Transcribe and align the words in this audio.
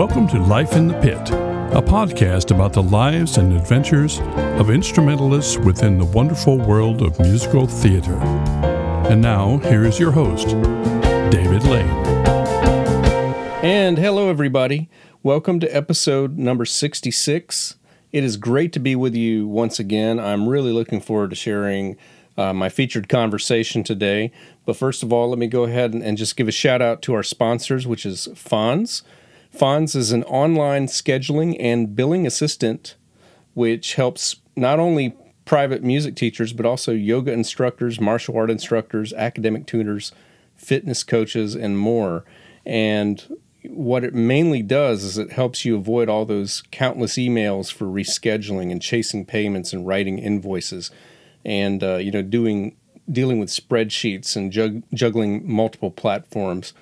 Welcome 0.00 0.28
to 0.28 0.38
Life 0.38 0.76
in 0.76 0.88
the 0.88 0.98
Pit, 1.00 1.28
a 1.28 1.82
podcast 1.82 2.50
about 2.50 2.72
the 2.72 2.82
lives 2.82 3.36
and 3.36 3.52
adventures 3.52 4.18
of 4.58 4.70
instrumentalists 4.70 5.58
within 5.58 5.98
the 5.98 6.06
wonderful 6.06 6.56
world 6.56 7.02
of 7.02 7.20
musical 7.20 7.66
theater. 7.66 8.14
And 9.10 9.20
now, 9.20 9.58
here 9.58 9.84
is 9.84 10.00
your 10.00 10.10
host, 10.10 10.48
David 11.30 11.64
Lane. 11.64 11.86
And 13.62 13.98
hello, 13.98 14.30
everybody. 14.30 14.88
Welcome 15.22 15.60
to 15.60 15.68
episode 15.68 16.38
number 16.38 16.64
66. 16.64 17.76
It 18.10 18.24
is 18.24 18.38
great 18.38 18.72
to 18.72 18.80
be 18.80 18.96
with 18.96 19.14
you 19.14 19.46
once 19.46 19.78
again. 19.78 20.18
I'm 20.18 20.48
really 20.48 20.72
looking 20.72 21.02
forward 21.02 21.28
to 21.28 21.36
sharing 21.36 21.98
uh, 22.38 22.54
my 22.54 22.70
featured 22.70 23.10
conversation 23.10 23.84
today. 23.84 24.32
But 24.64 24.78
first 24.78 25.02
of 25.02 25.12
all, 25.12 25.28
let 25.28 25.38
me 25.38 25.46
go 25.46 25.64
ahead 25.64 25.92
and, 25.92 26.02
and 26.02 26.16
just 26.16 26.38
give 26.38 26.48
a 26.48 26.52
shout 26.52 26.80
out 26.80 27.02
to 27.02 27.12
our 27.12 27.22
sponsors, 27.22 27.86
which 27.86 28.06
is 28.06 28.28
Fons. 28.34 29.02
Fons 29.50 29.94
is 29.94 30.12
an 30.12 30.22
online 30.24 30.86
scheduling 30.86 31.56
and 31.58 31.94
billing 31.94 32.26
assistant 32.26 32.96
which 33.54 33.94
helps 33.94 34.36
not 34.56 34.78
only 34.78 35.14
private 35.44 35.82
music 35.82 36.14
teachers, 36.14 36.52
but 36.52 36.64
also 36.64 36.92
yoga 36.92 37.32
instructors, 37.32 38.00
martial 38.00 38.36
art 38.36 38.50
instructors, 38.50 39.12
academic 39.14 39.66
tutors, 39.66 40.12
fitness 40.56 41.02
coaches, 41.02 41.56
and 41.56 41.78
more. 41.78 42.24
And 42.64 43.36
what 43.64 44.04
it 44.04 44.14
mainly 44.14 44.62
does 44.62 45.04
is 45.04 45.18
it 45.18 45.32
helps 45.32 45.64
you 45.64 45.76
avoid 45.76 46.08
all 46.08 46.24
those 46.24 46.62
countless 46.70 47.14
emails 47.14 47.72
for 47.72 47.86
rescheduling 47.86 48.70
and 48.70 48.80
chasing 48.80 49.26
payments 49.26 49.72
and 49.72 49.86
writing 49.86 50.18
invoices 50.18 50.90
and 51.44 51.82
uh, 51.82 51.96
you 51.96 52.10
know 52.10 52.22
doing 52.22 52.76
dealing 53.10 53.38
with 53.38 53.50
spreadsheets 53.50 54.36
and 54.36 54.52
jug- 54.52 54.82
juggling 54.94 55.42
multiple 55.50 55.90
platforms 55.90 56.72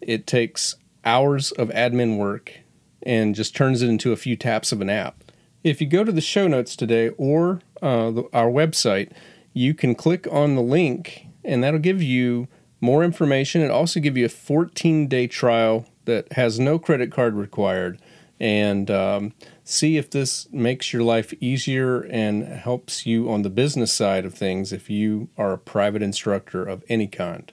it 0.00 0.26
takes 0.26 0.76
hours 1.04 1.52
of 1.52 1.68
admin 1.70 2.18
work 2.18 2.60
and 3.02 3.34
just 3.34 3.54
turns 3.54 3.82
it 3.82 3.88
into 3.88 4.12
a 4.12 4.16
few 4.16 4.36
taps 4.36 4.72
of 4.72 4.80
an 4.80 4.90
app. 4.90 5.24
If 5.64 5.80
you 5.80 5.86
go 5.86 6.04
to 6.04 6.12
the 6.12 6.20
show 6.20 6.46
notes 6.46 6.76
today 6.76 7.10
or 7.18 7.60
uh, 7.82 8.10
the, 8.10 8.24
our 8.32 8.50
website 8.50 9.12
you 9.58 9.74
can 9.74 9.94
click 9.94 10.26
on 10.30 10.54
the 10.54 10.62
link 10.62 11.26
and 11.44 11.64
that'll 11.64 11.80
give 11.80 12.02
you 12.02 12.46
more 12.80 13.02
information. 13.02 13.60
It 13.60 13.70
also 13.70 13.98
give 13.98 14.16
you 14.16 14.26
a 14.26 14.28
14 14.28 15.08
day 15.08 15.26
trial 15.26 15.86
that 16.04 16.32
has 16.34 16.60
no 16.60 16.78
credit 16.78 17.10
card 17.10 17.34
required 17.34 18.00
and 18.38 18.88
um, 18.88 19.32
see 19.64 19.96
if 19.96 20.10
this 20.10 20.48
makes 20.52 20.92
your 20.92 21.02
life 21.02 21.34
easier 21.40 22.02
and 22.02 22.44
helps 22.44 23.04
you 23.04 23.28
on 23.28 23.42
the 23.42 23.50
business 23.50 23.92
side 23.92 24.24
of 24.24 24.32
things 24.32 24.72
if 24.72 24.88
you 24.88 25.28
are 25.36 25.52
a 25.52 25.58
private 25.58 26.02
instructor 26.02 26.64
of 26.64 26.84
any 26.88 27.08
kind. 27.08 27.52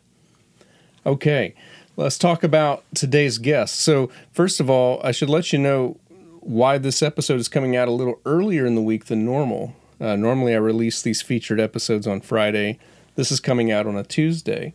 Okay, 1.07 1.55
let's 1.95 2.17
talk 2.17 2.43
about 2.43 2.83
today's 2.93 3.37
guest. 3.37 3.79
So, 3.81 4.09
first 4.31 4.59
of 4.59 4.69
all, 4.69 5.01
I 5.03 5.11
should 5.11 5.29
let 5.29 5.53
you 5.53 5.59
know 5.59 5.97
why 6.41 6.77
this 6.77 7.01
episode 7.01 7.39
is 7.39 7.47
coming 7.47 7.75
out 7.75 7.87
a 7.87 7.91
little 7.91 8.19
earlier 8.25 8.65
in 8.65 8.75
the 8.75 8.81
week 8.81 9.05
than 9.05 9.25
normal. 9.25 9.75
Uh, 9.99 10.15
normally, 10.15 10.53
I 10.53 10.57
release 10.57 11.01
these 11.01 11.21
featured 11.21 11.59
episodes 11.59 12.05
on 12.05 12.21
Friday. 12.21 12.79
This 13.15 13.31
is 13.31 13.39
coming 13.39 13.71
out 13.71 13.87
on 13.87 13.95
a 13.97 14.03
Tuesday. 14.03 14.73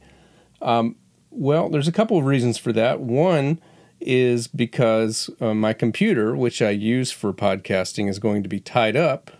Um, 0.63 0.97
well, 1.31 1.69
there's 1.69 1.89
a 1.89 1.93
couple 1.93 2.19
of 2.19 2.25
reasons 2.25 2.59
for 2.59 2.73
that. 2.73 3.01
One, 3.01 3.61
is 4.01 4.47
because 4.47 5.31
uh, 5.41 5.55
my 5.55 5.73
computer, 5.73 6.35
which 6.35 6.63
I 6.63 6.71
use 6.71 7.13
for 7.13 7.33
podcasting, 7.33 8.09
is 8.09 8.19
going 8.19 8.43
to 8.43 8.49
be 8.49 8.61
tied 8.61 8.97
up 8.97 9.31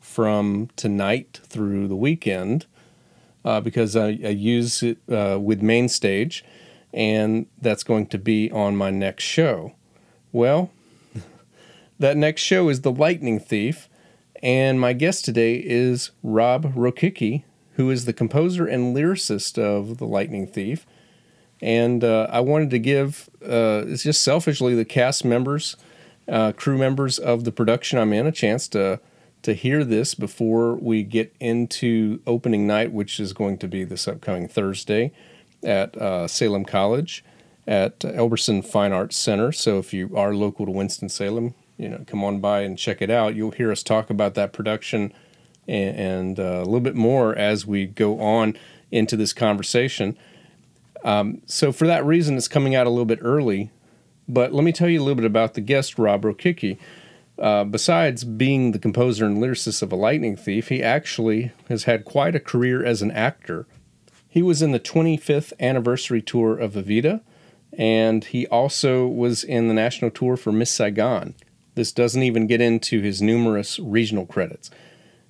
from 0.00 0.68
tonight 0.76 1.40
through 1.44 1.86
the 1.88 1.96
weekend 1.96 2.66
uh, 3.44 3.60
because 3.60 3.94
I, 3.94 4.06
I, 4.06 4.30
use 4.30 4.82
it 4.82 4.98
uh, 5.08 5.38
with 5.40 5.62
MainStage, 5.62 6.42
and 6.92 7.46
that's 7.60 7.82
going 7.82 8.06
to 8.08 8.18
be 8.18 8.50
on 8.50 8.76
my 8.76 8.90
next 8.90 9.24
show. 9.24 9.74
Well, 10.32 10.70
that 11.98 12.16
next 12.16 12.42
show 12.42 12.68
is 12.68 12.82
The 12.82 12.92
Lightning 12.92 13.40
Thief, 13.40 13.88
and 14.42 14.80
my 14.80 14.92
guest 14.92 15.24
today 15.24 15.56
is 15.56 16.10
Rob 16.22 16.74
Rokicki, 16.74 17.44
who 17.74 17.90
is 17.90 18.04
the 18.04 18.12
composer 18.12 18.66
and 18.66 18.94
lyricist 18.96 19.58
of 19.58 19.98
The 19.98 20.06
Lightning 20.06 20.46
Thief 20.46 20.86
and 21.60 22.04
uh, 22.04 22.28
I 22.30 22.40
wanted 22.40 22.70
to 22.70 22.78
give 22.78 23.28
uh, 23.42 23.84
it's 23.86 24.02
just 24.02 24.22
selfishly 24.22 24.74
the 24.74 24.84
cast 24.84 25.24
members, 25.24 25.76
uh, 26.28 26.52
crew 26.52 26.78
members 26.78 27.18
of 27.18 27.44
the 27.44 27.52
production 27.52 27.98
I'm 27.98 28.12
in 28.12 28.26
a 28.26 28.32
chance 28.32 28.68
to 28.68 29.00
to 29.42 29.54
hear 29.54 29.84
this 29.84 30.14
before 30.14 30.74
we 30.74 31.04
get 31.04 31.34
into 31.38 32.20
opening 32.26 32.66
night, 32.66 32.92
which 32.92 33.20
is 33.20 33.32
going 33.32 33.56
to 33.58 33.68
be 33.68 33.84
this 33.84 34.08
upcoming 34.08 34.48
Thursday 34.48 35.12
at 35.62 35.96
uh, 35.96 36.28
Salem 36.28 36.64
College 36.64 37.24
at 37.66 38.00
Elberson 38.04 38.62
Fine 38.62 38.92
Arts 38.92 39.16
Center. 39.16 39.52
So 39.52 39.78
if 39.78 39.92
you 39.92 40.16
are 40.16 40.34
local 40.34 40.64
to 40.66 40.72
Winston 40.72 41.08
Salem, 41.08 41.54
you 41.76 41.88
know, 41.88 42.04
come 42.06 42.24
on 42.24 42.40
by 42.40 42.62
and 42.62 42.78
check 42.78 43.02
it 43.02 43.10
out. 43.10 43.34
You'll 43.34 43.50
hear 43.52 43.70
us 43.70 43.82
talk 43.82 44.10
about 44.10 44.34
that 44.34 44.52
production 44.52 45.12
and, 45.68 45.96
and 45.96 46.40
uh, 46.40 46.62
a 46.62 46.64
little 46.64 46.80
bit 46.80 46.96
more 46.96 47.36
as 47.36 47.66
we 47.66 47.86
go 47.86 48.20
on 48.20 48.56
into 48.90 49.16
this 49.16 49.32
conversation. 49.32 50.16
Um, 51.04 51.42
so 51.46 51.70
for 51.70 51.86
that 51.86 52.04
reason, 52.04 52.36
it's 52.36 52.48
coming 52.48 52.74
out 52.74 52.86
a 52.86 52.90
little 52.90 53.04
bit 53.04 53.20
early. 53.22 53.70
But 54.28 54.52
let 54.52 54.64
me 54.64 54.72
tell 54.72 54.88
you 54.88 55.00
a 55.00 55.04
little 55.04 55.14
bit 55.14 55.24
about 55.24 55.54
the 55.54 55.60
guest, 55.60 55.98
Rob 55.98 56.22
Rokicki. 56.22 56.78
Uh, 57.38 57.64
besides 57.64 58.24
being 58.24 58.72
the 58.72 58.78
composer 58.78 59.24
and 59.24 59.38
lyricist 59.38 59.80
of 59.82 59.92
A 59.92 59.96
Lightning 59.96 60.36
Thief, 60.36 60.68
he 60.68 60.82
actually 60.82 61.52
has 61.68 61.84
had 61.84 62.04
quite 62.04 62.34
a 62.34 62.40
career 62.40 62.84
as 62.84 63.00
an 63.00 63.12
actor. 63.12 63.66
He 64.28 64.42
was 64.42 64.60
in 64.60 64.72
the 64.72 64.80
25th 64.80 65.52
anniversary 65.58 66.20
tour 66.20 66.56
of 66.58 66.74
Evita, 66.74 67.22
and 67.72 68.24
he 68.24 68.46
also 68.48 69.06
was 69.06 69.42
in 69.42 69.68
the 69.68 69.74
national 69.74 70.10
tour 70.10 70.36
for 70.36 70.52
Miss 70.52 70.70
Saigon. 70.70 71.34
This 71.74 71.92
doesn't 71.92 72.22
even 72.22 72.46
get 72.46 72.60
into 72.60 73.00
his 73.00 73.22
numerous 73.22 73.78
regional 73.78 74.26
credits. 74.26 74.70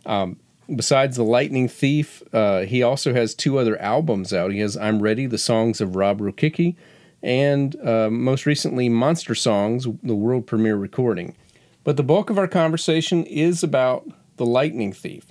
Um, 0.06 0.38
besides 0.74 1.16
the 1.16 1.24
Lightning 1.24 1.68
Thief, 1.68 2.22
uh, 2.32 2.60
he 2.60 2.82
also 2.82 3.12
has 3.12 3.34
two 3.34 3.58
other 3.58 3.80
albums 3.80 4.32
out. 4.32 4.52
He 4.52 4.60
has 4.60 4.76
I'm 4.76 5.00
Ready, 5.00 5.26
the 5.26 5.38
songs 5.38 5.80
of 5.80 5.94
Rob 5.94 6.20
Rokicki, 6.20 6.74
and 7.22 7.76
uh, 7.86 8.08
most 8.10 8.46
recently 8.46 8.88
Monster 8.88 9.34
Songs, 9.34 9.86
the 10.02 10.14
world 10.14 10.46
premiere 10.46 10.76
recording. 10.76 11.36
But 11.84 11.96
the 11.96 12.02
bulk 12.02 12.30
of 12.30 12.38
our 12.38 12.48
conversation 12.48 13.24
is 13.24 13.62
about 13.62 14.08
the 14.36 14.46
Lightning 14.46 14.92
Thief. 14.92 15.26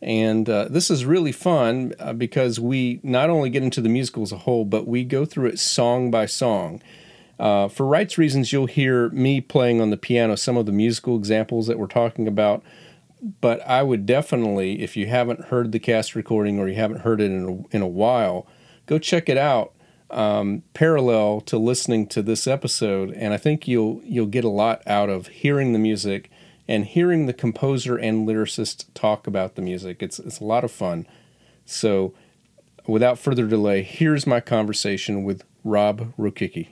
And 0.00 0.48
uh, 0.48 0.68
this 0.70 0.90
is 0.90 1.04
really 1.04 1.32
fun 1.32 1.92
uh, 1.98 2.12
because 2.12 2.60
we 2.60 3.00
not 3.02 3.30
only 3.30 3.50
get 3.50 3.62
into 3.62 3.80
the 3.80 3.88
musical 3.88 4.22
as 4.22 4.32
a 4.32 4.38
whole, 4.38 4.64
but 4.64 4.86
we 4.86 5.02
go 5.04 5.24
through 5.24 5.48
it 5.48 5.58
song 5.58 6.10
by 6.10 6.26
song. 6.26 6.80
Uh, 7.38 7.68
for 7.68 7.86
rights 7.86 8.18
reasons, 8.18 8.52
you'll 8.52 8.66
hear 8.66 9.08
me 9.10 9.40
playing 9.40 9.80
on 9.80 9.90
the 9.90 9.96
piano 9.96 10.36
some 10.36 10.56
of 10.56 10.66
the 10.66 10.72
musical 10.72 11.16
examples 11.16 11.66
that 11.66 11.78
we're 11.78 11.86
talking 11.86 12.28
about 12.28 12.62
but 13.40 13.66
I 13.66 13.82
would 13.82 14.06
definitely, 14.06 14.82
if 14.82 14.96
you 14.96 15.06
haven't 15.06 15.46
heard 15.46 15.72
the 15.72 15.78
cast 15.78 16.14
recording 16.14 16.58
or 16.58 16.68
you 16.68 16.76
haven't 16.76 17.00
heard 17.00 17.20
it 17.20 17.30
in 17.30 17.66
a, 17.72 17.76
in 17.76 17.82
a 17.82 17.88
while, 17.88 18.46
go 18.86 18.98
check 18.98 19.28
it 19.28 19.36
out. 19.36 19.72
Um, 20.10 20.62
parallel 20.72 21.42
to 21.42 21.58
listening 21.58 22.06
to 22.08 22.22
this 22.22 22.46
episode, 22.46 23.12
and 23.12 23.34
I 23.34 23.36
think 23.36 23.68
you'll 23.68 24.00
you'll 24.04 24.24
get 24.24 24.42
a 24.42 24.48
lot 24.48 24.80
out 24.86 25.10
of 25.10 25.26
hearing 25.26 25.74
the 25.74 25.78
music 25.78 26.30
and 26.68 26.84
hearing 26.84 27.26
the 27.26 27.32
composer 27.32 27.96
and 27.96 28.28
lyricist 28.28 28.86
talk 28.94 29.26
about 29.26 29.54
the 29.54 29.62
music. 29.62 30.02
It's 30.02 30.18
it's 30.18 30.38
a 30.38 30.44
lot 30.44 30.62
of 30.64 30.70
fun. 30.70 31.06
So, 31.64 32.12
without 32.86 33.18
further 33.18 33.46
delay, 33.46 33.82
here's 33.82 34.26
my 34.26 34.40
conversation 34.40 35.24
with 35.24 35.44
Rob 35.64 36.12
Rokicki. 36.16 36.68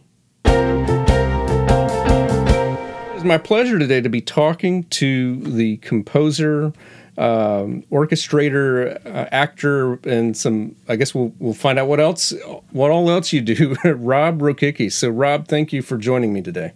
It's 3.14 3.24
my 3.24 3.38
pleasure 3.38 3.78
today 3.78 4.02
to 4.02 4.08
be 4.10 4.20
talking 4.20 4.84
to 4.84 5.36
the 5.36 5.78
composer, 5.78 6.72
um, 7.16 7.82
orchestrator, 7.90 9.04
uh, 9.06 9.28
actor, 9.32 9.94
and 10.04 10.36
some. 10.36 10.76
I 10.88 10.96
guess 10.96 11.14
we'll 11.14 11.32
we'll 11.38 11.54
find 11.54 11.78
out 11.78 11.88
what 11.88 12.00
else, 12.00 12.34
what 12.70 12.90
all 12.90 13.10
else 13.10 13.32
you 13.32 13.40
do, 13.40 13.74
Rob 13.84 14.40
Rokicki. 14.40 14.92
So, 14.92 15.08
Rob, 15.08 15.48
thank 15.48 15.72
you 15.72 15.80
for 15.80 15.96
joining 15.96 16.34
me 16.34 16.42
today. 16.42 16.74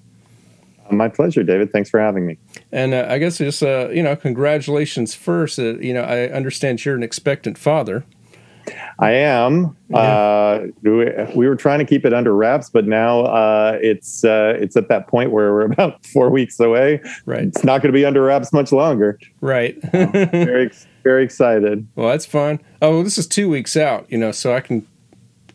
My 0.90 1.08
pleasure, 1.08 1.42
David. 1.42 1.72
Thanks 1.72 1.88
for 1.88 2.00
having 2.00 2.26
me. 2.26 2.38
And 2.72 2.94
uh, 2.94 3.06
I 3.08 3.18
guess 3.18 3.38
just 3.38 3.62
uh, 3.62 3.88
you 3.90 4.02
know, 4.02 4.16
congratulations 4.16 5.14
first. 5.14 5.58
Uh, 5.58 5.78
you 5.78 5.94
know, 5.94 6.02
I 6.02 6.28
understand 6.28 6.84
you're 6.84 6.96
an 6.96 7.02
expectant 7.02 7.58
father. 7.58 8.04
I 8.98 9.12
am. 9.12 9.76
Yeah. 9.88 9.98
Uh, 9.98 10.66
we 11.34 11.48
were 11.48 11.56
trying 11.56 11.78
to 11.78 11.84
keep 11.84 12.04
it 12.04 12.12
under 12.12 12.34
wraps, 12.34 12.70
but 12.70 12.86
now 12.86 13.22
uh, 13.22 13.78
it's 13.80 14.24
uh, 14.24 14.54
it's 14.58 14.76
at 14.76 14.88
that 14.88 15.08
point 15.08 15.30
where 15.32 15.52
we're 15.52 15.62
about 15.72 16.04
four 16.06 16.30
weeks 16.30 16.60
away. 16.60 17.00
Right. 17.24 17.44
It's 17.44 17.64
not 17.64 17.82
going 17.82 17.92
to 17.92 17.98
be 17.98 18.04
under 18.04 18.22
wraps 18.22 18.52
much 18.52 18.72
longer. 18.72 19.18
Right. 19.40 19.80
very 19.92 20.70
very 21.02 21.24
excited. 21.24 21.86
Well, 21.96 22.08
that's 22.08 22.26
fun. 22.26 22.60
Oh, 22.82 22.96
well, 22.96 23.02
this 23.02 23.18
is 23.18 23.26
two 23.26 23.48
weeks 23.48 23.76
out. 23.76 24.06
You 24.10 24.18
know, 24.18 24.32
so 24.32 24.54
I 24.54 24.60
can 24.60 24.86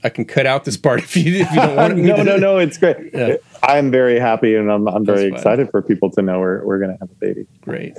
I 0.03 0.09
can 0.09 0.25
cut 0.25 0.45
out 0.45 0.65
this 0.65 0.77
part 0.77 0.99
if 1.03 1.15
you 1.15 1.41
if 1.41 1.51
you 1.51 1.57
don't 1.57 1.75
want 1.75 1.95
to. 1.95 2.01
no, 2.01 2.23
no, 2.23 2.37
no. 2.37 2.57
It's 2.57 2.77
great. 2.77 2.97
Yeah. 3.13 3.35
I'm 3.67 3.91
very 3.91 4.19
happy, 4.19 4.55
and 4.55 4.71
I'm 4.71 4.87
I'm 4.87 5.05
very 5.05 5.25
excited 5.25 5.69
for 5.71 5.81
people 5.81 6.09
to 6.11 6.21
know 6.21 6.39
we're 6.39 6.63
we're 6.65 6.79
going 6.79 6.91
to 6.91 6.97
have 6.99 7.09
a 7.09 7.15
baby. 7.15 7.47
Great. 7.61 7.97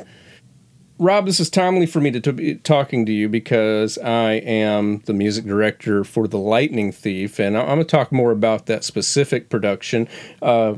Rob, 0.98 1.26
this 1.26 1.40
is 1.40 1.50
timely 1.50 1.84
for 1.84 2.00
me 2.00 2.10
to, 2.10 2.32
be 2.32 2.54
talking 2.54 3.04
to 3.04 3.12
you 3.12 3.28
because 3.28 3.98
I 3.98 4.32
am 4.32 5.02
the 5.04 5.12
music 5.12 5.44
director 5.44 6.04
for 6.04 6.26
The 6.26 6.38
Lightning 6.38 6.90
Thief, 6.90 7.38
and 7.38 7.54
I'm 7.54 7.66
going 7.66 7.78
to 7.80 7.84
talk 7.84 8.12
more 8.12 8.30
about 8.30 8.64
that 8.66 8.82
specific 8.82 9.50
production. 9.50 10.08
Uh, 10.40 10.76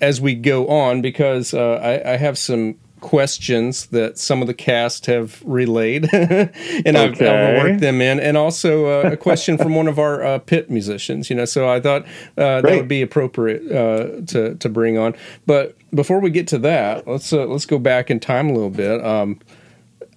as 0.00 0.20
we 0.20 0.34
go 0.34 0.68
on 0.68 1.02
because 1.02 1.52
uh, 1.52 1.74
I, 1.82 2.12
I, 2.12 2.16
have 2.16 2.38
some 2.38 2.76
questions 3.02 3.86
that 3.86 4.16
some 4.16 4.40
of 4.40 4.46
the 4.46 4.54
cast 4.54 5.04
have 5.04 5.42
relayed, 5.44 6.08
and 6.14 6.50
okay. 6.96 6.96
I've, 6.96 7.20
I've, 7.20 7.62
worked 7.62 7.80
them 7.80 8.00
in, 8.00 8.18
and 8.18 8.38
also 8.38 8.86
uh, 8.86 9.10
a 9.10 9.16
question 9.18 9.58
from 9.58 9.74
one 9.74 9.88
of 9.88 9.98
our 9.98 10.22
uh, 10.22 10.38
pit 10.38 10.70
musicians. 10.70 11.28
You 11.28 11.36
know, 11.36 11.44
so 11.44 11.68
I 11.68 11.80
thought 11.80 12.04
uh, 12.38 12.62
that 12.62 12.64
would 12.64 12.88
be 12.88 13.02
appropriate 13.02 13.70
uh, 13.70 14.22
to 14.28 14.54
to 14.54 14.68
bring 14.70 14.96
on. 14.96 15.14
But 15.44 15.76
before 15.94 16.20
we 16.20 16.30
get 16.30 16.48
to 16.48 16.58
that, 16.60 17.06
let's 17.06 17.30
uh, 17.32 17.44
let's 17.44 17.66
go 17.66 17.78
back 17.78 18.10
in 18.10 18.18
time 18.18 18.48
a 18.48 18.54
little 18.54 18.70
bit. 18.70 19.04
Um, 19.04 19.38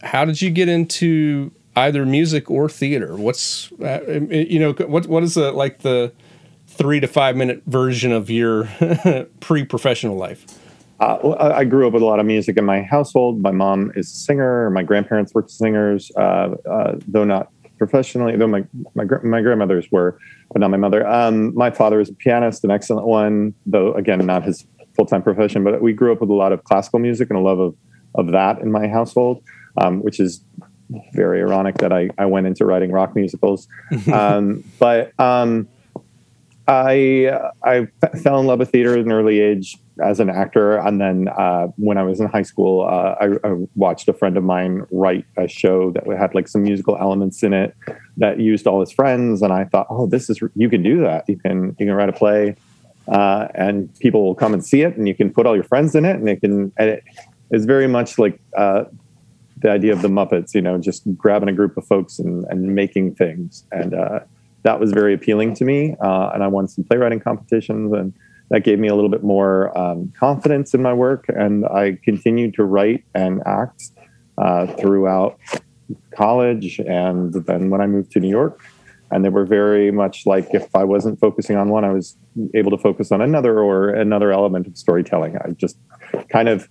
how 0.01 0.23
did 0.23 0.41
you 0.41 0.49
get 0.49 0.69
into 0.69 1.51
either 1.75 2.05
music 2.05 2.49
or 2.49 2.69
theater? 2.69 3.17
What's 3.17 3.71
you 3.71 4.59
know 4.59 4.71
what 4.71 5.07
what 5.07 5.23
is 5.23 5.33
the 5.33 5.51
like 5.51 5.79
the 5.79 6.13
three 6.67 6.99
to 6.99 7.07
five 7.07 7.35
minute 7.35 7.63
version 7.65 8.11
of 8.11 8.29
your 8.29 8.69
pre-professional 9.41 10.15
life? 10.15 10.45
Uh, 10.99 11.35
I 11.39 11.65
grew 11.65 11.87
up 11.87 11.93
with 11.93 12.01
a 12.01 12.05
lot 12.05 12.19
of 12.19 12.25
music 12.25 12.57
in 12.57 12.65
my 12.65 12.81
household. 12.81 13.41
My 13.41 13.51
mom 13.51 13.91
is 13.95 14.07
a 14.11 14.15
singer. 14.15 14.69
My 14.69 14.83
grandparents 14.83 15.33
were 15.33 15.45
singers, 15.47 16.11
uh, 16.17 16.55
uh, 16.69 16.95
though 17.07 17.25
not 17.25 17.51
professionally. 17.77 18.37
Though 18.37 18.47
my 18.47 18.63
my 18.93 19.05
my 19.23 19.41
grandmothers 19.41 19.87
were, 19.91 20.17
but 20.51 20.59
not 20.59 20.71
my 20.71 20.77
mother. 20.77 21.05
Um, 21.05 21.53
my 21.53 21.69
father 21.71 21.99
is 21.99 22.09
a 22.09 22.13
pianist, 22.13 22.63
an 22.63 22.71
excellent 22.71 23.07
one, 23.07 23.53
though 23.65 23.93
again 23.93 24.25
not 24.25 24.43
his 24.43 24.65
full 24.95 25.05
time 25.05 25.21
profession. 25.21 25.63
But 25.63 25.81
we 25.81 25.91
grew 25.91 26.13
up 26.13 26.21
with 26.21 26.29
a 26.29 26.33
lot 26.33 26.53
of 26.53 26.63
classical 26.63 26.99
music 26.99 27.29
and 27.29 27.37
a 27.37 27.41
love 27.41 27.59
of 27.59 27.75
of 28.15 28.31
that 28.31 28.59
in 28.59 28.71
my 28.71 28.87
household, 28.87 29.43
um, 29.81 30.01
which 30.01 30.21
is 30.21 30.41
very 31.13 31.41
ironic 31.41 31.77
that 31.79 31.91
I 31.91 32.09
I 32.17 32.25
went 32.25 32.47
into 32.47 32.65
writing 32.65 32.91
rock 32.91 33.15
musicals. 33.15 33.67
um, 34.13 34.63
but 34.79 35.11
um, 35.19 35.67
I 36.67 37.51
I 37.63 37.87
fell 38.23 38.39
in 38.39 38.47
love 38.47 38.59
with 38.59 38.71
theater 38.71 38.93
at 38.93 38.99
an 38.99 39.11
early 39.11 39.39
age 39.39 39.77
as 40.03 40.19
an 40.19 40.29
actor, 40.29 40.77
and 40.77 40.99
then 40.99 41.27
uh, 41.27 41.67
when 41.77 41.97
I 41.97 42.03
was 42.03 42.19
in 42.19 42.27
high 42.27 42.41
school, 42.41 42.81
uh, 42.81 43.15
I, 43.19 43.47
I, 43.47 43.55
watched 43.75 44.09
a 44.09 44.13
friend 44.13 44.35
of 44.35 44.43
mine 44.43 44.85
write 44.91 45.25
a 45.37 45.47
show 45.47 45.91
that 45.91 46.05
had 46.17 46.33
like 46.33 46.47
some 46.47 46.63
musical 46.63 46.97
elements 46.97 47.43
in 47.43 47.53
it 47.53 47.75
that 48.17 48.39
used 48.39 48.65
all 48.67 48.79
his 48.79 48.91
friends, 48.91 49.41
and 49.41 49.53
I 49.53 49.65
thought, 49.65 49.87
oh, 49.89 50.07
this 50.07 50.29
is 50.29 50.41
you 50.55 50.69
can 50.69 50.81
do 50.81 51.01
that. 51.01 51.29
You 51.29 51.37
can 51.37 51.75
you 51.79 51.85
can 51.85 51.93
write 51.93 52.09
a 52.09 52.13
play, 52.13 52.55
uh, 53.07 53.47
and 53.53 53.93
people 53.99 54.23
will 54.23 54.35
come 54.35 54.53
and 54.53 54.65
see 54.65 54.81
it, 54.81 54.97
and 54.97 55.07
you 55.07 55.13
can 55.13 55.31
put 55.31 55.45
all 55.45 55.55
your 55.55 55.63
friends 55.63 55.93
in 55.93 56.03
it, 56.03 56.15
and 56.15 56.27
it 56.27 56.41
can. 56.41 56.71
And 56.77 56.89
it 56.89 57.03
is 57.51 57.65
very 57.65 57.87
much 57.87 58.17
like 58.17 58.39
uh, 58.57 58.85
the 59.57 59.69
idea 59.69 59.93
of 59.93 60.01
the 60.01 60.07
Muppets, 60.07 60.55
you 60.55 60.61
know, 60.61 60.79
just 60.79 61.03
grabbing 61.15 61.47
a 61.47 61.53
group 61.53 61.77
of 61.77 61.85
folks 61.85 62.19
and, 62.19 62.43
and 62.49 62.75
making 62.75 63.15
things 63.15 63.65
and 63.71 63.93
uh, 63.93 64.19
that 64.65 64.79
was 64.79 64.91
very 64.91 65.13
appealing 65.13 65.53
to 65.53 65.63
me. 65.63 65.95
Uh, 66.03 66.31
and 66.33 66.43
I 66.43 66.47
won 66.47 66.67
some 66.67 66.83
playwriting 66.83 67.19
competitions, 67.19 67.93
and 67.93 68.13
that 68.49 68.63
gave 68.63 68.79
me 68.79 68.87
a 68.87 68.95
little 68.95 69.11
bit 69.11 69.23
more 69.23 69.75
um, 69.77 70.11
confidence 70.17 70.73
in 70.73 70.81
my 70.81 70.91
work. 70.91 71.25
And 71.29 71.65
I 71.67 71.99
continued 72.03 72.55
to 72.55 72.63
write 72.63 73.03
and 73.13 73.43
act 73.45 73.91
uh, 74.39 74.65
throughout 74.75 75.39
college. 76.15 76.79
And 76.79 77.31
then 77.31 77.69
when 77.69 77.79
I 77.79 77.85
moved 77.85 78.11
to 78.13 78.19
New 78.19 78.29
York, 78.29 78.59
and 79.11 79.23
they 79.23 79.29
were 79.29 79.45
very 79.45 79.91
much 79.91 80.25
like 80.25 80.47
if 80.51 80.75
I 80.75 80.83
wasn't 80.83 81.19
focusing 81.19 81.57
on 81.57 81.69
one, 81.69 81.85
I 81.85 81.91
was 81.91 82.17
able 82.55 82.71
to 82.71 82.77
focus 82.77 83.11
on 83.11 83.21
another 83.21 83.59
or 83.59 83.89
another 83.89 84.31
element 84.31 84.65
of 84.65 84.75
storytelling. 84.77 85.37
I 85.37 85.51
just 85.51 85.77
kind 86.29 86.49
of 86.49 86.67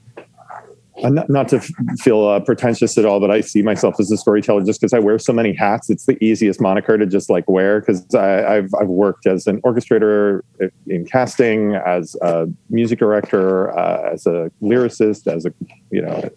not, 0.98 1.28
not 1.28 1.48
to 1.48 1.60
feel 1.98 2.26
uh, 2.26 2.40
pretentious 2.40 2.96
at 2.96 3.04
all, 3.04 3.20
but 3.20 3.30
I 3.30 3.40
see 3.40 3.62
myself 3.62 3.96
as 3.98 4.10
a 4.10 4.16
storyteller 4.16 4.64
just 4.64 4.80
because 4.80 4.92
I 4.92 4.98
wear 4.98 5.18
so 5.18 5.32
many 5.32 5.52
hats. 5.52 5.90
It's 5.90 6.06
the 6.06 6.22
easiest 6.22 6.60
moniker 6.60 6.96
to 6.96 7.06
just 7.06 7.28
like 7.28 7.48
wear 7.48 7.80
because 7.80 8.14
I've 8.14 8.70
I've 8.80 8.88
worked 8.88 9.26
as 9.26 9.46
an 9.46 9.60
orchestrator 9.62 10.42
in 10.86 11.04
casting, 11.06 11.74
as 11.74 12.16
a 12.22 12.46
music 12.70 12.98
director, 12.98 13.76
uh, 13.76 14.12
as 14.12 14.26
a 14.26 14.50
lyricist, 14.62 15.26
as 15.26 15.44
a 15.44 15.52
you 15.90 16.02
know, 16.02 16.28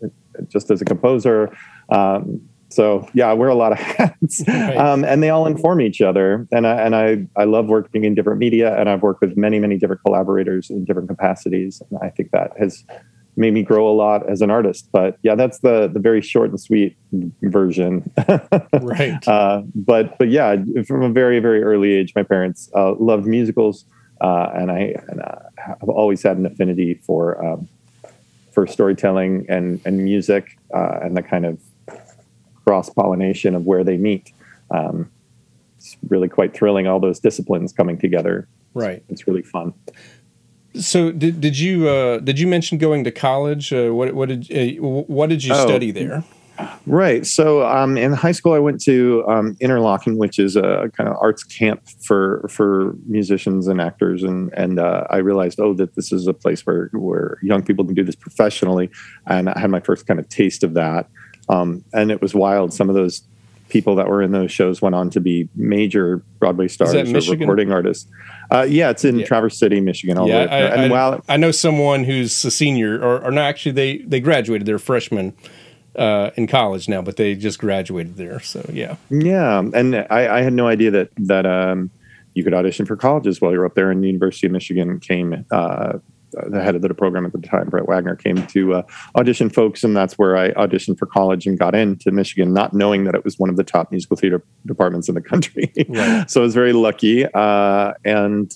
just 0.47 0.71
as 0.71 0.81
a 0.81 0.85
composer. 0.85 1.55
Um, 1.89 2.41
so 2.69 3.07
yeah, 3.13 3.27
I 3.27 3.33
wear 3.33 3.49
a 3.49 3.55
lot 3.55 3.71
of 3.71 3.77
hats, 3.79 4.47
um, 4.49 5.05
and 5.05 5.23
they 5.23 5.29
all 5.29 5.45
inform 5.45 5.81
each 5.81 6.01
other. 6.01 6.47
And 6.51 6.67
I 6.67 6.81
and 6.81 6.95
I 6.95 7.27
I 7.39 7.45
love 7.45 7.67
working 7.67 8.05
in 8.05 8.15
different 8.15 8.39
media, 8.39 8.77
and 8.79 8.89
I've 8.89 9.01
worked 9.01 9.21
with 9.21 9.37
many 9.37 9.59
many 9.59 9.77
different 9.77 10.01
collaborators 10.03 10.69
in 10.69 10.83
different 10.83 11.09
capacities, 11.09 11.81
and 11.89 11.99
I 12.01 12.09
think 12.09 12.31
that 12.31 12.51
has 12.59 12.83
made 13.37 13.53
me 13.53 13.63
grow 13.63 13.87
a 13.87 13.93
lot 13.93 14.27
as 14.29 14.41
an 14.41 14.49
artist. 14.49 14.89
But 14.91 15.17
yeah, 15.21 15.35
that's 15.35 15.59
the 15.59 15.87
the 15.87 15.99
very 15.99 16.21
short 16.21 16.49
and 16.49 16.59
sweet 16.59 16.97
version. 17.43 18.11
right. 18.81 19.25
Uh, 19.27 19.61
but 19.75 20.17
but 20.17 20.29
yeah, 20.29 20.57
from 20.85 21.03
a 21.03 21.09
very 21.09 21.39
very 21.39 21.63
early 21.63 21.93
age, 21.93 22.13
my 22.15 22.23
parents 22.23 22.69
uh, 22.75 22.95
loved 22.95 23.27
musicals, 23.27 23.85
uh, 24.21 24.49
and 24.55 24.71
I 24.71 24.95
and 25.07 25.21
uh, 25.21 25.35
have 25.57 25.89
always 25.89 26.23
had 26.23 26.37
an 26.37 26.45
affinity 26.45 26.95
for 27.05 27.43
um, 27.45 27.69
for 28.51 28.65
storytelling 28.67 29.45
and 29.47 29.79
and 29.85 30.03
music 30.03 30.57
uh, 30.73 30.99
and 31.01 31.15
the 31.15 31.23
kind 31.23 31.45
of 31.45 31.59
cross 32.65 32.89
pollination 32.89 33.55
of 33.55 33.65
where 33.65 33.83
they 33.83 33.97
meet. 33.97 34.33
Um, 34.71 35.09
it's 35.77 35.95
really 36.09 36.27
quite 36.27 36.53
thrilling. 36.53 36.87
All 36.87 36.99
those 36.99 37.19
disciplines 37.19 37.71
coming 37.71 37.97
together. 37.97 38.47
Right. 38.73 38.97
It's, 39.09 39.21
it's 39.21 39.27
really 39.27 39.43
fun. 39.43 39.73
So 40.75 41.11
did 41.11 41.41
did 41.41 41.57
you 41.57 41.87
uh, 41.87 42.19
did 42.19 42.39
you 42.39 42.47
mention 42.47 42.77
going 42.77 43.03
to 43.03 43.11
college? 43.11 43.73
Uh, 43.73 43.89
what 43.89 44.13
what 44.13 44.29
did 44.29 44.51
uh, 44.51 44.81
what 44.81 45.29
did 45.29 45.43
you 45.43 45.53
oh, 45.53 45.65
study 45.65 45.91
there? 45.91 46.23
Right. 46.85 47.25
So 47.25 47.65
um, 47.65 47.97
in 47.97 48.13
high 48.13 48.31
school, 48.31 48.53
I 48.53 48.59
went 48.59 48.81
to 48.83 49.23
um, 49.27 49.55
Interlochen, 49.55 50.17
which 50.17 50.39
is 50.39 50.55
a 50.55 50.89
kind 50.95 51.09
of 51.09 51.15
arts 51.19 51.43
camp 51.43 51.87
for 52.01 52.47
for 52.49 52.95
musicians 53.05 53.67
and 53.67 53.79
actors, 53.79 54.23
and 54.23 54.51
and 54.53 54.79
uh, 54.79 55.03
I 55.09 55.17
realized, 55.17 55.59
oh, 55.59 55.73
that 55.75 55.95
this 55.95 56.11
is 56.11 56.27
a 56.27 56.33
place 56.33 56.65
where 56.65 56.89
where 56.93 57.37
young 57.41 57.63
people 57.63 57.85
can 57.85 57.93
do 57.93 58.03
this 58.03 58.15
professionally, 58.15 58.89
and 59.27 59.49
I 59.49 59.59
had 59.59 59.69
my 59.69 59.79
first 59.79 60.07
kind 60.07 60.19
of 60.19 60.27
taste 60.29 60.63
of 60.63 60.73
that. 60.73 61.09
Um, 61.49 61.83
and 61.93 62.11
it 62.11 62.21
was 62.21 62.33
wild. 62.33 62.73
Some 62.73 62.89
of 62.89 62.95
those 62.95 63.23
people 63.69 63.95
that 63.95 64.07
were 64.07 64.21
in 64.21 64.31
those 64.31 64.51
shows 64.51 64.81
went 64.81 64.95
on 64.95 65.09
to 65.11 65.19
be 65.19 65.49
major 65.55 66.23
Broadway 66.39 66.67
stars 66.67 66.93
or 66.93 67.31
recording 67.31 67.71
artists. 67.71 68.09
Uh, 68.51 68.65
yeah, 68.67 68.89
it's 68.89 69.03
in 69.03 69.19
yeah. 69.19 69.25
Traverse 69.25 69.57
City, 69.57 69.81
Michigan. 69.81 70.17
yeah, 70.25 70.39
I, 70.39 70.57
and 70.59 70.81
I, 70.81 70.89
while 70.89 71.23
I 71.27 71.37
know 71.37 71.51
someone 71.51 72.03
who's 72.03 72.45
a 72.45 72.51
senior, 72.51 72.99
or, 72.99 73.23
or 73.23 73.31
no, 73.31 73.41
actually 73.41 73.73
they 73.73 73.97
they 73.99 74.19
graduated. 74.19 74.65
They're 74.65 74.79
freshmen 74.79 75.35
uh, 75.95 76.31
in 76.35 76.47
college 76.47 76.87
now, 76.87 77.01
but 77.01 77.17
they 77.17 77.35
just 77.35 77.59
graduated 77.59 78.15
there. 78.15 78.39
So 78.39 78.65
yeah, 78.71 78.95
yeah, 79.09 79.59
and 79.59 79.95
I, 79.95 80.37
I 80.37 80.41
had 80.41 80.53
no 80.53 80.67
idea 80.67 80.91
that 80.91 81.09
that 81.17 81.45
um, 81.45 81.91
you 82.33 82.43
could 82.43 82.53
audition 82.53 82.85
for 82.85 82.95
colleges 82.95 83.41
while 83.41 83.51
you're 83.51 83.65
up 83.65 83.75
there. 83.75 83.91
And 83.91 84.03
the 84.03 84.07
University 84.07 84.47
of 84.47 84.53
Michigan 84.53 84.99
came 84.99 85.45
uh, 85.51 85.93
the 86.31 86.61
head 86.61 86.75
of 86.75 86.81
the 86.81 86.93
program 86.93 87.25
at 87.25 87.31
the 87.31 87.39
time, 87.39 87.69
Brent 87.69 87.87
Wagner, 87.87 88.15
came 88.15 88.45
to 88.47 88.75
uh, 88.75 88.81
audition 89.15 89.49
folks, 89.49 89.83
and 89.83 89.95
that's 89.95 90.17
where 90.17 90.37
I 90.37 90.51
auditioned 90.51 90.97
for 90.97 91.05
college 91.05 91.45
and 91.45 91.57
got 91.57 91.75
into 91.75 92.11
Michigan, 92.11 92.53
not 92.53 92.73
knowing 92.73 93.03
that 93.05 93.15
it 93.15 93.23
was 93.23 93.39
one 93.39 93.49
of 93.49 93.55
the 93.57 93.63
top 93.63 93.91
musical 93.91 94.17
theater 94.17 94.43
departments 94.65 95.09
in 95.09 95.15
the 95.15 95.21
country. 95.21 95.71
Right. 95.89 96.29
so 96.29 96.41
I 96.41 96.43
was 96.43 96.53
very 96.53 96.73
lucky, 96.73 97.25
uh, 97.25 97.93
and 98.03 98.51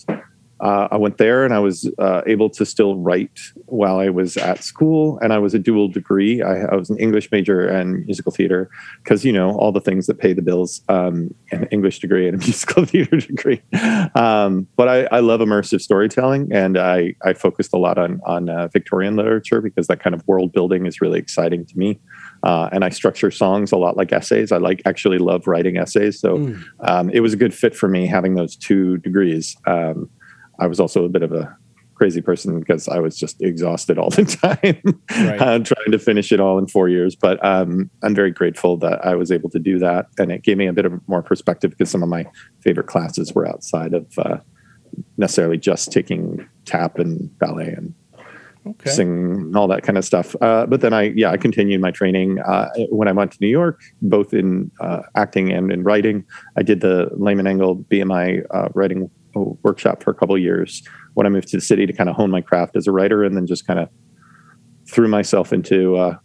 uh, 0.61 0.87
I 0.91 0.97
went 0.97 1.17
there 1.17 1.43
and 1.43 1.53
I 1.53 1.59
was 1.59 1.89
uh, 1.97 2.21
able 2.27 2.49
to 2.51 2.65
still 2.65 2.95
write 2.95 3.39
while 3.65 3.97
I 3.97 4.09
was 4.09 4.37
at 4.37 4.63
school. 4.63 5.17
And 5.21 5.33
I 5.33 5.39
was 5.39 5.55
a 5.55 5.59
dual 5.59 5.87
degree. 5.87 6.43
I, 6.43 6.65
I 6.65 6.75
was 6.75 6.89
an 6.91 6.99
English 6.99 7.31
major 7.31 7.67
and 7.67 8.05
musical 8.05 8.31
theater 8.31 8.69
because, 9.03 9.25
you 9.25 9.33
know, 9.33 9.57
all 9.57 9.71
the 9.71 9.81
things 9.81 10.05
that 10.05 10.19
pay 10.19 10.33
the 10.33 10.43
bills 10.43 10.81
um, 10.87 11.33
an 11.51 11.67
English 11.71 11.99
degree 11.99 12.27
and 12.27 12.35
a 12.35 12.37
musical 12.45 12.85
theater 12.85 13.17
degree. 13.17 13.61
Um, 14.13 14.67
but 14.75 14.87
I, 14.87 15.03
I, 15.11 15.19
love 15.21 15.39
immersive 15.39 15.81
storytelling 15.81 16.49
and 16.51 16.77
I, 16.77 17.15
I 17.23 17.33
focused 17.33 17.73
a 17.73 17.77
lot 17.77 17.97
on, 17.97 18.21
on 18.25 18.49
uh, 18.49 18.67
Victorian 18.67 19.15
literature 19.15 19.61
because 19.61 19.87
that 19.87 19.99
kind 19.99 20.13
of 20.13 20.27
world 20.27 20.51
building 20.51 20.85
is 20.85 21.01
really 21.01 21.17
exciting 21.17 21.65
to 21.65 21.77
me. 21.77 21.99
Uh, 22.43 22.69
and 22.71 22.83
I 22.83 22.89
structure 22.89 23.31
songs 23.31 23.71
a 23.71 23.77
lot 23.77 23.97
like 23.97 24.11
essays. 24.11 24.51
I 24.51 24.57
like 24.57 24.81
actually 24.85 25.17
love 25.17 25.47
writing 25.47 25.77
essays. 25.77 26.19
So 26.19 26.37
mm. 26.37 26.63
um, 26.81 27.09
it 27.09 27.21
was 27.21 27.33
a 27.33 27.37
good 27.37 27.53
fit 27.53 27.75
for 27.75 27.87
me 27.87 28.05
having 28.05 28.35
those 28.35 28.55
two 28.55 28.97
degrees. 28.99 29.57
I 30.61 30.67
was 30.67 30.79
also 30.79 31.03
a 31.03 31.09
bit 31.09 31.23
of 31.23 31.33
a 31.33 31.57
crazy 31.95 32.21
person 32.21 32.59
because 32.59 32.87
I 32.87 32.99
was 32.99 33.15
just 33.15 33.41
exhausted 33.41 33.99
all 33.99 34.09
the 34.09 34.25
time 34.41 34.81
right. 35.11 35.39
uh, 35.39 35.59
trying 35.59 35.91
to 35.91 35.99
finish 35.99 36.31
it 36.31 36.39
all 36.39 36.57
in 36.57 36.67
four 36.67 36.89
years. 36.89 37.15
But 37.15 37.43
um, 37.45 37.91
I'm 38.01 38.15
very 38.15 38.31
grateful 38.31 38.77
that 38.77 39.05
I 39.05 39.15
was 39.15 39.31
able 39.31 39.49
to 39.51 39.59
do 39.59 39.77
that. 39.79 40.07
And 40.17 40.31
it 40.31 40.43
gave 40.43 40.57
me 40.57 40.67
a 40.67 40.73
bit 40.73 40.85
of 40.85 41.07
more 41.07 41.21
perspective 41.21 41.69
because 41.69 41.91
some 41.91 42.01
of 42.01 42.09
my 42.09 42.25
favorite 42.61 42.87
classes 42.87 43.33
were 43.33 43.47
outside 43.47 43.93
of 43.93 44.07
uh, 44.17 44.37
necessarily 45.17 45.57
just 45.57 45.91
taking 45.91 46.47
tap 46.65 46.97
and 46.97 47.37
ballet 47.37 47.69
and 47.69 47.93
okay. 48.67 48.89
sing 48.89 49.33
and 49.33 49.55
all 49.55 49.67
that 49.67 49.83
kind 49.83 49.97
of 49.97 50.03
stuff. 50.03 50.35
Uh, 50.41 50.65
but 50.65 50.81
then 50.81 50.93
I, 50.93 51.13
yeah, 51.15 51.29
I 51.29 51.37
continued 51.37 51.81
my 51.81 51.91
training 51.91 52.39
uh, 52.39 52.69
when 52.89 53.07
I 53.07 53.11
went 53.11 53.31
to 53.33 53.37
New 53.41 53.47
York, 53.47 53.79
both 54.01 54.33
in 54.33 54.71
uh, 54.79 55.03
acting 55.15 55.51
and 55.51 55.71
in 55.71 55.83
writing. 55.83 56.25
I 56.57 56.63
did 56.63 56.81
the 56.81 57.09
Lehman 57.15 57.45
Engel 57.45 57.75
BMI 57.75 58.43
uh, 58.49 58.69
writing 58.73 59.09
workshop 59.35 60.03
for 60.03 60.11
a 60.11 60.13
couple 60.13 60.37
years 60.37 60.83
when 61.13 61.25
I 61.25 61.29
moved 61.29 61.49
to 61.49 61.57
the 61.57 61.61
city 61.61 61.85
to 61.85 61.93
kind 61.93 62.09
of 62.09 62.15
hone 62.15 62.31
my 62.31 62.41
craft 62.41 62.75
as 62.75 62.87
a 62.87 62.91
writer, 62.91 63.23
and 63.23 63.35
then 63.35 63.47
just 63.47 63.67
kind 63.67 63.79
of 63.79 63.89
threw 64.89 65.07
myself 65.07 65.53
into 65.53 65.95
uh, 65.95 66.17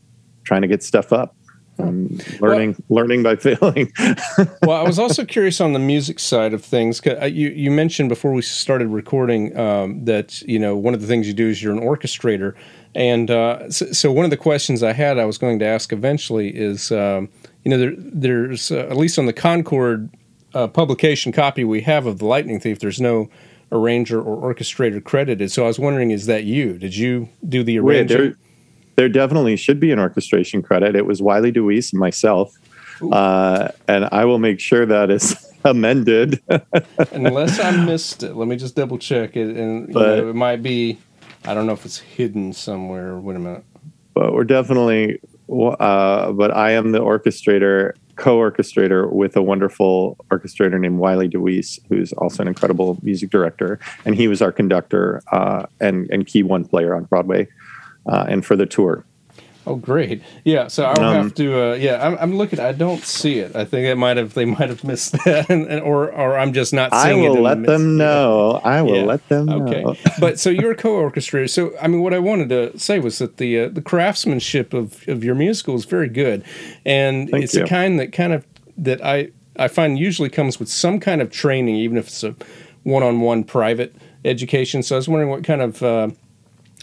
trying 0.44 0.62
to 0.62 0.68
get 0.68 0.82
stuff 0.82 1.12
up. 1.12 1.36
I'm 1.78 2.18
learning 2.40 2.76
well, 2.88 3.02
learning 3.02 3.22
by 3.22 3.36
failing. 3.36 3.92
well, 4.62 4.78
I 4.78 4.82
was 4.82 4.98
also 4.98 5.24
curious 5.24 5.60
on 5.60 5.72
the 5.72 5.78
music 5.78 6.18
side 6.18 6.54
of 6.54 6.64
things. 6.64 7.00
Uh, 7.06 7.26
you 7.26 7.50
you 7.50 7.70
mentioned 7.70 8.08
before 8.08 8.32
we 8.32 8.42
started 8.42 8.88
recording 8.88 9.56
um, 9.58 10.04
that 10.04 10.40
you 10.42 10.58
know 10.58 10.76
one 10.76 10.94
of 10.94 11.00
the 11.00 11.06
things 11.06 11.26
you 11.26 11.34
do 11.34 11.48
is 11.48 11.62
you're 11.62 11.74
an 11.74 11.80
orchestrator, 11.80 12.54
and 12.94 13.30
uh, 13.30 13.70
so, 13.70 13.92
so, 13.92 14.10
one 14.10 14.24
of 14.24 14.30
the 14.30 14.36
questions 14.36 14.82
I 14.82 14.92
had 14.92 15.18
I 15.18 15.24
was 15.24 15.38
going 15.38 15.58
to 15.58 15.66
ask 15.66 15.92
eventually 15.92 16.48
is 16.56 16.90
um, 16.92 17.28
you 17.64 17.70
know 17.70 17.78
there, 17.78 17.94
there's 17.96 18.70
uh, 18.70 18.86
at 18.90 18.96
least 18.96 19.18
on 19.18 19.26
the 19.26 19.32
Concord 19.32 20.10
uh, 20.56 20.66
publication 20.68 21.32
copy 21.32 21.64
we 21.64 21.82
have 21.82 22.06
of 22.06 22.18
the 22.18 22.24
Lightning 22.24 22.58
Thief, 22.58 22.78
there's 22.78 23.00
no 23.00 23.28
arranger 23.70 24.20
or 24.20 24.54
orchestrator 24.54 25.02
credited. 25.02 25.52
So 25.52 25.64
I 25.64 25.66
was 25.66 25.78
wondering, 25.78 26.10
is 26.10 26.26
that 26.26 26.44
you? 26.44 26.78
Did 26.78 26.96
you 26.96 27.28
do 27.46 27.62
the 27.62 27.78
arranging? 27.78 28.36
there 28.96 29.08
definitely 29.10 29.56
should 29.56 29.78
be 29.78 29.92
an 29.92 29.98
orchestration 29.98 30.62
credit. 30.62 30.96
It 30.96 31.04
was 31.04 31.20
Wiley 31.20 31.52
DeWeese 31.52 31.92
and 31.92 32.00
myself. 32.00 32.56
Uh, 33.12 33.68
and 33.86 34.08
I 34.10 34.24
will 34.24 34.38
make 34.38 34.58
sure 34.58 34.86
that 34.86 35.10
is 35.10 35.36
amended. 35.64 36.40
Unless 37.12 37.60
I 37.60 37.72
missed 37.84 38.22
it. 38.22 38.34
Let 38.34 38.48
me 38.48 38.56
just 38.56 38.74
double 38.74 38.96
check 38.96 39.36
it. 39.36 39.54
And 39.54 39.92
but, 39.92 40.16
know, 40.16 40.30
it 40.30 40.34
might 40.34 40.62
be, 40.62 40.98
I 41.44 41.52
don't 41.52 41.66
know 41.66 41.74
if 41.74 41.84
it's 41.84 41.98
hidden 41.98 42.54
somewhere. 42.54 43.18
Wait 43.18 43.36
a 43.36 43.38
minute. 43.38 43.64
But 44.14 44.32
we're 44.32 44.44
definitely, 44.44 45.20
uh, 45.50 46.32
but 46.32 46.56
I 46.56 46.70
am 46.70 46.92
the 46.92 47.00
orchestrator, 47.00 47.92
co 48.16 48.38
orchestrator 48.38 49.10
with 49.10 49.36
a 49.36 49.42
wonderful 49.42 50.16
orchestrator 50.30 50.78
named 50.78 50.98
Wiley 50.98 51.28
DeWeese, 51.28 51.78
who's 51.88 52.12
also 52.14 52.42
an 52.42 52.48
incredible 52.48 52.98
music 53.02 53.30
director. 53.30 53.78
And 54.04 54.14
he 54.14 54.28
was 54.28 54.42
our 54.42 54.52
conductor 54.52 55.22
uh, 55.32 55.66
and, 55.80 56.10
and 56.10 56.26
key 56.26 56.42
one 56.42 56.64
player 56.64 56.94
on 56.94 57.04
Broadway 57.04 57.48
uh, 58.06 58.26
and 58.28 58.44
for 58.44 58.56
the 58.56 58.66
tour. 58.66 59.04
Oh, 59.68 59.74
great! 59.74 60.22
Yeah, 60.44 60.68
so 60.68 60.84
I'll 60.84 61.04
um, 61.04 61.24
have 61.24 61.34
to. 61.34 61.72
Uh, 61.72 61.74
yeah, 61.74 62.06
I'm, 62.06 62.16
I'm, 62.18 62.36
looking. 62.36 62.60
I 62.60 62.70
don't 62.70 63.02
see 63.02 63.40
it. 63.40 63.56
I 63.56 63.64
think 63.64 63.86
it 63.86 63.96
might 63.96 64.16
have. 64.16 64.34
They 64.34 64.44
might 64.44 64.68
have 64.68 64.84
missed 64.84 65.12
that, 65.24 65.50
and, 65.50 65.66
and, 65.66 65.80
or 65.82 66.12
or 66.12 66.38
I'm 66.38 66.52
just 66.52 66.72
not 66.72 66.92
seeing 66.92 67.24
it. 67.24 67.26
I 67.26 67.30
will 67.30 67.42
let 67.42 67.62
the 67.62 67.72
them 67.72 67.96
know. 67.96 68.60
I 68.62 68.82
will 68.82 68.96
yeah. 68.96 69.04
let 69.04 69.28
them 69.28 69.46
know. 69.46 69.66
Okay, 69.66 69.84
but 70.20 70.38
so 70.38 70.50
you're 70.50 70.70
a 70.70 70.76
co-orchestrator. 70.76 71.50
So 71.50 71.76
I 71.82 71.88
mean, 71.88 72.00
what 72.00 72.14
I 72.14 72.20
wanted 72.20 72.48
to 72.50 72.78
say 72.78 73.00
was 73.00 73.18
that 73.18 73.38
the 73.38 73.60
uh, 73.60 73.68
the 73.68 73.82
craftsmanship 73.82 74.72
of 74.72 75.06
of 75.08 75.24
your 75.24 75.34
musical 75.34 75.74
is 75.74 75.84
very 75.84 76.08
good, 76.08 76.44
and 76.84 77.28
Thank 77.28 77.44
it's 77.44 77.54
you. 77.54 77.64
a 77.64 77.66
kind 77.66 77.98
that 77.98 78.12
kind 78.12 78.32
of 78.32 78.46
that 78.78 79.04
I 79.04 79.30
I 79.58 79.66
find 79.66 79.98
usually 79.98 80.28
comes 80.28 80.60
with 80.60 80.68
some 80.68 81.00
kind 81.00 81.20
of 81.20 81.30
training, 81.30 81.74
even 81.74 81.96
if 81.98 82.06
it's 82.06 82.22
a 82.22 82.36
one-on-one 82.84 83.42
private 83.42 83.96
education. 84.24 84.84
So 84.84 84.94
I 84.94 84.98
was 84.98 85.08
wondering 85.08 85.30
what 85.30 85.42
kind 85.42 85.60
of 85.60 85.82
uh, 85.82 86.10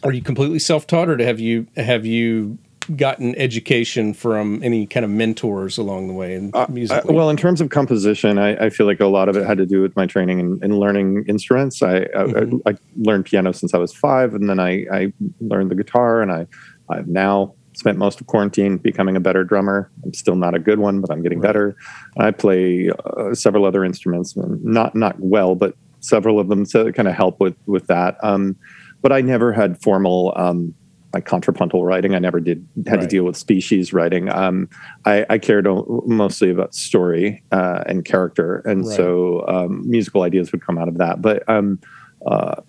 are 0.03 0.11
you 0.11 0.21
completely 0.21 0.59
self-taught 0.59 1.09
or 1.09 1.23
have 1.23 1.39
you 1.39 1.67
have 1.77 2.05
you 2.05 2.57
gotten 2.95 3.35
education 3.35 4.13
from 4.13 4.61
any 4.63 4.85
kind 4.85 5.03
of 5.03 5.09
mentors 5.09 5.77
along 5.77 6.07
the 6.07 6.13
way 6.13 6.35
in 6.35 6.51
uh, 6.53 6.65
music? 6.69 7.05
well, 7.05 7.29
in 7.29 7.37
terms 7.37 7.61
of 7.61 7.69
composition, 7.69 8.37
I, 8.37 8.65
I, 8.65 8.69
feel 8.69 8.85
like 8.85 8.99
a 8.99 9.07
lot 9.07 9.29
of 9.29 9.37
it 9.37 9.45
had 9.45 9.57
to 9.57 9.65
do 9.65 9.81
with 9.81 9.95
my 9.95 10.05
training 10.05 10.39
in, 10.39 10.59
in 10.63 10.77
learning 10.77 11.25
instruments. 11.27 11.81
I, 11.81 12.01
mm-hmm. 12.01 12.57
I, 12.65 12.71
I, 12.71 12.77
learned 12.97 13.25
piano 13.25 13.53
since 13.53 13.73
I 13.73 13.77
was 13.77 13.93
five, 13.93 14.33
and 14.33 14.49
then 14.49 14.59
I, 14.59 14.85
I 14.91 15.13
learned 15.39 15.71
the 15.71 15.75
guitar, 15.75 16.21
and 16.21 16.31
I, 16.31 16.47
I've 16.89 17.07
now 17.07 17.55
spent 17.75 17.97
most 17.97 18.21
of 18.21 18.27
quarantine 18.27 18.77
becoming 18.77 19.15
a 19.15 19.19
better 19.19 19.43
drummer. 19.43 19.89
I'm 20.03 20.13
still 20.13 20.35
not 20.35 20.55
a 20.55 20.59
good 20.59 20.79
one, 20.79 21.01
but 21.01 21.11
I'm 21.11 21.23
getting 21.23 21.39
right. 21.39 21.47
better. 21.47 21.75
I 22.17 22.31
play 22.31 22.89
uh, 22.89 23.33
several 23.33 23.65
other 23.65 23.83
instruments, 23.83 24.35
not 24.35 24.95
not 24.95 25.19
well, 25.19 25.55
but 25.55 25.75
several 25.99 26.39
of 26.39 26.49
them 26.49 26.65
to 26.67 26.91
kind 26.93 27.07
of 27.07 27.15
help 27.15 27.39
with 27.39 27.55
with 27.65 27.87
that. 27.87 28.17
Um, 28.23 28.55
but 29.01 29.11
I 29.11 29.21
never 29.21 29.51
had 29.51 29.81
formal 29.81 30.33
um, 30.35 30.73
like 31.13 31.25
contrapuntal 31.25 31.85
writing. 31.85 32.15
I 32.15 32.19
never 32.19 32.39
did 32.39 32.67
had 32.87 32.95
right. 32.95 33.01
to 33.01 33.07
deal 33.07 33.23
with 33.23 33.37
species 33.37 33.93
writing. 33.93 34.29
Um, 34.29 34.67
I, 35.05 35.25
I, 35.29 35.37
cared 35.37 35.67
mostly 36.07 36.49
about 36.49 36.73
story 36.73 37.43
uh, 37.51 37.83
and 37.85 38.03
character, 38.03 38.57
and 38.65 38.85
right. 38.85 38.95
so 38.95 39.47
um, 39.47 39.87
musical 39.89 40.23
ideas 40.23 40.51
would 40.51 40.65
come 40.65 40.77
out 40.77 40.87
of 40.87 40.97
that. 40.97 41.21
But 41.21 41.47
um, 41.47 41.79
uh, 42.25 42.61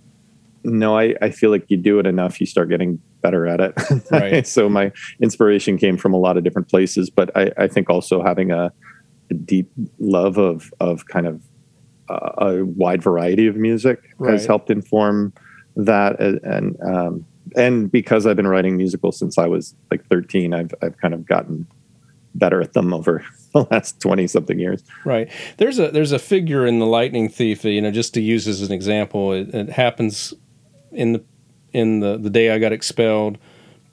no, 0.62 0.98
I, 0.98 1.14
I 1.22 1.30
feel 1.30 1.50
like 1.50 1.64
you 1.68 1.76
do 1.76 1.98
it 1.98 2.06
enough, 2.06 2.38
you 2.40 2.46
start 2.46 2.68
getting 2.68 3.00
better 3.22 3.46
at 3.46 3.60
it. 3.60 3.74
Right. 4.10 4.46
so 4.46 4.68
my 4.68 4.92
inspiration 5.20 5.78
came 5.78 5.96
from 5.96 6.12
a 6.12 6.18
lot 6.18 6.36
of 6.36 6.44
different 6.44 6.68
places, 6.68 7.08
but 7.08 7.34
I, 7.36 7.50
I 7.56 7.68
think 7.68 7.88
also 7.88 8.22
having 8.22 8.50
a, 8.50 8.72
a, 9.30 9.34
deep 9.34 9.70
love 9.98 10.36
of 10.36 10.72
of 10.80 11.06
kind 11.06 11.26
of 11.26 11.42
uh, 12.10 12.32
a 12.38 12.64
wide 12.64 13.02
variety 13.02 13.46
of 13.46 13.56
music 13.56 14.00
has 14.26 14.44
helped 14.44 14.70
inform 14.70 15.32
that 15.76 16.20
and 16.20 16.76
um, 16.82 17.26
and 17.54 17.90
because 17.90 18.26
I've 18.26 18.36
been 18.36 18.48
writing 18.48 18.76
musicals 18.76 19.18
since 19.18 19.38
I 19.38 19.46
was 19.46 19.74
like 19.90 20.06
13, 20.06 20.54
I've 20.54 20.74
I've 20.82 20.96
kind 20.98 21.14
of 21.14 21.26
gotten 21.26 21.66
better 22.34 22.60
at 22.60 22.72
them 22.72 22.92
over 22.92 23.24
the 23.52 23.66
last 23.70 24.00
20 24.00 24.26
something 24.26 24.58
years. 24.58 24.82
Right. 25.04 25.30
There's 25.58 25.78
a 25.78 25.90
there's 25.90 26.12
a 26.12 26.18
figure 26.18 26.66
in 26.66 26.78
the 26.78 26.86
Lightning 26.86 27.28
Thief, 27.28 27.64
you 27.64 27.80
know, 27.80 27.90
just 27.90 28.14
to 28.14 28.20
use 28.20 28.46
as 28.48 28.62
an 28.62 28.72
example, 28.72 29.32
it, 29.32 29.54
it 29.54 29.70
happens 29.70 30.34
in 30.92 31.12
the 31.12 31.24
in 31.72 32.00
the 32.00 32.16
the 32.16 32.30
day 32.30 32.50
I 32.50 32.58
got 32.58 32.72
expelled, 32.72 33.38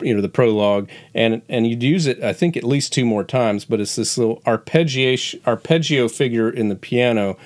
you 0.01 0.13
know, 0.13 0.21
the 0.21 0.29
prologue, 0.29 0.89
and 1.13 1.41
and 1.49 1.67
you'd 1.67 1.83
use 1.83 2.07
it 2.07 2.21
I 2.23 2.33
think 2.33 2.57
at 2.57 2.63
least 2.63 2.93
two 2.93 3.05
more 3.05 3.23
times, 3.23 3.65
but 3.65 3.79
it's 3.79 3.95
this 3.95 4.17
little 4.17 4.41
arpeggiation 4.41 5.45
arpeggio 5.45 6.07
figure 6.07 6.49
in 6.49 6.69
the 6.69 6.75
piano 6.75 7.37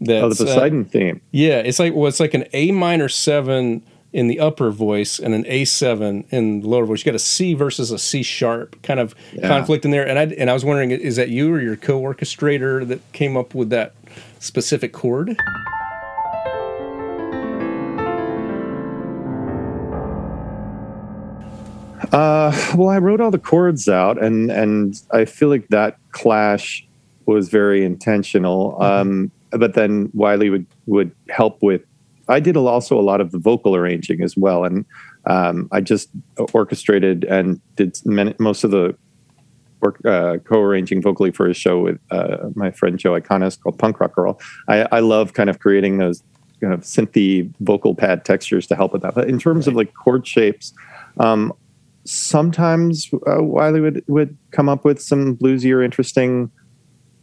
that's, 0.00 0.40
oh, 0.40 0.44
the 0.44 0.50
uh, 0.50 0.54
Poseidon 0.54 0.84
uh, 0.84 0.88
theme. 0.88 1.20
Yeah, 1.30 1.58
it's 1.58 1.78
like 1.78 1.94
well, 1.94 2.08
it's 2.08 2.20
like 2.20 2.34
an 2.34 2.44
A 2.52 2.72
minor 2.72 3.08
seven 3.08 3.82
in 4.14 4.28
the 4.28 4.38
upper 4.38 4.70
voice 4.70 5.18
and 5.18 5.34
an 5.34 5.44
A 5.48 5.64
seven 5.64 6.24
in 6.30 6.60
the 6.60 6.68
lower 6.68 6.86
voice. 6.86 7.00
You 7.00 7.06
got 7.06 7.16
a 7.16 7.18
C 7.18 7.52
versus 7.52 7.90
a 7.90 7.98
C 7.98 8.22
sharp 8.22 8.80
kind 8.82 9.00
of 9.00 9.12
yeah. 9.32 9.48
conflict 9.48 9.84
in 9.84 9.90
there. 9.90 10.06
And 10.06 10.18
I 10.18 10.26
and 10.38 10.48
I 10.48 10.52
was 10.54 10.64
wondering, 10.64 10.92
is 10.92 11.16
that 11.16 11.30
you 11.30 11.52
or 11.52 11.60
your 11.60 11.74
co-orchestrator 11.74 12.86
that 12.86 13.00
came 13.12 13.36
up 13.36 13.56
with 13.56 13.70
that 13.70 13.92
specific 14.38 14.92
chord? 14.92 15.36
Uh, 22.12 22.52
well, 22.76 22.90
I 22.90 22.98
wrote 22.98 23.20
all 23.20 23.32
the 23.32 23.40
chords 23.40 23.88
out, 23.88 24.22
and 24.22 24.48
and 24.48 25.02
I 25.10 25.24
feel 25.24 25.48
like 25.48 25.66
that 25.68 25.98
clash 26.12 26.86
was 27.26 27.48
very 27.48 27.84
intentional. 27.84 28.74
Mm-hmm. 28.74 28.82
Um, 28.82 29.30
but 29.50 29.74
then 29.74 30.10
Wiley 30.14 30.50
would 30.50 30.66
would 30.86 31.10
help 31.28 31.60
with. 31.60 31.82
I 32.28 32.40
did 32.40 32.56
also 32.56 32.98
a 32.98 33.02
lot 33.02 33.20
of 33.20 33.32
the 33.32 33.38
vocal 33.38 33.76
arranging 33.76 34.22
as 34.22 34.36
well, 34.36 34.64
and 34.64 34.84
um, 35.26 35.68
I 35.72 35.80
just 35.80 36.10
orchestrated 36.52 37.24
and 37.24 37.60
did 37.76 37.98
many, 38.04 38.34
most 38.38 38.64
of 38.64 38.70
the 38.70 38.96
work, 39.80 40.04
uh, 40.04 40.38
co-arranging 40.44 41.02
vocally 41.02 41.30
for 41.30 41.46
a 41.46 41.54
show 41.54 41.80
with 41.80 41.98
uh, 42.10 42.48
my 42.54 42.70
friend 42.70 42.98
Joe 42.98 43.12
Iconis 43.12 43.60
called 43.60 43.78
Punk 43.78 44.00
Rock 44.00 44.14
Girl. 44.14 44.40
I, 44.68 44.86
I 44.90 45.00
love 45.00 45.34
kind 45.34 45.50
of 45.50 45.58
creating 45.58 45.98
those 45.98 46.22
kind 46.60 46.72
of 46.72 46.80
synthy 46.80 47.52
vocal 47.60 47.94
pad 47.94 48.24
textures 48.24 48.66
to 48.68 48.76
help 48.76 48.92
with 48.92 49.02
that. 49.02 49.14
But 49.14 49.28
in 49.28 49.38
terms 49.38 49.66
right. 49.66 49.72
of 49.72 49.76
like 49.76 49.94
chord 49.94 50.26
shapes, 50.26 50.72
um, 51.18 51.52
sometimes 52.04 53.10
uh, 53.26 53.42
Wiley 53.42 53.80
would 53.80 54.04
would 54.08 54.36
come 54.50 54.68
up 54.68 54.84
with 54.84 55.00
some 55.00 55.36
bluesy 55.36 55.72
or 55.72 55.82
interesting 55.82 56.50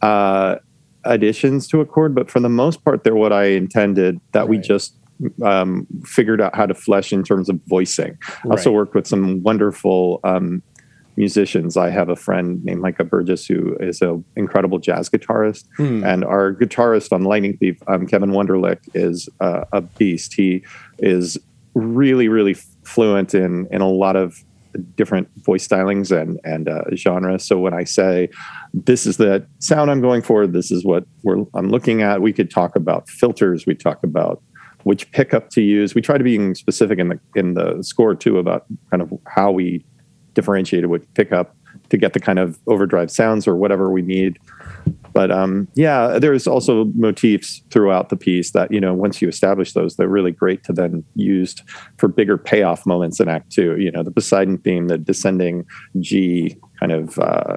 uh, 0.00 0.56
additions 1.04 1.66
to 1.68 1.80
a 1.80 1.86
chord, 1.86 2.14
but 2.14 2.30
for 2.30 2.40
the 2.40 2.48
most 2.48 2.84
part, 2.84 3.04
they're 3.04 3.14
what 3.14 3.32
I 3.32 3.44
intended. 3.44 4.20
That 4.32 4.40
right. 4.40 4.48
we 4.48 4.58
just 4.58 4.94
um, 5.44 5.86
figured 6.04 6.40
out 6.40 6.54
how 6.54 6.66
to 6.66 6.74
flesh 6.74 7.12
in 7.12 7.22
terms 7.22 7.48
of 7.48 7.60
voicing. 7.66 8.18
Right. 8.20 8.46
I 8.46 8.48
also 8.50 8.72
worked 8.72 8.94
with 8.94 9.06
some 9.06 9.42
wonderful 9.42 10.20
um, 10.24 10.62
musicians. 11.16 11.76
I 11.76 11.90
have 11.90 12.08
a 12.08 12.16
friend 12.16 12.64
named 12.64 12.80
Micah 12.80 13.04
Burgess 13.04 13.46
who 13.46 13.76
is 13.78 14.00
an 14.00 14.24
incredible 14.36 14.78
jazz 14.78 15.10
guitarist, 15.10 15.64
hmm. 15.76 16.04
and 16.04 16.24
our 16.24 16.54
guitarist 16.54 17.12
on 17.12 17.22
Lightning 17.24 17.56
Thief, 17.56 17.76
um, 17.86 18.06
Kevin 18.06 18.30
Wunderlich, 18.30 18.80
is 18.94 19.28
uh, 19.40 19.64
a 19.72 19.80
beast. 19.80 20.34
He 20.34 20.64
is 20.98 21.38
really, 21.74 22.28
really 22.28 22.54
fluent 22.84 23.34
in 23.34 23.66
in 23.70 23.80
a 23.80 23.88
lot 23.88 24.16
of 24.16 24.44
different 24.96 25.28
voice 25.44 25.66
stylings 25.66 26.10
and 26.10 26.40
and 26.44 26.68
uh, 26.68 26.84
genres. 26.94 27.46
So 27.46 27.58
when 27.58 27.74
I 27.74 27.84
say 27.84 28.28
this 28.72 29.06
is 29.06 29.16
the 29.16 29.46
sound 29.58 29.90
I'm 29.90 30.00
going 30.00 30.22
for, 30.22 30.46
this 30.46 30.70
is 30.70 30.84
what 30.84 31.04
we're 31.22 31.44
I'm 31.54 31.68
looking 31.68 32.02
at. 32.02 32.22
We 32.22 32.32
could 32.32 32.50
talk 32.50 32.76
about 32.76 33.08
filters. 33.08 33.66
We 33.66 33.74
talk 33.74 34.02
about 34.02 34.42
which 34.84 35.10
pickup 35.12 35.50
to 35.50 35.60
use. 35.60 35.94
We 35.94 36.02
try 36.02 36.18
to 36.18 36.24
be 36.24 36.54
specific 36.54 36.98
in 36.98 37.08
the 37.08 37.20
in 37.34 37.54
the 37.54 37.82
score 37.82 38.14
too 38.14 38.38
about 38.38 38.66
kind 38.90 39.02
of 39.02 39.12
how 39.26 39.50
we 39.50 39.84
differentiate 40.34 40.88
with 40.88 41.12
pickup 41.14 41.54
to 41.90 41.96
get 41.96 42.12
the 42.12 42.20
kind 42.20 42.38
of 42.38 42.58
overdrive 42.66 43.10
sounds 43.10 43.46
or 43.46 43.56
whatever 43.56 43.90
we 43.90 44.02
need. 44.02 44.38
But 45.12 45.30
um, 45.30 45.68
yeah, 45.74 46.18
there's 46.18 46.46
also 46.46 46.86
motifs 46.94 47.62
throughout 47.70 48.08
the 48.08 48.16
piece 48.16 48.52
that 48.52 48.72
you 48.72 48.80
know 48.80 48.94
once 48.94 49.20
you 49.20 49.28
establish 49.28 49.72
those, 49.72 49.96
they're 49.96 50.08
really 50.08 50.32
great 50.32 50.64
to 50.64 50.72
then 50.72 51.04
used 51.14 51.62
for 51.98 52.08
bigger 52.08 52.38
payoff 52.38 52.86
moments 52.86 53.20
in 53.20 53.28
Act 53.28 53.50
Two. 53.50 53.78
You 53.78 53.90
know, 53.90 54.02
the 54.02 54.10
Poseidon 54.10 54.58
theme, 54.58 54.88
the 54.88 54.98
descending 54.98 55.66
G 56.00 56.56
kind 56.80 56.92
of 56.92 57.18
uh, 57.18 57.56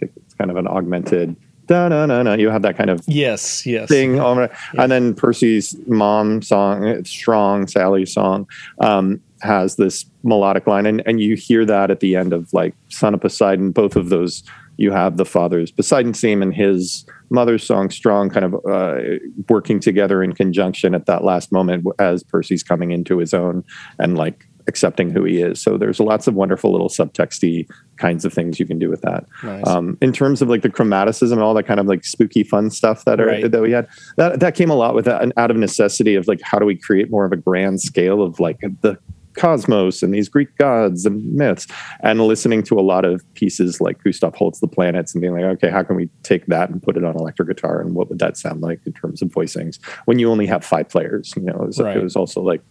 it's 0.00 0.34
kind 0.34 0.50
of 0.50 0.56
an 0.56 0.66
augmented 0.66 1.36
da 1.66 1.88
na 1.88 2.06
na 2.06 2.22
na. 2.22 2.34
You 2.34 2.50
have 2.50 2.62
that 2.62 2.76
kind 2.76 2.90
of 2.90 3.02
yes, 3.06 3.66
yes 3.66 3.88
thing, 3.88 4.18
and 4.18 4.92
then 4.92 5.14
Percy's 5.14 5.76
mom 5.86 6.42
song, 6.42 7.04
strong 7.04 7.66
Sally 7.66 8.06
song, 8.06 8.48
um, 8.80 9.20
has 9.40 9.76
this 9.76 10.04
melodic 10.22 10.66
line, 10.66 10.86
and 10.86 11.02
and 11.06 11.20
you 11.20 11.36
hear 11.36 11.64
that 11.64 11.90
at 11.90 12.00
the 12.00 12.16
end 12.16 12.32
of 12.32 12.52
like 12.52 12.74
Son 12.88 13.14
of 13.14 13.20
Poseidon. 13.20 13.72
Both 13.72 13.96
of 13.96 14.08
those 14.08 14.42
you 14.76 14.92
have 14.92 15.16
the 15.16 15.24
father's 15.24 15.70
Poseidon 15.70 16.12
theme 16.12 16.42
and 16.42 16.54
his 16.54 17.06
mother's 17.30 17.64
song 17.64 17.90
Strong 17.90 18.30
kind 18.30 18.44
of 18.44 18.54
uh, 18.68 19.18
working 19.48 19.80
together 19.80 20.22
in 20.22 20.32
conjunction 20.32 20.94
at 20.94 21.06
that 21.06 21.24
last 21.24 21.52
moment 21.52 21.86
as 21.98 22.22
Percy's 22.22 22.62
coming 22.62 22.92
into 22.92 23.18
his 23.18 23.34
own 23.34 23.64
and 23.98 24.16
like 24.16 24.46
accepting 24.68 25.10
who 25.10 25.24
he 25.24 25.40
is. 25.40 25.62
So 25.62 25.78
there's 25.78 26.00
lots 26.00 26.26
of 26.26 26.34
wonderful 26.34 26.72
little 26.72 26.88
subtexty 26.88 27.68
kinds 27.98 28.24
of 28.24 28.32
things 28.32 28.58
you 28.58 28.66
can 28.66 28.78
do 28.78 28.90
with 28.90 29.00
that. 29.02 29.24
Nice. 29.42 29.66
Um, 29.66 29.96
in 30.00 30.12
terms 30.12 30.42
of 30.42 30.48
like 30.48 30.62
the 30.62 30.68
chromaticism 30.68 31.32
and 31.32 31.40
all 31.40 31.54
that 31.54 31.64
kind 31.64 31.80
of 31.80 31.86
like 31.86 32.04
spooky 32.04 32.42
fun 32.42 32.70
stuff 32.70 33.04
that 33.04 33.20
are 33.20 33.26
right. 33.26 33.50
that 33.50 33.62
we 33.62 33.72
had, 33.72 33.88
that 34.16 34.40
that 34.40 34.54
came 34.54 34.70
a 34.70 34.74
lot 34.74 34.94
with 34.94 35.04
that, 35.04 35.32
out 35.36 35.50
of 35.50 35.56
necessity 35.56 36.14
of 36.14 36.26
like 36.26 36.40
how 36.42 36.58
do 36.58 36.66
we 36.66 36.76
create 36.76 37.10
more 37.10 37.24
of 37.24 37.32
a 37.32 37.36
grand 37.36 37.80
scale 37.80 38.22
of 38.22 38.40
like 38.40 38.60
the 38.80 38.98
cosmos 39.36 40.02
and 40.02 40.12
these 40.12 40.28
Greek 40.28 40.56
gods 40.56 41.06
and 41.06 41.24
myths, 41.32 41.66
and 42.00 42.20
listening 42.20 42.62
to 42.64 42.78
a 42.78 42.82
lot 42.82 43.04
of 43.04 43.22
pieces 43.34 43.80
like 43.80 44.02
Gustav 44.02 44.34
Holst 44.34 44.60
the 44.60 44.68
Planets 44.68 45.14
and 45.14 45.22
being 45.22 45.34
like, 45.34 45.44
okay, 45.44 45.70
how 45.70 45.82
can 45.82 45.96
we 45.96 46.08
take 46.22 46.46
that 46.46 46.70
and 46.70 46.82
put 46.82 46.96
it 46.96 47.04
on 47.04 47.14
electric 47.16 47.48
guitar 47.48 47.80
and 47.80 47.94
what 47.94 48.08
would 48.08 48.18
that 48.18 48.36
sound 48.36 48.60
like 48.60 48.80
in 48.86 48.92
terms 48.92 49.22
of 49.22 49.28
voicings 49.28 49.78
when 50.06 50.18
you 50.18 50.30
only 50.30 50.46
have 50.46 50.64
five 50.64 50.88
players? 50.88 51.32
You 51.36 51.42
know, 51.42 51.54
it 51.54 51.66
was, 51.66 51.80
right. 51.80 51.96
it 51.96 52.02
was 52.02 52.16
also 52.16 52.40
like, 52.40 52.62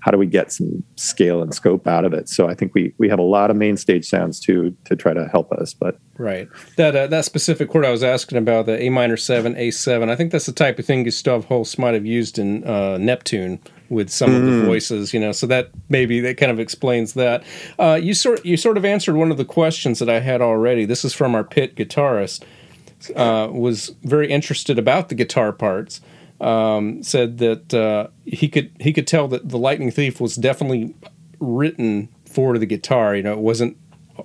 how 0.00 0.10
do 0.10 0.18
we 0.18 0.26
get 0.26 0.52
some 0.52 0.82
scale 0.96 1.42
and 1.42 1.54
scope 1.54 1.86
out 1.86 2.04
of 2.04 2.12
it? 2.12 2.28
So 2.28 2.48
I 2.48 2.54
think 2.54 2.74
we 2.74 2.94
we 2.98 3.08
have 3.08 3.18
a 3.18 3.22
lot 3.22 3.50
of 3.50 3.56
MainStage 3.56 4.04
sounds 4.04 4.40
to 4.40 4.76
to 4.84 4.96
try 4.96 5.12
to 5.12 5.28
help 5.28 5.52
us, 5.52 5.74
but 5.74 5.98
right 6.18 6.48
that 6.76 6.94
uh, 6.94 7.06
that 7.06 7.24
specific 7.24 7.70
chord 7.70 7.84
I 7.84 7.90
was 7.90 8.04
asking 8.04 8.38
about 8.38 8.66
the 8.66 8.80
A 8.80 8.90
minor 8.90 9.16
seven 9.16 9.56
A 9.56 9.70
seven, 9.70 10.10
I 10.10 10.16
think 10.16 10.32
that's 10.32 10.46
the 10.46 10.52
type 10.52 10.78
of 10.78 10.84
thing 10.84 11.04
Gustav 11.04 11.46
Holst 11.46 11.78
might 11.78 11.94
have 11.94 12.06
used 12.06 12.38
in 12.38 12.64
uh, 12.64 12.98
Neptune 12.98 13.60
with 13.90 14.08
some 14.08 14.30
mm. 14.30 14.36
of 14.36 14.42
the 14.44 14.50
mm. 14.52 14.64
voices, 14.64 15.12
you 15.12 15.20
know. 15.20 15.32
So 15.32 15.46
that 15.48 15.70
maybe 15.90 16.20
that 16.20 16.38
kind 16.38 16.50
of 16.50 16.58
explains 16.58 17.12
that. 17.14 17.44
Uh, 17.78 17.98
you 18.00 18.14
sort 18.14 18.44
you 18.46 18.56
sort 18.56 18.78
of 18.78 18.84
answered 18.84 19.16
one 19.16 19.30
of 19.30 19.36
the 19.36 19.44
questions 19.44 19.98
that 19.98 20.08
I 20.08 20.20
had 20.20 20.40
already. 20.40 20.86
This 20.86 21.04
is 21.04 21.12
from 21.12 21.34
our 21.34 21.44
pit 21.44 21.76
guitarist. 21.76 22.42
Uh, 23.16 23.48
was 23.50 23.94
very 24.02 24.30
interested 24.30 24.78
about 24.78 25.08
the 25.08 25.14
guitar 25.14 25.52
parts. 25.52 26.00
Um, 26.40 27.02
said 27.02 27.38
that 27.38 27.74
uh, 27.74 28.08
he 28.24 28.48
could 28.48 28.70
he 28.80 28.94
could 28.94 29.06
tell 29.06 29.28
that 29.28 29.50
the 29.50 29.58
Lightning 29.58 29.90
Thief 29.90 30.20
was 30.20 30.36
definitely 30.36 30.94
written 31.38 32.08
for 32.24 32.56
the 32.56 32.66
guitar. 32.66 33.14
You 33.14 33.22
know, 33.22 33.32
it 33.32 33.40
wasn't 33.40 33.76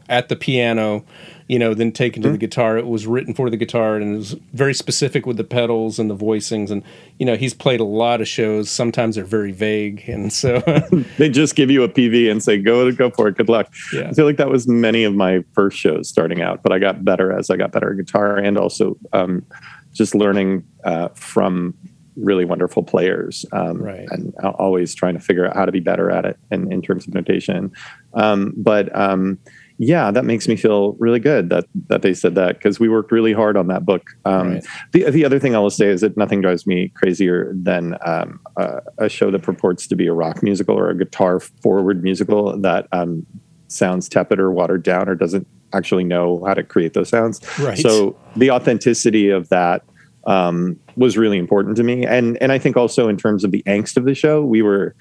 at 0.08 0.30
the 0.30 0.36
piano 0.36 1.06
you 1.48 1.60
know, 1.60 1.76
then 1.76 1.92
taken 1.92 2.24
to 2.24 2.28
mm-hmm. 2.28 2.34
the 2.34 2.38
guitar. 2.40 2.78
It 2.78 2.88
was 2.88 3.06
written 3.06 3.34
for 3.34 3.50
the 3.50 3.58
guitar 3.58 3.98
and 3.98 4.16
it 4.16 4.18
was 4.18 4.32
very 4.54 4.74
specific 4.74 5.28
with 5.28 5.38
the 5.38 5.44
pedals 5.44 6.00
and 6.00 6.10
the 6.10 6.16
voicings. 6.16 6.72
And, 6.72 6.82
you 7.20 7.26
know, 7.26 7.36
he's 7.36 7.54
played 7.54 7.80
a 7.80 7.86
lot 7.86 8.20
of 8.20 8.28
shows. 8.28 8.70
Sometimes 8.70 9.16
they're 9.16 9.26
very 9.26 9.52
vague. 9.52 10.04
And 10.08 10.34
so 10.34 10.60
they 11.18 11.30
just 11.30 11.56
give 11.56 11.70
you 11.70 11.84
a 11.84 11.90
PV 11.90 12.32
and 12.32 12.42
say, 12.42 12.58
go, 12.58 12.92
go 12.92 13.12
for 13.12 13.28
it. 13.28 13.38
Good 13.38 13.50
luck. 13.50 13.72
Yeah. 13.94 14.10
I 14.10 14.14
feel 14.14 14.26
like 14.26 14.38
that 14.38 14.50
was 14.50 14.68
many 14.68 15.04
of 15.04 15.14
my 15.14 15.44
first 15.54 15.78
shows 15.78 16.10
starting 16.10 16.42
out, 16.42 16.64
but 16.64 16.72
I 16.72 16.80
got 16.80 17.06
better 17.06 17.32
as 17.32 17.52
I 17.52 17.58
got 17.58 17.72
better 17.72 17.92
at 17.92 17.98
guitar 17.98 18.38
and 18.38 18.58
also 18.58 18.98
um, 19.14 19.46
just 19.94 20.16
learning 20.16 20.66
uh, 20.84 21.10
from 21.10 21.76
really 22.16 22.46
wonderful 22.46 22.82
players 22.82 23.46
um, 23.52 23.78
right. 23.78 24.08
and 24.10 24.34
always 24.38 24.96
trying 24.96 25.14
to 25.14 25.20
figure 25.20 25.46
out 25.46 25.56
how 25.56 25.66
to 25.66 25.72
be 25.72 25.82
better 25.82 26.10
at 26.10 26.26
it 26.26 26.40
in, 26.50 26.72
in 26.72 26.82
terms 26.82 27.06
of 27.08 27.14
notation. 27.14 27.72
Um, 28.14 28.54
but, 28.58 28.96
um, 28.98 29.38
yeah, 29.78 30.10
that 30.12 30.24
makes 30.24 30.48
me 30.48 30.56
feel 30.56 30.94
really 30.94 31.20
good 31.20 31.50
that 31.50 31.66
that 31.88 32.02
they 32.02 32.14
said 32.14 32.36
that 32.36 32.56
because 32.56 32.80
we 32.80 32.88
worked 32.88 33.12
really 33.12 33.34
hard 33.34 33.58
on 33.58 33.68
that 33.68 33.86
book. 33.86 34.12
Um, 34.24 34.54
right. 34.54 34.66
The 34.94 35.10
the 35.12 35.26
other 35.26 35.40
thing 35.40 35.56
I 35.56 35.60
will 35.60 35.70
say 35.70 35.88
is 35.88 36.02
that 36.02 36.16
nothing 36.16 36.42
drives 36.42 36.66
me 36.66 36.90
crazier 36.90 37.54
than 37.54 37.98
um, 38.06 38.40
a, 38.58 38.82
a, 39.00 39.10
show 39.10 39.32
that 39.32 39.42
purports 39.42 39.86
to 39.88 39.96
be 39.96 40.08
a 40.08 40.14
rock 40.14 40.42
musical 40.42 40.78
or 40.78 40.90
a 40.90 40.98
guitar 40.98 41.40
forward 41.40 42.04
musical 42.04 42.58
that 42.62 42.88
um, 42.94 43.26
sounds 43.68 44.08
tepid 44.08 44.40
or 44.40 44.52
watered 44.52 44.84
down 44.84 45.10
or 45.10 45.16
doesn't 45.16 45.46
actually 45.74 46.06
know 46.06 46.44
how 46.46 46.54
to 46.54 46.64
create 46.64 46.94
those 46.94 47.10
sounds. 47.10 47.42
Right. 47.60 47.78
So 47.78 48.16
the 48.38 48.52
authenticity 48.52 49.30
of 49.30 49.50
that 49.50 49.84
um, 50.26 50.80
was 50.96 51.18
really 51.18 51.38
important 51.38 51.76
to 51.78 51.84
me, 51.84 52.06
and 52.06 52.38
and 52.42 52.54
I 52.54 52.60
think 52.60 52.78
also 52.78 53.10
in 53.10 53.18
terms 53.18 53.44
of 53.44 53.52
the 53.52 53.64
angst 53.64 53.98
of 53.98 54.06
the 54.06 54.16
show, 54.16 54.44
we 54.44 54.62
were. 54.62 54.96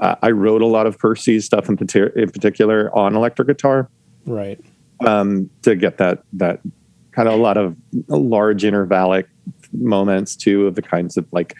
Uh, 0.00 0.14
I 0.22 0.30
wrote 0.30 0.62
a 0.62 0.66
lot 0.66 0.86
of 0.86 0.96
Percy's 0.96 1.44
stuff 1.44 1.68
in, 1.68 1.76
in 1.76 2.30
particular 2.30 2.96
on 2.96 3.16
electric 3.16 3.48
guitar 3.48 3.90
right. 4.28 4.60
Um, 5.00 5.48
to 5.62 5.76
get 5.76 5.98
that 5.98 6.24
that 6.34 6.60
kind 7.12 7.28
of 7.28 7.34
a 7.34 7.42
lot 7.42 7.56
of 7.56 7.76
large 8.08 8.62
intervallic 8.62 9.26
moments 9.72 10.36
too 10.36 10.66
of 10.66 10.74
the 10.74 10.82
kinds 10.82 11.16
of 11.16 11.26
like 11.32 11.54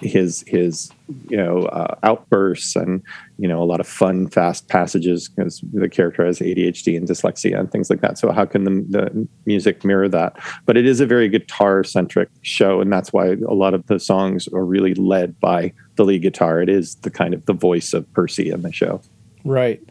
his 0.00 0.44
his 0.46 0.90
you 1.28 1.36
know 1.36 1.62
uh, 1.66 1.96
outbursts 2.02 2.76
and 2.76 3.02
you 3.38 3.48
know 3.48 3.62
a 3.62 3.64
lot 3.64 3.80
of 3.80 3.86
fun 3.86 4.28
fast 4.28 4.68
passages 4.68 5.28
because 5.28 5.60
the 5.72 5.88
character 5.88 6.24
has 6.24 6.38
ADHD 6.38 6.96
and 6.96 7.08
dyslexia 7.08 7.58
and 7.58 7.70
things 7.70 7.90
like 7.90 8.00
that. 8.00 8.18
So 8.18 8.30
how 8.32 8.44
can 8.44 8.64
the, 8.64 8.70
the 8.88 9.28
music 9.46 9.84
mirror 9.84 10.08
that? 10.08 10.36
But 10.66 10.76
it 10.76 10.86
is 10.86 11.00
a 11.00 11.06
very 11.06 11.28
guitar 11.28 11.84
centric 11.84 12.28
show 12.42 12.80
and 12.80 12.92
that's 12.92 13.12
why 13.12 13.36
a 13.48 13.54
lot 13.54 13.74
of 13.74 13.86
the 13.86 13.98
songs 13.98 14.48
are 14.48 14.64
really 14.64 14.94
led 14.94 15.38
by 15.40 15.72
the 15.96 16.04
lead 16.04 16.22
guitar. 16.22 16.62
It 16.62 16.68
is 16.68 16.96
the 16.96 17.10
kind 17.10 17.34
of 17.34 17.44
the 17.46 17.52
voice 17.52 17.92
of 17.92 18.10
Percy 18.12 18.50
in 18.50 18.62
the 18.62 18.72
show. 18.72 19.00
Right. 19.44 19.82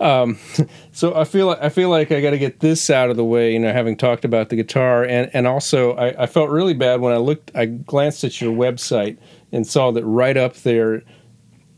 Um, 0.00 0.38
so 0.92 1.14
I 1.14 1.24
feel 1.24 1.48
like 1.48 1.62
I 1.62 1.68
feel 1.68 1.90
like 1.90 2.12
I 2.12 2.20
got 2.20 2.30
to 2.30 2.38
get 2.38 2.60
this 2.60 2.90
out 2.90 3.10
of 3.10 3.16
the 3.16 3.24
way. 3.24 3.52
You 3.52 3.58
know, 3.58 3.72
having 3.72 3.96
talked 3.96 4.24
about 4.24 4.48
the 4.48 4.56
guitar, 4.56 5.04
and 5.04 5.30
and 5.32 5.46
also 5.46 5.94
I, 5.96 6.24
I, 6.24 6.26
felt 6.26 6.50
really 6.50 6.74
bad 6.74 7.00
when 7.00 7.12
I 7.12 7.18
looked. 7.18 7.50
I 7.54 7.66
glanced 7.66 8.24
at 8.24 8.40
your 8.40 8.52
website 8.54 9.18
and 9.52 9.66
saw 9.66 9.90
that 9.92 10.04
right 10.04 10.36
up 10.36 10.54
there. 10.56 11.02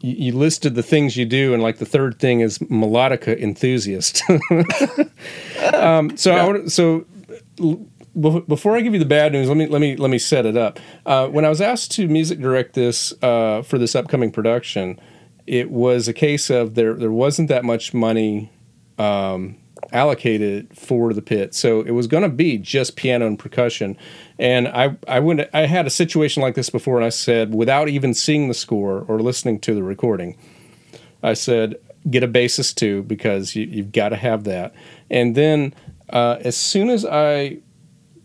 You, 0.00 0.14
you 0.14 0.32
listed 0.32 0.74
the 0.74 0.82
things 0.82 1.16
you 1.16 1.24
do, 1.24 1.54
and 1.54 1.62
like 1.62 1.78
the 1.78 1.86
third 1.86 2.18
thing 2.18 2.40
is 2.40 2.58
melodica 2.58 3.38
enthusiast. 3.38 4.22
um, 5.74 6.16
so 6.16 6.30
yeah. 6.30 6.42
I 6.42 6.46
want 6.46 6.72
so 6.72 7.06
before 8.18 8.76
I 8.76 8.80
give 8.80 8.94
you 8.94 8.98
the 8.98 9.06
bad 9.06 9.32
news, 9.32 9.48
let 9.48 9.56
me 9.56 9.66
let 9.66 9.80
me 9.80 9.96
let 9.96 10.10
me 10.10 10.18
set 10.18 10.46
it 10.46 10.56
up. 10.56 10.80
Uh, 11.06 11.28
when 11.28 11.44
I 11.44 11.48
was 11.48 11.60
asked 11.60 11.92
to 11.92 12.08
music 12.08 12.40
direct 12.40 12.74
this 12.74 13.12
uh, 13.22 13.62
for 13.62 13.78
this 13.78 13.94
upcoming 13.94 14.30
production, 14.30 14.98
it 15.48 15.70
was 15.70 16.08
a 16.08 16.12
case 16.12 16.50
of 16.50 16.74
there 16.74 16.94
there 16.94 17.10
wasn't 17.10 17.48
that 17.48 17.64
much 17.64 17.94
money 17.94 18.52
um, 18.98 19.56
allocated 19.92 20.76
for 20.76 21.14
the 21.14 21.22
pit, 21.22 21.54
so 21.54 21.80
it 21.80 21.92
was 21.92 22.06
going 22.06 22.22
to 22.22 22.28
be 22.28 22.58
just 22.58 22.96
piano 22.96 23.26
and 23.26 23.38
percussion. 23.38 23.96
And 24.38 24.68
I 24.68 24.96
I 25.08 25.20
went 25.20 25.48
I 25.54 25.62
had 25.66 25.86
a 25.86 25.90
situation 25.90 26.42
like 26.42 26.54
this 26.54 26.70
before, 26.70 26.96
and 26.96 27.04
I 27.04 27.08
said 27.08 27.54
without 27.54 27.88
even 27.88 28.12
seeing 28.12 28.48
the 28.48 28.54
score 28.54 29.04
or 29.08 29.20
listening 29.20 29.58
to 29.60 29.74
the 29.74 29.82
recording, 29.82 30.36
I 31.22 31.32
said 31.34 31.76
get 32.10 32.22
a 32.22 32.28
bassist 32.28 32.76
too 32.76 33.02
because 33.02 33.56
you, 33.56 33.64
you've 33.66 33.92
got 33.92 34.10
to 34.10 34.16
have 34.16 34.44
that. 34.44 34.74
And 35.10 35.34
then 35.34 35.74
uh, 36.10 36.36
as 36.40 36.56
soon 36.56 36.90
as 36.90 37.04
I 37.04 37.58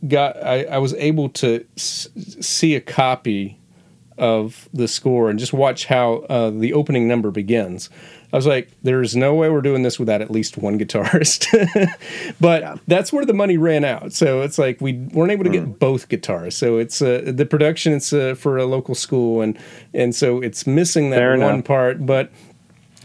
got 0.07 0.41
I, 0.43 0.65
I 0.65 0.77
was 0.77 0.93
able 0.95 1.29
to 1.29 1.65
s- 1.77 2.09
see 2.41 2.75
a 2.75 2.81
copy 2.81 3.59
of 4.17 4.69
the 4.73 4.88
score 4.88 5.30
and 5.30 5.39
just 5.39 5.54
watch 5.54 5.86
how 5.86 6.26
uh, 6.30 6.49
the 6.49 6.73
opening 6.73 7.08
number 7.08 7.32
begins. 7.32 7.89
I 8.34 8.36
was 8.36 8.47
like, 8.47 8.71
there's 8.82 9.15
no 9.15 9.36
way 9.36 9.49
we're 9.52 9.62
doing 9.62 9.84
this 9.84 9.99
without 9.99 10.21
at 10.21 10.32
least 10.32 10.58
one 10.58 10.80
guitarist. 10.80 11.45
but 12.41 12.62
yeah. 12.63 12.76
that's 12.88 13.13
where 13.13 13.26
the 13.26 13.34
money 13.34 13.58
ran 13.58 13.86
out. 13.86 14.12
So 14.12 14.41
it's 14.41 14.58
like 14.58 14.82
we 14.82 14.93
weren't 14.93 15.32
able 15.32 15.43
to 15.43 15.52
get 15.52 15.65
mm. 15.65 15.78
both 15.78 16.10
guitars. 16.10 16.58
So 16.58 16.80
it's 16.80 16.99
uh, 16.99 17.21
the 17.26 17.45
production. 17.45 17.93
It's 17.93 18.12
uh, 18.12 18.34
for 18.34 18.58
a 18.58 18.65
local 18.65 18.95
school, 18.95 19.41
and 19.41 19.58
and 19.93 20.15
so 20.15 20.41
it's 20.41 20.65
missing 20.65 21.12
that 21.12 21.17
Fair 21.17 21.38
one 21.38 21.54
enough. 21.54 21.65
part. 21.65 22.08
But 22.08 22.32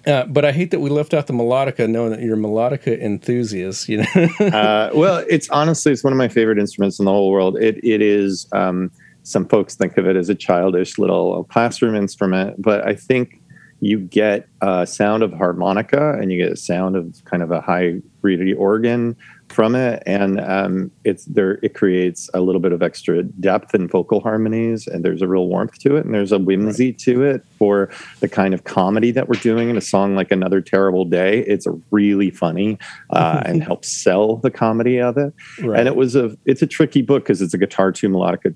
uh, 0.06 0.24
but 0.24 0.46
I 0.46 0.52
hate 0.52 0.70
that 0.70 0.80
we 0.80 0.88
left 0.88 1.12
out 1.12 1.26
the 1.26 1.34
melodica, 1.34 1.86
knowing 1.86 2.10
that 2.12 2.22
you're 2.22 2.36
a 2.36 2.38
melodica 2.38 2.98
enthusiast. 2.98 3.86
You 3.86 3.98
know. 3.98 4.28
uh, 4.40 4.90
well, 4.94 5.22
it's 5.28 5.50
honestly 5.50 5.92
it's 5.92 6.02
one 6.02 6.14
of 6.14 6.16
my 6.16 6.28
favorite 6.28 6.58
instruments 6.58 6.98
in 6.98 7.04
the 7.04 7.10
whole 7.10 7.30
world. 7.30 7.58
It 7.58 7.84
it 7.84 8.00
is. 8.00 8.48
Um, 8.52 8.90
some 9.28 9.46
folks 9.46 9.74
think 9.74 9.98
of 9.98 10.06
it 10.06 10.16
as 10.16 10.28
a 10.28 10.34
childish 10.34 10.98
little 10.98 11.44
classroom 11.44 11.94
instrument, 11.94 12.60
but 12.60 12.86
I 12.86 12.94
think 12.94 13.40
you 13.80 13.98
get 14.00 14.48
a 14.60 14.86
sound 14.86 15.22
of 15.22 15.32
harmonica 15.32 16.18
and 16.18 16.32
you 16.32 16.38
get 16.38 16.52
a 16.52 16.56
sound 16.56 16.96
of 16.96 17.22
kind 17.24 17.42
of 17.42 17.50
a 17.50 17.60
high 17.60 18.00
reedy 18.22 18.52
organ 18.54 19.16
from 19.48 19.74
it 19.74 20.02
and 20.04 20.40
um, 20.40 20.90
it's 21.04 21.24
there 21.26 21.58
it 21.62 21.74
creates 21.74 22.28
a 22.34 22.40
little 22.40 22.60
bit 22.60 22.72
of 22.72 22.82
extra 22.82 23.22
depth 23.22 23.74
in 23.74 23.88
vocal 23.88 24.20
harmonies 24.20 24.86
and 24.86 25.04
there's 25.04 25.22
a 25.22 25.28
real 25.28 25.46
warmth 25.46 25.78
to 25.78 25.96
it 25.96 26.04
and 26.04 26.14
there's 26.14 26.32
a 26.32 26.38
whimsy 26.38 26.86
right. 26.86 26.98
to 26.98 27.22
it 27.22 27.44
for 27.56 27.88
the 28.20 28.28
kind 28.28 28.52
of 28.52 28.64
comedy 28.64 29.10
that 29.10 29.28
we're 29.28 29.40
doing 29.40 29.70
in 29.70 29.76
a 29.76 29.80
song 29.80 30.14
like 30.14 30.30
another 30.30 30.60
terrible 30.60 31.04
day 31.04 31.40
it's 31.46 31.66
really 31.90 32.30
funny 32.30 32.78
uh, 33.10 33.42
and 33.46 33.62
helps 33.70 33.88
sell 33.88 34.36
the 34.36 34.50
comedy 34.50 34.98
of 35.00 35.16
it 35.16 35.32
right. 35.62 35.78
and 35.78 35.88
it 35.88 35.96
was 35.96 36.14
a 36.14 36.36
it's 36.44 36.60
a 36.60 36.66
tricky 36.66 37.00
book 37.00 37.22
because 37.22 37.40
it's 37.40 37.54
a 37.54 37.58
guitar 37.58 37.92
two 37.92 38.08
melodica 38.08 38.54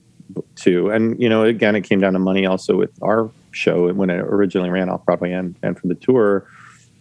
too. 0.54 0.90
And 0.90 1.20
you 1.20 1.28
know, 1.28 1.44
again, 1.44 1.76
it 1.76 1.82
came 1.82 2.00
down 2.00 2.12
to 2.14 2.18
money 2.18 2.46
also 2.46 2.76
with 2.76 2.90
our 3.02 3.30
show 3.50 3.92
when 3.92 4.10
it 4.10 4.20
originally 4.20 4.70
ran 4.70 4.88
off 4.88 5.04
Broadway 5.04 5.32
and 5.32 5.56
and 5.62 5.78
for 5.78 5.86
the 5.86 5.94
tour. 5.94 6.46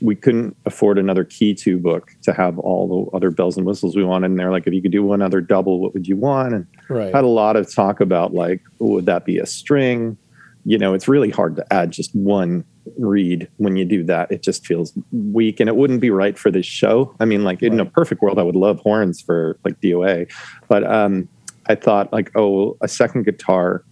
We 0.02 0.16
couldn't 0.16 0.58
afford 0.66 0.98
another 0.98 1.24
key 1.24 1.54
two 1.54 1.78
book 1.78 2.12
to 2.24 2.34
have 2.34 2.58
all 2.58 3.12
the 3.12 3.18
other 3.18 3.30
bells 3.30 3.56
and 3.56 3.68
whistles 3.68 3.96
we 3.96 4.04
wanted. 4.04 4.32
And 4.32 4.40
they're 4.40 4.52
like, 4.52 4.66
if 4.66 4.74
you 4.74 4.82
could 4.82 4.92
do 4.92 5.04
one 5.04 5.22
other 5.22 5.42
double, 5.42 5.80
what 5.80 5.94
would 5.94 6.08
you 6.08 6.16
want? 6.16 6.56
And 6.56 6.68
right. 6.90 7.14
had 7.14 7.24
a 7.24 7.28
lot 7.28 7.56
of 7.56 7.72
talk 7.72 8.02
about 8.02 8.34
like, 8.34 8.64
would 8.80 9.06
that 9.06 9.26
be 9.26 9.38
a 9.38 9.46
string? 9.46 10.18
You 10.66 10.80
know, 10.80 10.96
it's 10.96 11.08
really 11.08 11.30
hard 11.30 11.56
to 11.58 11.74
add 11.74 11.92
just 11.92 12.16
one 12.16 12.66
reed 12.98 13.48
when 13.58 13.76
you 13.76 13.86
do 13.86 14.04
that. 14.06 14.32
It 14.32 14.42
just 14.42 14.66
feels 14.66 14.94
weak 15.12 15.60
and 15.60 15.70
it 15.70 15.76
wouldn't 15.76 16.02
be 16.02 16.10
right 16.10 16.38
for 16.38 16.52
this 16.52 16.66
show. 16.66 17.16
I 17.20 17.26
mean, 17.26 17.44
like 17.44 17.62
in 17.62 17.80
a 17.80 17.86
perfect 17.86 18.22
world, 18.22 18.40
I 18.40 18.44
would 18.44 18.56
love 18.56 18.80
horns 18.80 19.22
for 19.22 19.58
like 19.64 19.80
DOA, 19.82 20.32
but 20.68 20.84
um, 20.84 21.28
I 21.68 21.76
thought 21.76 22.12
like, 22.12 22.32
oh, 22.36 22.78
a 22.82 22.88
second 22.88 23.24
guitar 23.24 23.86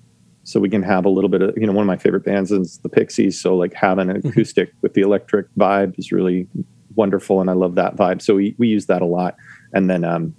so 0.49 0.59
we 0.59 0.69
can 0.69 0.81
have 0.81 1.05
a 1.05 1.09
little 1.09 1.29
bit 1.29 1.43
of 1.43 1.55
you 1.57 1.67
know 1.67 1.73
one 1.73 1.83
of 1.83 1.87
my 1.87 1.97
favorite 1.97 2.25
bands 2.25 2.51
is 2.51 2.79
the 2.79 2.89
Pixies. 2.89 3.39
So 3.39 3.55
like 3.55 3.73
having 3.73 4.09
an 4.09 4.17
mm-hmm. 4.17 4.29
acoustic 4.29 4.73
with 4.81 4.95
the 4.95 5.01
electric 5.01 5.45
vibe 5.55 5.97
is 5.99 6.11
really 6.11 6.47
wonderful, 6.95 7.39
and 7.39 7.51
I 7.51 7.53
love 7.53 7.75
that 7.75 7.95
vibe. 7.95 8.21
So 8.21 8.35
we 8.35 8.55
we 8.57 8.67
use 8.67 8.87
that 8.87 9.03
a 9.03 9.05
lot, 9.05 9.35
and 9.73 9.89
then 9.89 10.03
um, 10.03 10.35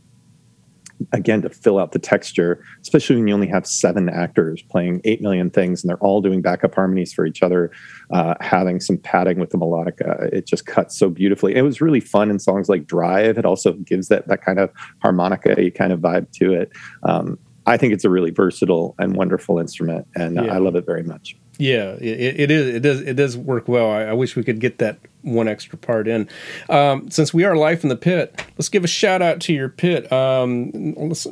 again 1.12 1.42
to 1.42 1.50
fill 1.50 1.78
out 1.78 1.92
the 1.92 1.98
texture, 1.98 2.64
especially 2.80 3.16
when 3.16 3.28
you 3.28 3.34
only 3.34 3.48
have 3.48 3.66
seven 3.66 4.08
actors 4.08 4.62
playing 4.62 5.00
eight 5.04 5.20
million 5.20 5.50
things 5.50 5.82
and 5.82 5.88
they're 5.88 5.98
all 5.98 6.20
doing 6.20 6.42
backup 6.42 6.74
harmonies 6.74 7.12
for 7.12 7.26
each 7.26 7.42
other, 7.42 7.70
uh, 8.10 8.34
having 8.40 8.80
some 8.80 8.96
padding 8.98 9.38
with 9.38 9.50
the 9.50 9.58
melodica, 9.58 10.32
it 10.32 10.46
just 10.46 10.66
cuts 10.66 10.98
so 10.98 11.08
beautifully. 11.08 11.54
It 11.54 11.62
was 11.62 11.80
really 11.80 12.00
fun 12.00 12.30
in 12.30 12.38
songs 12.38 12.68
like 12.68 12.86
Drive. 12.86 13.38
It 13.38 13.44
also 13.44 13.72
gives 13.72 14.08
that 14.08 14.28
that 14.28 14.42
kind 14.42 14.58
of 14.58 14.70
harmonica 15.02 15.70
kind 15.72 15.92
of 15.92 16.00
vibe 16.00 16.30
to 16.32 16.52
it. 16.52 16.72
Um, 17.02 17.38
I 17.66 17.76
think 17.76 17.92
it's 17.92 18.04
a 18.04 18.10
really 18.10 18.30
versatile 18.30 18.94
and 18.98 19.14
wonderful 19.14 19.58
instrument, 19.58 20.06
and 20.14 20.36
yeah. 20.36 20.54
I 20.54 20.58
love 20.58 20.76
it 20.76 20.86
very 20.86 21.02
much. 21.02 21.36
Yeah, 21.58 21.92
it, 22.00 22.40
it 22.40 22.50
is. 22.50 22.74
It 22.74 22.80
does. 22.80 23.00
It 23.02 23.14
does 23.14 23.36
work 23.36 23.68
well. 23.68 23.90
I, 23.90 24.04
I, 24.04 24.12
wish 24.14 24.34
we 24.34 24.42
could 24.42 24.60
get 24.60 24.78
that 24.78 24.98
one 25.22 25.48
extra 25.48 25.78
part 25.78 26.08
in. 26.08 26.28
Um, 26.68 27.10
since 27.10 27.34
we 27.34 27.44
are 27.44 27.56
live 27.56 27.82
in 27.82 27.88
the 27.88 27.96
pit, 27.96 28.44
let's 28.56 28.68
give 28.68 28.84
a 28.84 28.88
shout 28.88 29.22
out 29.22 29.40
to 29.42 29.52
your 29.52 29.68
pit. 29.68 30.10
Um, 30.12 30.70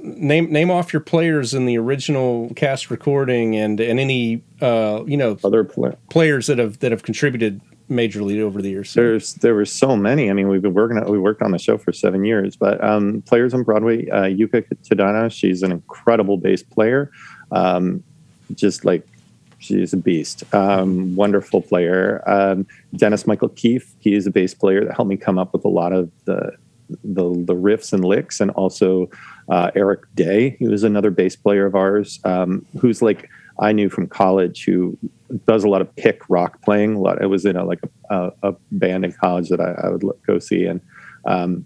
name 0.03 0.53
name 0.53 0.70
off 0.70 0.92
your 0.92 1.01
players 1.01 1.55
in 1.55 1.66
the 1.66 1.79
original 1.79 2.53
cast 2.55 2.90
recording, 2.90 3.57
and 3.57 3.81
and 3.81 3.98
any 3.98 4.42
uh, 4.61 5.05
you 5.07 5.16
know 5.16 5.38
other 5.44 5.64
play- 5.64 5.96
players 6.11 6.46
that 6.46 6.59
have 6.59 6.79
that 6.81 6.92
have 6.92 7.03
contributed 7.03 7.61
majorly 7.90 8.40
over 8.40 8.61
the 8.61 8.70
years? 8.70 8.94
There's 8.94 9.35
there 9.35 9.55
were 9.55 9.64
so 9.64 9.96
many. 9.96 10.31
I 10.31 10.33
mean, 10.33 10.48
we've 10.48 10.62
been 10.62 10.74
working. 10.74 11.03
We 11.11 11.18
worked 11.18 11.42
on 11.42 11.53
the 11.53 11.59
show 11.59 11.79
for 11.79 11.92
seven 11.92 12.24
years. 12.24 12.57
But 12.57 12.83
um, 12.83 13.22
players 13.22 13.55
on 13.55 13.62
Broadway, 13.62 14.09
uh, 14.11 14.24
Yuka 14.24 14.64
Tadano, 14.85 15.31
she's 15.33 15.62
an 15.62 15.72
incredible 15.72 16.37
bass 16.37 16.62
player. 16.62 17.11
Um, 17.51 18.03
just 18.55 18.85
like 18.85 19.07
she's 19.58 19.92
a 19.92 19.96
beast. 19.96 20.42
Um, 20.54 21.14
wonderful 21.16 21.62
player. 21.62 22.22
Um, 22.26 22.66
Dennis 22.96 23.26
Michael 23.26 23.50
Keefe, 23.50 23.94
he 23.98 24.14
is 24.14 24.26
a 24.26 24.30
bass 24.30 24.54
player 24.54 24.84
that 24.84 24.94
helped 24.94 25.08
me 25.08 25.16
come 25.16 25.38
up 25.38 25.52
with 25.52 25.64
a 25.64 25.68
lot 25.68 25.92
of 25.92 26.10
the 26.24 26.52
the, 27.04 27.22
the 27.44 27.54
riffs 27.54 27.92
and 27.92 28.02
licks, 28.02 28.40
and 28.40 28.50
also 28.52 29.10
uh, 29.50 29.70
Eric 29.74 30.00
Day, 30.14 30.56
he 30.58 30.66
was 30.66 30.84
another 30.84 31.10
bass 31.10 31.36
player 31.36 31.66
of 31.66 31.74
ours, 31.74 32.18
um, 32.24 32.64
who's 32.80 33.02
like 33.02 33.28
I 33.60 33.72
knew 33.72 33.90
from 33.90 34.06
college 34.06 34.64
who 34.64 34.96
does 35.46 35.64
a 35.64 35.68
lot 35.68 35.82
of 35.82 35.94
pick 35.96 36.22
rock 36.28 36.62
playing. 36.62 36.94
A 36.94 37.00
lot. 37.00 37.28
Was 37.28 37.44
in 37.44 37.56
a 37.56 37.64
like 37.64 37.80
a, 38.10 38.30
a 38.42 38.54
band 38.72 39.04
in 39.04 39.12
college 39.12 39.48
that 39.50 39.60
I, 39.60 39.72
I 39.86 39.90
would 39.90 40.02
go 40.26 40.38
see, 40.38 40.64
and 40.64 40.80
um, 41.26 41.64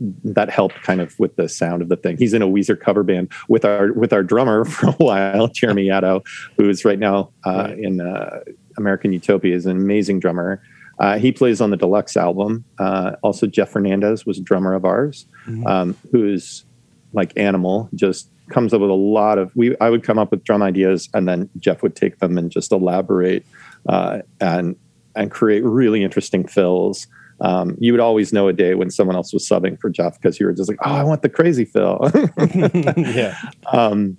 that 0.00 0.50
helped 0.50 0.82
kind 0.82 1.00
of 1.00 1.18
with 1.18 1.36
the 1.36 1.48
sound 1.48 1.82
of 1.82 1.88
the 1.88 1.96
thing. 1.96 2.16
He's 2.18 2.34
in 2.34 2.42
a 2.42 2.46
Weezer 2.46 2.78
cover 2.78 3.02
band 3.02 3.32
with 3.48 3.64
our 3.64 3.92
with 3.92 4.12
our 4.12 4.22
drummer 4.22 4.64
for 4.66 4.88
a 4.88 4.92
while, 4.92 5.48
Jeremy 5.48 5.86
Yaddo, 5.86 6.26
who's 6.56 6.84
right 6.84 6.98
now 6.98 7.30
uh, 7.44 7.72
in 7.78 8.00
uh, 8.00 8.40
American 8.76 9.12
Utopia, 9.12 9.54
is 9.54 9.66
an 9.66 9.76
amazing 9.76 10.20
drummer. 10.20 10.62
Uh, 10.98 11.18
he 11.18 11.30
plays 11.30 11.60
on 11.60 11.70
the 11.70 11.76
deluxe 11.76 12.16
album. 12.16 12.64
Uh, 12.78 13.12
also, 13.22 13.46
Jeff 13.46 13.68
Fernandez 13.68 14.24
was 14.24 14.38
a 14.38 14.42
drummer 14.42 14.72
of 14.72 14.86
ours, 14.86 15.26
mm-hmm. 15.46 15.66
um, 15.66 15.96
who's 16.10 16.64
like 17.12 17.36
Animal, 17.36 17.90
just 17.94 18.30
comes 18.48 18.72
up 18.72 18.80
with 18.80 18.90
a 18.90 18.94
lot 18.94 19.38
of 19.38 19.50
we 19.56 19.76
i 19.78 19.90
would 19.90 20.04
come 20.04 20.18
up 20.18 20.30
with 20.30 20.44
drum 20.44 20.62
ideas 20.62 21.08
and 21.14 21.26
then 21.26 21.50
jeff 21.58 21.82
would 21.82 21.96
take 21.96 22.18
them 22.20 22.38
and 22.38 22.50
just 22.50 22.70
elaborate 22.72 23.44
uh, 23.88 24.20
and 24.40 24.76
and 25.16 25.30
create 25.30 25.64
really 25.64 26.04
interesting 26.04 26.46
fills 26.46 27.06
um, 27.40 27.76
you 27.78 27.92
would 27.92 28.00
always 28.00 28.32
know 28.32 28.48
a 28.48 28.52
day 28.52 28.74
when 28.74 28.90
someone 28.90 29.16
else 29.16 29.32
was 29.32 29.48
subbing 29.48 29.78
for 29.80 29.90
jeff 29.90 30.20
because 30.20 30.40
you 30.40 30.46
were 30.46 30.52
just 30.52 30.68
like 30.68 30.78
oh 30.84 30.92
i 30.92 31.02
want 31.02 31.22
the 31.22 31.28
crazy 31.28 31.64
fill. 31.64 32.10
yeah. 32.96 33.36
Um, 33.72 34.16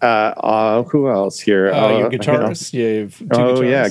uh, 0.00 0.34
uh, 0.38 0.82
who 0.82 1.08
else 1.08 1.38
here? 1.38 1.70
Uh, 1.70 1.98
your 1.98 2.10
guitarist? 2.10 2.72
you 2.72 3.08
know, 3.26 3.56
oh 3.56 3.62
yeah. 3.62 3.88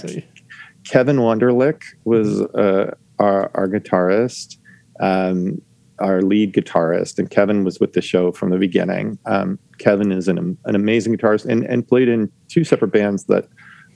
kevin 0.83 1.17
wunderlich 1.17 1.81
was 2.03 2.41
uh, 2.41 2.93
our, 3.19 3.49
our 3.53 3.67
guitarist 3.67 4.57
um, 4.99 5.61
our 6.01 6.21
lead 6.21 6.53
guitarist, 6.53 7.19
and 7.19 7.29
Kevin 7.29 7.63
was 7.63 7.79
with 7.79 7.93
the 7.93 8.01
show 8.01 8.31
from 8.31 8.49
the 8.49 8.57
beginning. 8.57 9.17
Um, 9.25 9.59
Kevin 9.77 10.11
is 10.11 10.27
an, 10.27 10.57
an 10.65 10.75
amazing 10.75 11.15
guitarist 11.15 11.45
and, 11.45 11.63
and 11.65 11.87
played 11.87 12.09
in 12.09 12.31
two 12.47 12.63
separate 12.63 12.91
bands 12.91 13.25
that 13.25 13.47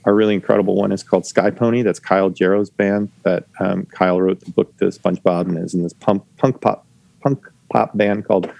are 0.06 0.14
really 0.14 0.34
incredible. 0.34 0.76
One 0.76 0.92
is 0.92 1.02
called 1.02 1.26
Sky 1.26 1.50
Pony. 1.50 1.82
That's 1.82 1.98
Kyle 1.98 2.30
Jarrow's 2.30 2.70
band. 2.70 3.10
That 3.24 3.44
um, 3.60 3.84
Kyle 3.86 4.20
wrote 4.20 4.40
the 4.40 4.52
book 4.52 4.74
to 4.78 4.86
SpongeBob 4.86 5.42
and 5.42 5.58
is 5.58 5.74
in 5.74 5.82
this 5.82 5.92
punk 5.92 6.22
punk 6.38 6.60
pop 6.60 6.86
punk 7.20 7.44
pop 7.70 7.96
band 7.96 8.24
called 8.24 8.50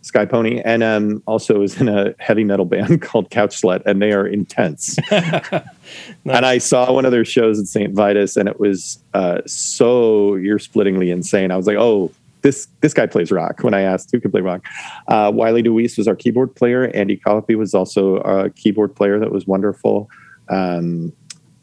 Sky 0.00 0.24
Pony, 0.24 0.60
and 0.64 0.82
um, 0.82 1.22
also 1.26 1.62
is 1.62 1.80
in 1.80 1.88
a 1.88 2.14
heavy 2.18 2.44
metal 2.44 2.64
band 2.64 3.02
called 3.02 3.30
Couch 3.30 3.60
Slut, 3.60 3.82
and 3.84 4.00
they 4.00 4.12
are 4.12 4.26
intense. 4.26 4.96
nice. 5.10 5.62
And 6.24 6.46
I 6.46 6.58
saw 6.58 6.90
one 6.92 7.04
of 7.04 7.12
their 7.12 7.24
shows 7.24 7.60
at 7.60 7.66
St. 7.66 7.92
Vitus, 7.92 8.36
and 8.36 8.48
it 8.48 8.58
was 8.58 8.98
uh, 9.12 9.42
so 9.46 10.36
ear 10.36 10.56
splittingly 10.56 11.12
insane. 11.12 11.50
I 11.50 11.56
was 11.56 11.66
like, 11.66 11.76
oh, 11.76 12.10
this 12.40 12.68
this 12.80 12.94
guy 12.94 13.06
plays 13.06 13.30
rock. 13.30 13.62
When 13.62 13.74
I 13.74 13.82
asked 13.82 14.10
who 14.12 14.20
could 14.20 14.30
play 14.30 14.40
rock, 14.40 14.64
uh, 15.08 15.30
Wiley 15.34 15.62
DeWeese 15.62 15.98
was 15.98 16.08
our 16.08 16.16
keyboard 16.16 16.54
player. 16.54 16.90
Andy 16.94 17.18
Colopy 17.18 17.56
was 17.56 17.74
also 17.74 18.16
a 18.18 18.48
keyboard 18.50 18.94
player 18.94 19.18
that 19.18 19.32
was 19.32 19.46
wonderful. 19.46 20.08
Um, 20.48 21.12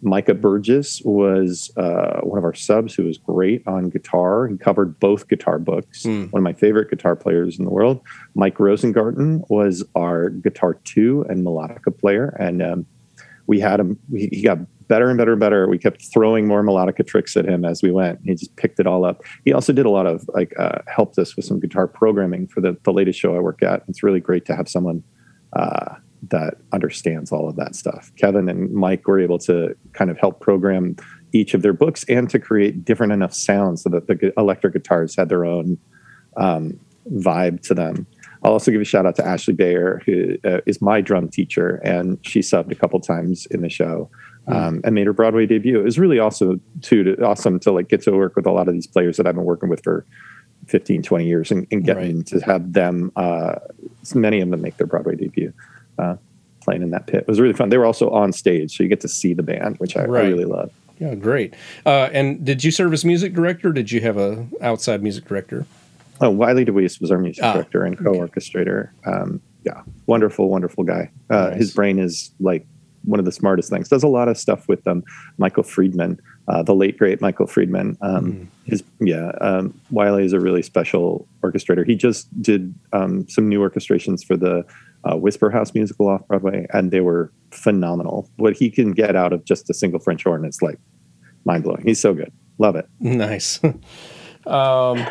Micah 0.03 0.33
Burgess 0.33 1.01
was 1.05 1.71
uh, 1.77 2.19
one 2.21 2.37
of 2.37 2.43
our 2.43 2.53
subs 2.53 2.93
who 2.93 3.05
was 3.05 3.17
great 3.17 3.65
on 3.65 3.89
guitar. 3.89 4.47
He 4.47 4.57
covered 4.57 4.99
both 4.99 5.29
guitar 5.29 5.59
books. 5.59 6.03
Mm. 6.03 6.31
One 6.31 6.41
of 6.41 6.43
my 6.43 6.53
favorite 6.53 6.89
guitar 6.89 7.15
players 7.15 7.57
in 7.57 7.63
the 7.63 7.71
world. 7.71 8.01
Mike 8.35 8.57
Rosengarten 8.57 9.49
was 9.49 9.83
our 9.95 10.29
guitar 10.29 10.73
two 10.83 11.25
and 11.29 11.45
melodica 11.45 11.97
player, 11.97 12.35
and 12.37 12.61
um, 12.61 12.85
we 13.47 13.59
had 13.61 13.79
him. 13.79 13.97
He, 14.11 14.27
he 14.27 14.41
got 14.41 14.59
better 14.89 15.09
and 15.09 15.17
better 15.17 15.31
and 15.31 15.39
better. 15.39 15.69
We 15.69 15.77
kept 15.77 16.03
throwing 16.13 16.47
more 16.47 16.63
melodica 16.63 17.07
tricks 17.07 17.37
at 17.37 17.45
him 17.45 17.63
as 17.63 17.81
we 17.81 17.91
went. 17.91 18.19
He 18.23 18.35
just 18.35 18.55
picked 18.57 18.79
it 18.79 18.87
all 18.87 19.05
up. 19.05 19.23
He 19.45 19.53
also 19.53 19.71
did 19.71 19.85
a 19.85 19.89
lot 19.89 20.05
of 20.05 20.29
like 20.33 20.53
uh, 20.59 20.79
helped 20.87 21.17
us 21.17 21.35
with 21.37 21.45
some 21.45 21.61
guitar 21.61 21.87
programming 21.87 22.47
for 22.47 22.59
the 22.59 22.77
the 22.83 22.91
latest 22.91 23.19
show 23.19 23.35
I 23.35 23.39
work 23.39 23.63
at. 23.63 23.83
It's 23.87 24.03
really 24.03 24.19
great 24.19 24.45
to 24.45 24.55
have 24.55 24.67
someone 24.67 25.01
uh, 25.53 25.95
that 26.29 26.55
understands 26.71 27.31
all 27.31 27.49
of 27.49 27.55
that 27.55 27.75
stuff. 27.75 28.11
Kevin 28.17 28.47
and 28.49 28.71
Mike 28.73 29.07
were 29.07 29.19
able 29.19 29.39
to 29.39 29.75
kind 29.93 30.09
of 30.09 30.17
help 30.17 30.39
program 30.39 30.95
each 31.33 31.53
of 31.53 31.61
their 31.61 31.73
books 31.73 32.05
and 32.07 32.29
to 32.29 32.39
create 32.39 32.85
different 32.85 33.11
enough 33.11 33.33
sounds 33.33 33.83
so 33.83 33.89
that 33.89 34.07
the 34.07 34.33
electric 34.37 34.73
guitars 34.73 35.15
had 35.15 35.29
their 35.29 35.45
own 35.45 35.77
um, 36.37 36.79
vibe 37.11 37.61
to 37.61 37.73
them. 37.73 38.07
I'll 38.43 38.53
also 38.53 38.71
give 38.71 38.81
a 38.81 38.85
shout 38.85 39.05
out 39.05 39.15
to 39.15 39.25
Ashley 39.25 39.53
Bayer, 39.53 40.01
who 40.05 40.37
uh, 40.43 40.59
is 40.65 40.81
my 40.81 41.01
drum 41.01 41.29
teacher, 41.29 41.75
and 41.83 42.17
she 42.23 42.41
subbed 42.41 42.71
a 42.71 42.75
couple 42.75 42.99
times 42.99 43.45
in 43.47 43.61
the 43.61 43.69
show 43.69 44.09
um, 44.47 44.81
and 44.83 44.93
made 44.93 45.07
her 45.07 45.13
Broadway 45.13 45.45
debut. 45.45 45.79
It 45.79 45.83
was 45.83 45.97
really 45.97 46.19
also 46.19 46.59
too 46.81 47.03
to, 47.03 47.23
awesome 47.23 47.59
to 47.61 47.71
like 47.71 47.87
get 47.87 48.01
to 48.03 48.11
work 48.11 48.35
with 48.35 48.45
a 48.45 48.51
lot 48.51 48.67
of 48.67 48.73
these 48.73 48.87
players 48.87 49.15
that 49.17 49.27
I've 49.27 49.35
been 49.35 49.45
working 49.45 49.69
with 49.69 49.81
for 49.83 50.05
15, 50.67 51.03
20 51.03 51.25
years 51.25 51.51
and, 51.51 51.67
and 51.71 51.85
getting 51.85 52.17
right. 52.17 52.25
to 52.27 52.39
have 52.41 52.73
them, 52.73 53.11
uh, 53.15 53.55
many 54.13 54.41
of 54.41 54.49
them 54.49 54.61
make 54.61 54.77
their 54.77 54.87
Broadway 54.87 55.15
debut. 55.15 55.53
Uh, 55.97 56.15
playing 56.61 56.81
in 56.81 56.91
that 56.91 57.07
pit 57.07 57.21
it 57.21 57.27
was 57.27 57.41
really 57.41 57.53
fun. 57.53 57.69
They 57.69 57.77
were 57.77 57.85
also 57.85 58.09
on 58.11 58.31
stage, 58.31 58.77
so 58.77 58.83
you 58.83 58.89
get 58.89 59.01
to 59.01 59.07
see 59.09 59.33
the 59.33 59.43
band, 59.43 59.77
which 59.77 59.97
I, 59.97 60.05
right. 60.05 60.25
I 60.25 60.27
really 60.27 60.45
love. 60.45 60.71
Yeah, 60.99 61.15
great. 61.15 61.53
Uh, 61.85 62.09
and 62.13 62.45
did 62.45 62.63
you 62.63 62.71
serve 62.71 62.93
as 62.93 63.03
music 63.03 63.33
director? 63.33 63.73
did 63.73 63.91
you 63.91 63.99
have 64.01 64.17
a 64.17 64.47
outside 64.61 65.03
music 65.03 65.25
director? 65.25 65.65
Oh, 66.21 66.29
Wiley 66.29 66.63
DeWeese 66.63 67.01
was 67.01 67.11
our 67.11 67.17
music 67.17 67.43
ah, 67.43 67.53
director 67.53 67.83
and 67.83 67.97
co-orchestrator. 67.97 68.89
Okay. 69.05 69.11
Um, 69.11 69.41
yeah, 69.65 69.81
wonderful, 70.05 70.49
wonderful 70.49 70.83
guy. 70.83 71.11
Uh, 71.29 71.49
nice. 71.49 71.57
His 71.57 71.73
brain 71.73 71.99
is 71.99 72.31
like 72.39 72.65
one 73.03 73.19
of 73.19 73.25
the 73.25 73.31
smartest 73.31 73.69
things. 73.69 73.89
Does 73.89 74.03
a 74.03 74.07
lot 74.07 74.27
of 74.27 74.37
stuff 74.37 74.67
with 74.67 74.83
them. 74.83 75.03
Michael 75.37 75.63
Friedman, 75.63 76.19
uh, 76.47 76.63
the 76.63 76.75
late 76.75 76.97
great 76.97 77.21
Michael 77.21 77.47
Friedman. 77.47 77.97
Um, 78.01 78.33
mm. 78.33 78.47
His 78.65 78.83
yeah, 78.99 79.31
um, 79.41 79.79
Wiley 79.91 80.25
is 80.25 80.33
a 80.33 80.39
really 80.39 80.61
special 80.61 81.27
orchestrator. 81.41 81.85
He 81.85 81.95
just 81.95 82.29
did 82.41 82.73
um, 82.93 83.27
some 83.27 83.49
new 83.49 83.59
orchestrations 83.59 84.23
for 84.23 84.37
the 84.37 84.65
uh, 85.03 85.17
Whisper 85.17 85.49
House 85.49 85.73
musical 85.73 86.07
off 86.07 86.27
Broadway, 86.27 86.65
and 86.73 86.91
they 86.91 87.01
were 87.01 87.31
phenomenal. 87.51 88.29
What 88.37 88.55
he 88.55 88.69
can 88.69 88.91
get 88.91 89.15
out 89.15 89.33
of 89.33 89.45
just 89.45 89.69
a 89.69 89.73
single 89.73 89.99
French 89.99 90.23
horn 90.23 90.45
is 90.45 90.61
like 90.61 90.79
mind 91.45 91.63
blowing. 91.63 91.83
He's 91.83 91.99
so 91.99 92.13
good. 92.13 92.31
Love 92.57 92.75
it. 92.75 92.87
Nice. 92.99 93.59
Um, 94.45 95.07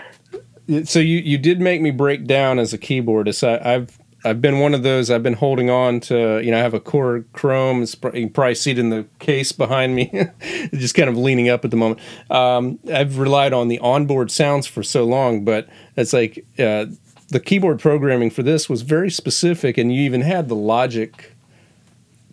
so 0.85 0.99
you 0.99 1.21
you 1.21 1.39
did 1.39 1.59
make 1.59 1.81
me 1.81 1.91
break 1.91 2.27
down 2.27 2.59
as 2.59 2.75
a 2.75 2.79
keyboardist. 2.79 3.43
I, 3.49 3.77
I've 3.77 3.99
I've 4.25 4.41
been 4.41 4.61
one 4.61 4.75
of 4.75 4.83
those. 4.83 5.11
I've 5.11 5.23
been 5.23 5.35
holding 5.35 5.69
on 5.69 6.01
to, 6.01 6.41
you 6.41 6.51
know, 6.51 6.59
I 6.59 6.61
have 6.61 6.75
a 6.75 6.81
Korg 6.81 7.25
Krome. 7.33 7.83
It's, 7.83 7.97
you 8.15 8.27
can 8.27 8.31
probably 8.31 8.55
see 8.55 8.71
it 8.71 8.79
in 8.79 8.91
the 8.91 9.07
case 9.19 9.51
behind 9.51 9.97
me, 9.97 10.13
just 10.75 10.95
kind 10.95 11.09
of 11.09 11.17
leaning 11.17 11.49
up 11.49 11.65
at 11.65 11.71
the 11.71 11.77
moment. 11.77 12.01
Um, 12.31 12.79
I've 12.93 13.19
relied 13.19 13.53
on 13.53 13.69
the 13.69 13.81
onboard 13.81 14.31
sounds 14.31 14.67
for 14.67 14.83
so 14.83 15.05
long, 15.05 15.45
but 15.45 15.69
it's 15.97 16.13
like 16.13 16.45
uh, 16.59 16.87
the 17.33 17.41
keyboard 17.41 17.81
programming 17.81 18.29
for 18.29 18.43
this 18.43 18.69
was 18.69 18.83
very 18.83 19.11
specific, 19.11 19.79
and 19.79 19.93
you 19.93 20.03
even 20.03 20.21
had 20.21 20.49
the 20.49 20.55
Logic 20.55 21.33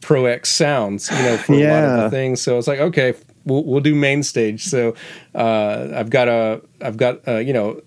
Pro 0.01 0.25
X 0.25 0.49
sounds, 0.49 1.09
you 1.09 1.23
know, 1.23 1.37
for 1.37 1.55
yeah. 1.55 1.67
a 1.67 1.71
lot 1.71 1.83
of 1.83 2.03
the 2.03 2.09
things. 2.09 2.41
So 2.41 2.57
it's 2.57 2.67
like, 2.67 2.79
okay, 2.79 3.13
we'll, 3.45 3.63
we'll 3.63 3.81
do 3.81 3.95
MainStage. 3.95 4.59
So 4.59 4.95
uh, 5.33 5.93
I've 5.95 6.09
got 6.09 6.27
a 6.27 6.61
I've 6.81 6.97
got 6.97 7.25
uh, 7.27 7.37
you 7.37 7.53
know 7.53 7.81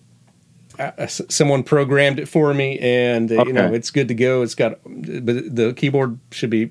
uh, 0.79 1.07
someone 1.07 1.63
programmed 1.63 2.19
it 2.19 2.29
for 2.29 2.55
me, 2.55 2.79
and 2.79 3.31
uh, 3.31 3.37
okay. 3.37 3.49
you 3.49 3.53
know 3.53 3.75
it's 3.75 3.91
good 3.91 4.09
to 4.09 4.15
go. 4.15 4.41
It's 4.41 4.55
got 4.55 4.79
but 4.85 5.55
the 5.55 5.75
keyboard 5.77 6.19
should 6.31 6.51
be 6.51 6.71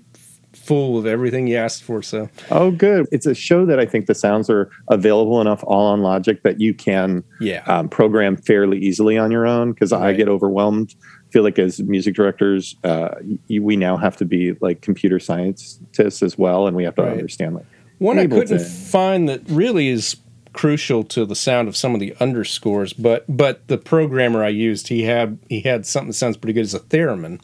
full 0.64 0.98
of 0.98 1.06
everything 1.06 1.48
you 1.48 1.58
asked 1.58 1.84
for. 1.84 2.02
So 2.02 2.30
oh, 2.52 2.72
good. 2.72 3.08
It's 3.12 3.26
a 3.26 3.34
show 3.34 3.66
that 3.66 3.80
I 3.80 3.86
think 3.86 4.06
the 4.06 4.16
sounds 4.16 4.50
are 4.50 4.70
available 4.90 5.42
enough 5.42 5.64
all 5.66 5.88
on 5.88 6.02
Logic 6.02 6.42
that 6.44 6.60
you 6.60 6.74
can 6.74 7.24
yeah 7.40 7.64
um, 7.66 7.90
program 7.90 8.38
fairly 8.38 8.78
easily 8.80 9.18
on 9.18 9.32
your 9.32 9.48
own. 9.48 9.74
Because 9.74 9.92
right. 9.92 10.02
I 10.02 10.14
get 10.14 10.30
overwhelmed. 10.30 10.96
I 11.28 11.32
feel 11.32 11.44
like 11.44 11.58
as 11.60 11.80
music 11.80 12.16
directors, 12.16 12.76
uh, 12.84 13.16
we 13.50 13.76
now 13.76 13.98
have 13.98 14.18
to 14.18 14.26
be 14.26 14.54
like 14.62 14.82
computer 14.82 15.20
scientists 15.20 16.22
as 16.22 16.38
well, 16.38 16.68
and 16.68 16.76
we 16.76 16.84
have 16.84 16.96
to 16.96 17.04
right. 17.04 17.14
understand 17.14 17.56
like 17.56 17.66
one 18.02 18.18
I 18.18 18.26
couldn't 18.26 18.58
to, 18.58 18.60
find 18.60 19.30
that 19.30 19.42
really 19.48 19.88
is 19.88 20.16
crucial 20.54 21.04
to 21.04 21.26
the 21.26 21.36
sound 21.36 21.68
of 21.68 21.78
some 21.78 21.94
of 21.94 22.00
the 22.00 22.16
underscores. 22.20 22.94
But 22.94 23.26
but 23.28 23.68
the 23.68 23.78
programmer 23.78 24.44
I 24.44 24.50
used, 24.50 24.88
he 24.88 25.04
had 25.04 25.40
he 25.50 25.62
had 25.62 25.86
something 25.86 26.10
that 26.10 26.14
sounds 26.14 26.38
pretty 26.38 26.54
good 26.54 26.62
as 26.62 26.74
a 26.74 26.80
theremin. 26.80 27.40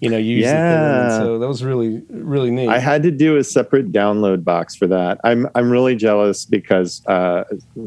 You 0.00 0.10
know, 0.10 0.16
use 0.16 0.44
yeah. 0.44 0.52
the 0.52 0.76
theremin. 0.76 1.18
So 1.18 1.38
that 1.38 1.48
was 1.48 1.64
really 1.64 2.02
really 2.10 2.50
neat. 2.50 2.68
I 2.68 2.78
had 2.78 3.02
to 3.04 3.10
do 3.10 3.36
a 3.36 3.44
separate 3.44 3.92
download 3.92 4.44
box 4.44 4.74
for 4.74 4.86
that. 4.88 5.20
I'm 5.24 5.48
I'm 5.54 5.70
really 5.70 5.96
jealous 5.96 6.44
because 6.44 7.04
uh, 7.06 7.44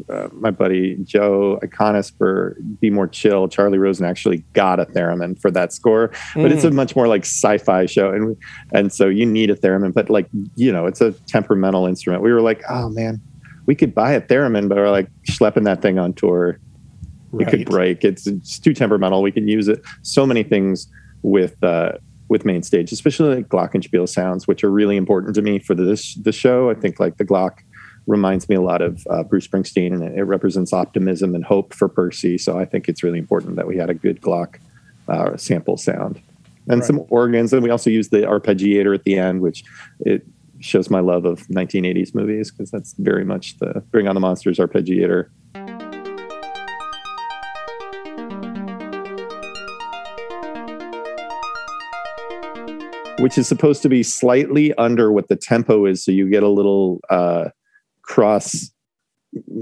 uh, 0.10 0.30
my 0.32 0.52
buddy 0.52 0.98
Joe 1.04 1.60
Iconis 1.64 2.16
for 2.18 2.58
Be 2.80 2.90
More 2.90 3.08
Chill, 3.08 3.48
Charlie 3.48 3.78
Rosen 3.78 4.06
actually 4.06 4.44
got 4.54 4.80
a 4.80 4.86
theremin 4.86 5.40
for 5.40 5.52
that 5.52 5.74
score. 5.74 6.10
But 6.36 6.52
mm. 6.52 6.52
it's 6.52 6.64
a 6.64 6.70
mm. 6.70 6.76
much 6.76 6.96
more 6.96 7.08
like 7.08 7.24
sci-fi 7.24 7.86
show, 7.86 8.12
and 8.12 8.38
and 8.74 8.94
so 8.94 9.08
you 9.08 9.26
need 9.26 9.50
a 9.50 9.56
theremin. 9.56 9.94
But 9.94 10.10
like 10.10 10.28
you 10.56 10.72
know, 10.72 10.86
it's 10.86 11.02
a 11.02 11.12
temperamental 11.28 11.86
instrument. 11.88 12.24
We 12.24 12.32
were 12.32 12.42
like, 12.42 12.62
oh 12.70 12.90
man 12.90 13.22
we 13.66 13.76
could 13.76 13.94
buy 13.94 14.14
a 14.14 14.22
theremin, 14.22 14.68
but 14.70 14.78
we're 14.78 14.90
like 14.90 15.10
schlepping 15.30 15.66
that 15.66 15.82
thing 15.82 16.00
on 16.00 16.14
tour. 16.14 16.60
Right. 17.32 17.48
It 17.48 17.52
could 17.52 17.66
break. 17.66 18.04
It's, 18.04 18.28
it's 18.28 18.60
too 18.60 18.74
temperamental. 18.74 19.22
We 19.22 19.32
can 19.32 19.48
use 19.48 19.68
it 19.68 19.82
so 20.02 20.26
many 20.26 20.44
things 20.44 20.88
with 21.22 21.64
uh, 21.64 21.94
with 22.28 22.44
MainStage, 22.44 22.92
especially 22.94 23.36
like 23.36 23.50
glockenspiel 23.50 24.08
sounds, 24.08 24.48
which 24.48 24.64
are 24.64 24.72
really 24.72 24.96
important 24.96 25.36
to 25.36 25.42
me 25.42 25.60
for 25.60 25.76
this 25.76 26.16
the 26.16 26.32
show. 26.32 26.70
I 26.70 26.74
think 26.74 27.00
like 27.00 27.18
the 27.18 27.26
Glock 27.26 27.60
reminds 28.08 28.50
me 28.50 28.56
a 28.56 28.62
lot 28.62 28.82
of 28.82 29.06
uh, 29.10 29.24
Bruce 29.24 29.48
Springsteen, 29.48 29.94
and 29.94 30.04
it, 30.04 30.18
it, 30.18 30.24
represents 30.24 30.74
optimism 30.74 31.36
and 31.36 31.44
hope 31.44 31.74
for 31.74 31.88
Percy. 31.88 32.38
So 32.38 32.58
I 32.58 32.66
think 32.66 32.90
it's 32.90 33.04
really 33.04 33.20
important 33.20 33.58
that 33.58 33.68
we 33.68 33.78
had 33.78 33.90
a 33.90 33.94
good 33.94 34.22
Glock 34.22 34.60
uh, 35.08 35.38
sample 35.38 35.78
sound 35.78 36.22
and 36.68 36.80
right. 36.80 36.88
some 36.88 37.06
organs, 37.10 37.54
and 37.54 37.64
we 37.64 37.70
also 37.70 37.90
use 37.90 38.10
the 38.10 38.22
arpeggiator 38.22 38.96
at 38.96 39.04
the 39.04 39.18
end, 39.18 39.42
which 39.42 39.64
it 40.00 40.26
shows 40.62 40.90
my 40.90 41.00
love 41.00 41.26
of 41.26 41.42
1980s 41.48 42.14
movies 42.16 42.52
because 42.52 42.72
that's 42.72 42.94
very 42.94 43.26
much 43.26 43.58
the 43.58 43.84
Bring 43.92 44.08
on 44.08 44.16
the 44.16 44.22
Monsters 44.22 44.60
arpeggiator. 44.60 45.30
Which 53.20 53.38
is 53.38 53.48
supposed 53.48 53.82
to 53.84 53.90
be 53.90 54.02
slightly 54.02 54.74
under 54.76 55.12
what 55.12 55.28
the 55.28 55.36
tempo 55.36 55.86
is, 55.86 56.04
so 56.04 56.12
you 56.12 56.30
get 56.30 56.42
a 56.42 56.48
little 56.48 57.02
uh, 57.10 57.50
cross, 58.02 58.72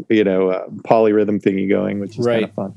you 0.09 0.23
know, 0.23 0.49
uh, 0.49 0.67
polyrhythm 0.85 1.41
thingy 1.41 1.67
going, 1.69 1.99
which 1.99 2.17
is 2.17 2.25
right. 2.25 2.41
kind 2.41 2.45
of 2.45 2.53
fun. 2.53 2.75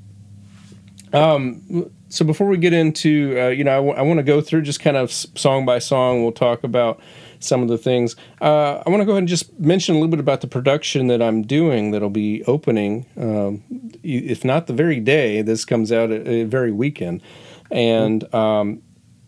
Um, 1.12 1.90
so 2.08 2.24
before 2.24 2.46
we 2.48 2.56
get 2.56 2.72
into, 2.72 3.36
uh, 3.38 3.48
you 3.48 3.64
know, 3.64 3.72
I, 3.72 3.76
w- 3.76 3.94
I 3.94 4.02
want 4.02 4.18
to 4.18 4.24
go 4.24 4.40
through 4.40 4.62
just 4.62 4.80
kind 4.80 4.96
of 4.96 5.12
song 5.12 5.64
by 5.64 5.78
song. 5.78 6.22
We'll 6.22 6.32
talk 6.32 6.64
about 6.64 7.00
some 7.42 7.62
of 7.62 7.68
the 7.68 7.78
things. 7.78 8.16
Uh, 8.40 8.82
I 8.84 8.90
want 8.90 9.00
to 9.00 9.04
go 9.04 9.12
ahead 9.12 9.22
and 9.22 9.28
just 9.28 9.58
mention 9.58 9.94
a 9.94 9.98
little 9.98 10.10
bit 10.10 10.20
about 10.20 10.40
the 10.40 10.46
production 10.46 11.06
that 11.08 11.20
I'm 11.20 11.42
doing 11.42 11.90
that'll 11.90 12.10
be 12.10 12.42
opening, 12.44 13.06
um, 13.16 13.62
if 14.02 14.44
not 14.44 14.66
the 14.66 14.72
very 14.72 15.00
day 15.00 15.42
this 15.42 15.64
comes 15.64 15.92
out, 15.92 16.10
a, 16.10 16.28
a 16.28 16.44
very 16.44 16.72
weekend. 16.72 17.22
And 17.70 18.32
um, 18.34 18.82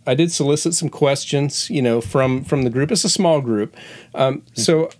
I 0.06 0.14
did 0.14 0.30
solicit 0.30 0.74
some 0.74 0.88
questions, 0.88 1.70
you 1.70 1.82
know, 1.82 2.00
from 2.00 2.44
from 2.44 2.62
the 2.62 2.70
group. 2.70 2.92
It's 2.92 3.04
a 3.04 3.08
small 3.08 3.40
group, 3.40 3.74
um, 4.14 4.42
so 4.54 4.90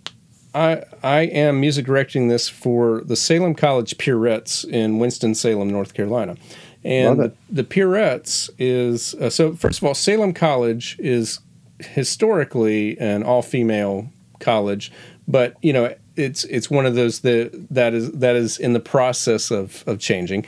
I 0.53 0.83
I 1.03 1.21
am 1.21 1.59
music 1.59 1.85
directing 1.85 2.27
this 2.27 2.49
for 2.49 3.01
the 3.05 3.15
Salem 3.15 3.53
College 3.53 3.97
Pierrettes 3.97 4.65
in 4.65 4.97
Winston 4.97 5.35
Salem, 5.35 5.69
North 5.69 5.93
Carolina. 5.93 6.37
And 6.83 7.19
the, 7.19 7.33
the 7.49 7.63
Pierrettes 7.63 8.49
is 8.59 9.15
uh, 9.15 9.31
so. 9.31 9.53
First 9.55 9.79
of 9.79 9.85
all, 9.85 9.95
Salem 9.95 10.33
College 10.33 10.95
is 10.99 11.39
historically 11.79 12.97
an 12.99 13.23
all 13.23 13.41
female 13.41 14.09
college, 14.39 14.91
but 15.27 15.55
you 15.61 15.73
know 15.73 15.93
it's 16.15 16.43
it's 16.45 16.69
one 16.69 16.85
of 16.85 16.95
those 16.95 17.21
that 17.21 17.67
that 17.69 17.93
is 17.93 18.11
that 18.11 18.35
is 18.35 18.57
in 18.57 18.73
the 18.73 18.79
process 18.79 19.51
of 19.51 19.83
of 19.87 19.99
changing. 19.99 20.45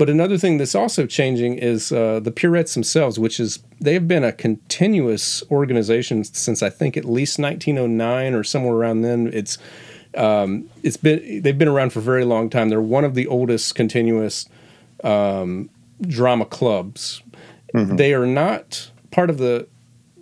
But 0.00 0.08
another 0.08 0.38
thing 0.38 0.56
that's 0.56 0.74
also 0.74 1.04
changing 1.04 1.58
is 1.58 1.92
uh, 1.92 2.20
the 2.20 2.32
Pierrettes 2.32 2.72
themselves, 2.72 3.18
which 3.18 3.38
is 3.38 3.58
they 3.82 3.92
have 3.92 4.08
been 4.08 4.24
a 4.24 4.32
continuous 4.32 5.42
organization 5.50 6.24
since 6.24 6.62
I 6.62 6.70
think 6.70 6.96
at 6.96 7.04
least 7.04 7.38
1909 7.38 8.32
or 8.32 8.42
somewhere 8.42 8.74
around 8.74 9.02
then. 9.02 9.28
It's 9.30 9.58
um, 10.16 10.70
it's 10.82 10.96
been 10.96 11.42
they've 11.42 11.58
been 11.58 11.68
around 11.68 11.92
for 11.92 11.98
a 11.98 12.02
very 12.02 12.24
long 12.24 12.48
time. 12.48 12.70
They're 12.70 12.80
one 12.80 13.04
of 13.04 13.14
the 13.14 13.26
oldest 13.26 13.74
continuous 13.74 14.48
um, 15.04 15.68
drama 16.00 16.46
clubs. 16.46 17.22
Mm-hmm. 17.74 17.96
They 17.96 18.14
are 18.14 18.26
not 18.26 18.90
part 19.10 19.28
of 19.28 19.36
the 19.36 19.68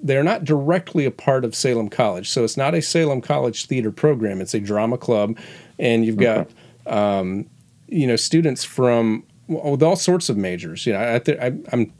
they're 0.02 0.22
not 0.22 0.44
directly 0.44 1.04
a 1.04 1.10
part 1.10 1.44
of 1.44 1.54
Salem 1.54 1.88
College. 1.88 2.28
So 2.28 2.44
it's 2.44 2.56
not 2.56 2.74
a 2.74 2.82
Salem 2.82 3.20
College 3.20 3.66
theater 3.66 3.90
program. 3.90 4.40
It's 4.40 4.54
a 4.54 4.60
drama 4.60 4.98
club, 4.98 5.36
and 5.78 6.04
you've 6.04 6.16
got 6.16 6.48
okay. 6.86 6.90
um, 6.90 7.48
you 7.88 8.06
know 8.06 8.16
students 8.16 8.64
from 8.64 9.24
with 9.48 9.82
all 9.82 9.96
sorts 9.96 10.28
of 10.28 10.36
majors. 10.36 10.86
You 10.86 10.92
know, 10.92 10.98
I, 11.00 11.46
I, 11.46 11.52
I'm 11.72 11.92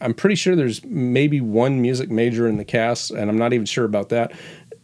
I'm 0.00 0.14
pretty 0.14 0.36
sure 0.36 0.54
there's 0.54 0.84
maybe 0.84 1.40
one 1.40 1.80
music 1.80 2.10
major 2.10 2.48
in 2.48 2.56
the 2.56 2.64
cast, 2.64 3.10
and 3.10 3.30
I'm 3.30 3.38
not 3.38 3.52
even 3.52 3.66
sure 3.66 3.84
about 3.84 4.10
that. 4.10 4.32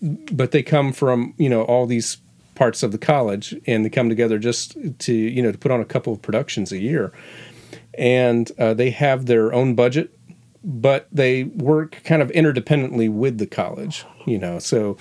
But 0.00 0.52
they 0.52 0.62
come 0.62 0.92
from 0.92 1.34
you 1.36 1.48
know 1.48 1.62
all 1.62 1.86
these 1.86 2.18
parts 2.54 2.82
of 2.82 2.92
the 2.92 2.98
college, 2.98 3.54
and 3.66 3.84
they 3.84 3.90
come 3.90 4.08
together 4.08 4.38
just 4.38 4.76
to 5.00 5.12
you 5.12 5.42
know 5.42 5.52
to 5.52 5.58
put 5.58 5.70
on 5.70 5.80
a 5.80 5.84
couple 5.84 6.12
of 6.12 6.22
productions 6.22 6.72
a 6.72 6.78
year, 6.78 7.12
and 7.94 8.50
uh, 8.58 8.74
they 8.74 8.90
have 8.90 9.26
their 9.26 9.52
own 9.52 9.74
budget 9.74 10.16
but 10.62 11.08
they 11.10 11.44
work 11.44 12.00
kind 12.04 12.22
of 12.22 12.30
interdependently 12.30 13.10
with 13.10 13.38
the 13.38 13.46
college, 13.46 14.04
you 14.26 14.38
know. 14.38 14.58
So 14.58 14.96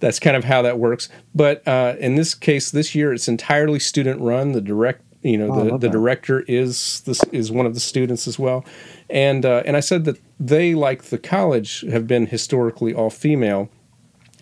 that's 0.00 0.18
kind 0.18 0.36
of 0.36 0.44
how 0.44 0.62
that 0.62 0.78
works. 0.78 1.08
But 1.34 1.66
uh, 1.66 1.94
in 1.98 2.16
this 2.16 2.34
case, 2.34 2.70
this 2.70 2.94
year 2.94 3.12
it's 3.12 3.28
entirely 3.28 3.78
student 3.78 4.20
run. 4.20 4.52
The 4.52 4.60
direct, 4.60 5.02
you 5.22 5.38
know, 5.38 5.52
oh, 5.52 5.64
the, 5.64 5.78
the 5.78 5.88
director 5.88 6.40
is 6.48 7.00
this 7.02 7.22
is 7.32 7.52
one 7.52 7.66
of 7.66 7.74
the 7.74 7.80
students 7.80 8.26
as 8.26 8.38
well, 8.38 8.64
and 9.08 9.46
uh, 9.46 9.62
and 9.64 9.76
I 9.76 9.80
said 9.80 10.04
that 10.04 10.18
they, 10.40 10.74
like 10.74 11.04
the 11.04 11.18
college, 11.18 11.82
have 11.82 12.06
been 12.06 12.26
historically 12.26 12.92
all 12.92 13.10
female, 13.10 13.70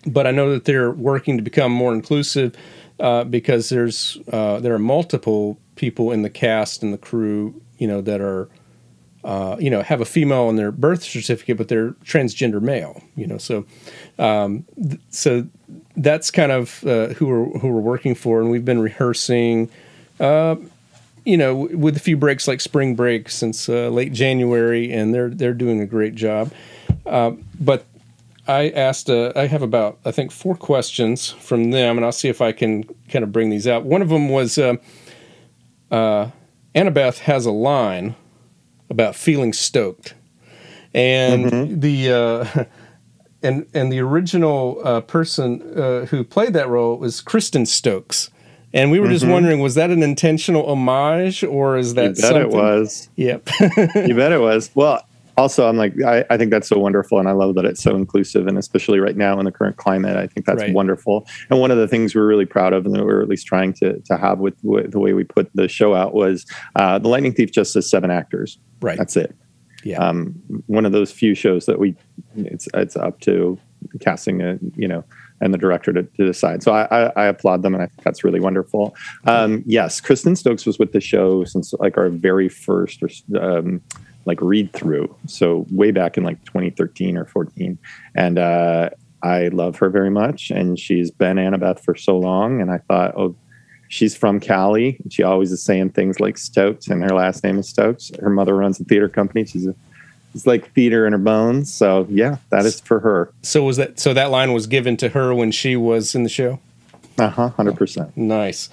but 0.05 0.25
I 0.25 0.31
know 0.31 0.51
that 0.51 0.65
they're 0.65 0.91
working 0.91 1.37
to 1.37 1.43
become 1.43 1.71
more 1.71 1.93
inclusive 1.93 2.55
uh, 2.99 3.23
because 3.23 3.69
there's 3.69 4.17
uh, 4.31 4.59
there 4.59 4.73
are 4.73 4.79
multiple 4.79 5.59
people 5.75 6.11
in 6.11 6.21
the 6.21 6.29
cast 6.29 6.83
and 6.83 6.93
the 6.93 6.97
crew, 6.97 7.61
you 7.77 7.87
know, 7.87 8.01
that 8.01 8.21
are 8.21 8.49
uh, 9.23 9.55
you 9.59 9.69
know, 9.69 9.81
have 9.81 10.01
a 10.01 10.05
female 10.05 10.43
on 10.43 10.57
their 10.57 10.71
birth 10.71 11.03
certificate, 11.03 11.57
but 11.57 11.69
they're 11.69 11.91
transgender 12.03 12.61
male. 12.61 13.01
You 13.15 13.27
know, 13.27 13.37
so 13.37 13.65
um, 14.19 14.65
th- 14.75 14.99
so 15.09 15.47
that's 15.95 16.29
kind 16.29 16.51
of 16.51 16.83
uh, 16.85 17.07
who 17.09 17.27
we're 17.27 17.59
who 17.59 17.69
we're 17.69 17.79
working 17.79 18.15
for, 18.15 18.41
and 18.41 18.51
we've 18.51 18.65
been 18.65 18.79
rehearsing. 18.79 19.69
Uh, 20.19 20.55
you 21.25 21.37
know, 21.37 21.55
with 21.55 21.95
a 21.95 22.01
few 22.01 22.17
breaks 22.17 22.49
like 22.49 22.59
spring 22.59 22.95
break 22.95 23.29
since 23.29 23.69
uh, 23.69 23.87
late 23.87 24.11
January, 24.11 24.91
and 24.91 25.13
they're 25.13 25.29
they're 25.29 25.53
doing 25.53 25.79
a 25.79 25.85
great 25.85 26.15
job. 26.15 26.51
Uh, 27.05 27.31
but 27.61 27.85
I 28.45 28.69
asked, 28.71 29.09
I 29.09 29.47
have 29.47 29.61
about 29.61 29.99
I 30.03 30.11
think 30.11 30.31
four 30.31 30.55
questions 30.55 31.29
from 31.29 31.71
them, 31.71 31.97
and 31.97 32.05
I'll 32.05 32.11
see 32.11 32.27
if 32.27 32.41
I 32.41 32.51
can 32.51 32.83
kind 33.07 33.23
of 33.23 33.31
bring 33.31 33.49
these 33.49 33.67
out. 33.67 33.83
One 33.83 34.01
of 34.01 34.09
them 34.09 34.29
was. 34.29 34.59
Annabeth 36.75 37.19
has 37.19 37.45
a 37.45 37.51
line 37.51 38.15
about 38.89 39.15
feeling 39.15 39.53
stoked, 39.53 40.13
and 40.93 41.45
mm-hmm. 41.45 41.79
the 41.79 42.11
uh, 42.11 42.65
and 43.43 43.67
and 43.73 43.91
the 43.91 43.99
original 43.99 44.81
uh, 44.83 45.01
person 45.01 45.61
uh, 45.77 46.05
who 46.05 46.23
played 46.23 46.53
that 46.53 46.69
role 46.69 46.97
was 46.97 47.21
Kristen 47.21 47.65
Stokes. 47.65 48.29
And 48.75 48.89
we 48.89 48.99
were 48.99 49.07
just 49.07 49.23
mm-hmm. 49.23 49.33
wondering, 49.33 49.59
was 49.59 49.75
that 49.75 49.91
an 49.91 50.01
intentional 50.01 50.67
homage, 50.67 51.43
or 51.43 51.77
is 51.77 51.93
that? 51.93 52.01
You 52.01 52.09
bet 52.09 52.17
something? 52.17 52.41
it 52.41 52.49
was. 52.49 53.07
Yep. 53.17 53.49
you 54.07 54.15
bet 54.15 54.31
it 54.31 54.41
was. 54.41 54.71
Well, 54.73 55.05
also 55.37 55.67
i'm 55.67 55.77
like 55.77 55.93
I, 56.01 56.25
I, 56.29 56.37
think 56.37 56.51
that's 56.51 56.67
so 56.67 56.77
wonderful 56.77 57.19
and 57.19 57.27
i 57.27 57.31
love 57.31 57.55
that 57.55 57.65
it's 57.65 57.81
so 57.81 57.95
inclusive 57.95 58.47
and 58.47 58.57
especially 58.57 58.99
right 58.99 59.15
now 59.15 59.39
in 59.39 59.45
the 59.45 59.51
current 59.51 59.77
climate 59.77 60.17
i 60.17 60.27
think 60.27 60.45
that's 60.45 60.61
right. 60.61 60.73
wonderful 60.73 61.27
and 61.49 61.59
one 61.59 61.71
of 61.71 61.77
the 61.77 61.87
things 61.87 62.15
we're 62.15 62.27
really 62.27 62.45
proud 62.45 62.73
of 62.73 62.85
and 62.85 62.95
that 62.95 63.05
we're 63.05 63.21
at 63.21 63.29
least 63.29 63.47
trying 63.47 63.73
to, 63.73 63.99
to 64.01 64.17
have 64.17 64.39
with, 64.39 64.55
with 64.63 64.91
the 64.91 64.99
way 64.99 65.13
we 65.13 65.23
put 65.23 65.49
the 65.53 65.67
show 65.67 65.93
out 65.95 66.13
was 66.13 66.45
uh, 66.75 66.99
the 66.99 67.07
lightning 67.07 67.33
thief 67.33 67.51
just 67.51 67.73
has 67.73 67.89
seven 67.89 68.11
actors 68.11 68.59
right 68.81 68.97
that's 68.97 69.15
it 69.15 69.35
yeah 69.83 69.97
um, 69.97 70.33
one 70.67 70.85
of 70.85 70.91
those 70.91 71.11
few 71.11 71.35
shows 71.35 71.65
that 71.65 71.79
we 71.79 71.95
it's 72.35 72.67
it's 72.73 72.95
up 72.95 73.19
to 73.19 73.57
casting 73.99 74.41
a 74.41 74.57
you 74.75 74.87
know 74.87 75.03
and 75.43 75.53
the 75.53 75.57
director 75.57 75.91
to, 75.91 76.03
to 76.03 76.25
decide. 76.25 76.63
So 76.63 76.71
I, 76.71 76.87
I, 76.89 77.11
I, 77.15 77.25
applaud 77.25 77.63
them, 77.63 77.73
and 77.73 77.83
I 77.83 77.87
think 77.87 78.01
that's 78.01 78.23
really 78.23 78.39
wonderful. 78.39 78.95
Um, 79.25 79.61
yes, 79.65 79.99
Kristen 79.99 80.35
Stokes 80.37 80.65
was 80.65 80.79
with 80.79 80.93
the 80.93 81.01
show 81.01 81.43
since 81.43 81.73
like 81.79 81.97
our 81.97 82.09
very 82.09 82.47
first 82.47 83.03
um, 83.39 83.81
like 84.25 84.41
read 84.41 84.71
through. 84.73 85.15
So 85.27 85.65
way 85.71 85.91
back 85.91 86.17
in 86.17 86.23
like 86.23 86.43
2013 86.45 87.17
or 87.17 87.25
14, 87.25 87.77
and 88.15 88.39
uh, 88.39 88.89
I 89.21 89.47
love 89.49 89.77
her 89.77 89.89
very 89.89 90.09
much, 90.09 90.51
and 90.51 90.79
she's 90.79 91.11
been 91.11 91.37
Annabeth 91.37 91.79
for 91.79 91.95
so 91.95 92.17
long, 92.17 92.61
and 92.61 92.71
I 92.71 92.79
thought, 92.79 93.15
oh. 93.17 93.35
She's 93.89 94.15
from 94.15 94.39
Cali. 94.39 94.97
She 95.11 95.21
always 95.21 95.51
is 95.51 95.61
saying 95.61 95.91
things 95.91 96.19
like 96.19 96.39
Stokes, 96.39 96.87
and 96.87 97.03
her 97.03 97.15
last 97.15 97.43
name 97.43 97.59
is 97.59 97.69
Stokes. 97.69 98.11
Her 98.19 98.31
mother 98.31 98.55
runs 98.55 98.79
a 98.79 98.83
theater 98.85 99.07
company. 99.07 99.45
She's 99.45 99.67
a 99.67 99.75
it's 100.33 100.47
like 100.47 100.71
theater 100.73 101.05
in 101.05 101.13
her 101.13 101.19
bones. 101.19 101.73
So 101.73 102.07
yeah, 102.09 102.37
that 102.49 102.65
is 102.65 102.79
for 102.79 102.99
her. 102.99 103.31
So 103.41 103.63
was 103.63 103.77
that 103.77 103.99
so 103.99 104.13
that 104.13 104.31
line 104.31 104.53
was 104.53 104.67
given 104.67 104.97
to 104.97 105.09
her 105.09 105.33
when 105.33 105.51
she 105.51 105.75
was 105.75 106.15
in 106.15 106.23
the 106.23 106.29
show? 106.29 106.59
Uh 107.17 107.29
huh, 107.29 107.49
hundred 107.49 107.77
percent. 107.77 108.15
Nice. 108.17 108.69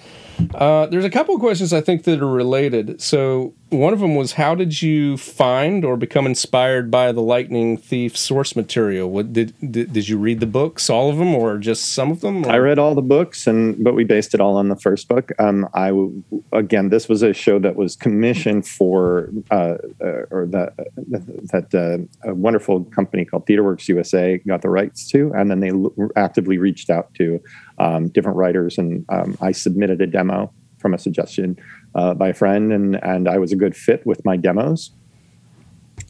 Uh, 0.54 0.86
there's 0.86 1.04
a 1.04 1.10
couple 1.10 1.34
of 1.34 1.40
questions 1.40 1.72
I 1.72 1.80
think 1.80 2.04
that 2.04 2.20
are 2.20 2.26
related. 2.26 3.00
So 3.00 3.54
one 3.70 3.92
of 3.92 4.00
them 4.00 4.16
was, 4.16 4.32
how 4.32 4.54
did 4.54 4.82
you 4.82 5.16
find 5.16 5.84
or 5.84 5.96
become 5.96 6.26
inspired 6.26 6.90
by 6.90 7.12
the 7.12 7.22
Lightning 7.22 7.76
Thief 7.76 8.16
source 8.16 8.56
material? 8.56 9.10
What 9.10 9.32
did 9.32 9.54
did, 9.60 9.92
did 9.92 10.08
you 10.08 10.18
read 10.18 10.40
the 10.40 10.46
books, 10.46 10.90
all 10.90 11.08
of 11.08 11.18
them, 11.18 11.34
or 11.34 11.58
just 11.58 11.92
some 11.92 12.10
of 12.10 12.20
them? 12.20 12.44
Or? 12.44 12.50
I 12.50 12.58
read 12.58 12.78
all 12.78 12.94
the 12.94 13.02
books, 13.02 13.46
and 13.46 13.82
but 13.82 13.94
we 13.94 14.04
based 14.04 14.34
it 14.34 14.40
all 14.40 14.56
on 14.56 14.68
the 14.68 14.76
first 14.76 15.08
book. 15.08 15.30
Um, 15.38 15.68
I 15.72 15.92
again, 16.52 16.88
this 16.88 17.08
was 17.08 17.22
a 17.22 17.32
show 17.32 17.58
that 17.60 17.76
was 17.76 17.96
commissioned 17.96 18.66
for 18.66 19.30
uh, 19.50 19.76
uh, 20.02 20.26
or 20.30 20.46
that 20.50 20.74
that 21.52 21.74
uh, 21.74 22.28
a 22.28 22.34
wonderful 22.34 22.84
company 22.84 23.24
called 23.24 23.46
TheaterWorks 23.46 23.88
USA 23.88 24.38
got 24.38 24.62
the 24.62 24.70
rights 24.70 25.08
to, 25.10 25.32
and 25.34 25.50
then 25.50 25.60
they 25.60 25.72
actively 26.16 26.58
reached 26.58 26.90
out 26.90 27.14
to 27.14 27.40
um, 27.80 28.08
different 28.08 28.36
writers, 28.36 28.78
and 28.78 29.04
um, 29.08 29.36
I 29.40 29.52
submitted 29.52 30.00
a 30.00 30.06
demo 30.06 30.52
from 30.78 30.94
a 30.94 30.98
suggestion 30.98 31.58
uh, 31.94 32.14
by 32.14 32.28
a 32.28 32.34
friend, 32.34 32.72
and 32.72 33.02
and 33.02 33.28
I 33.28 33.38
was 33.38 33.52
a 33.52 33.56
good 33.56 33.74
fit 33.74 34.06
with 34.06 34.24
my 34.24 34.36
demos, 34.36 34.90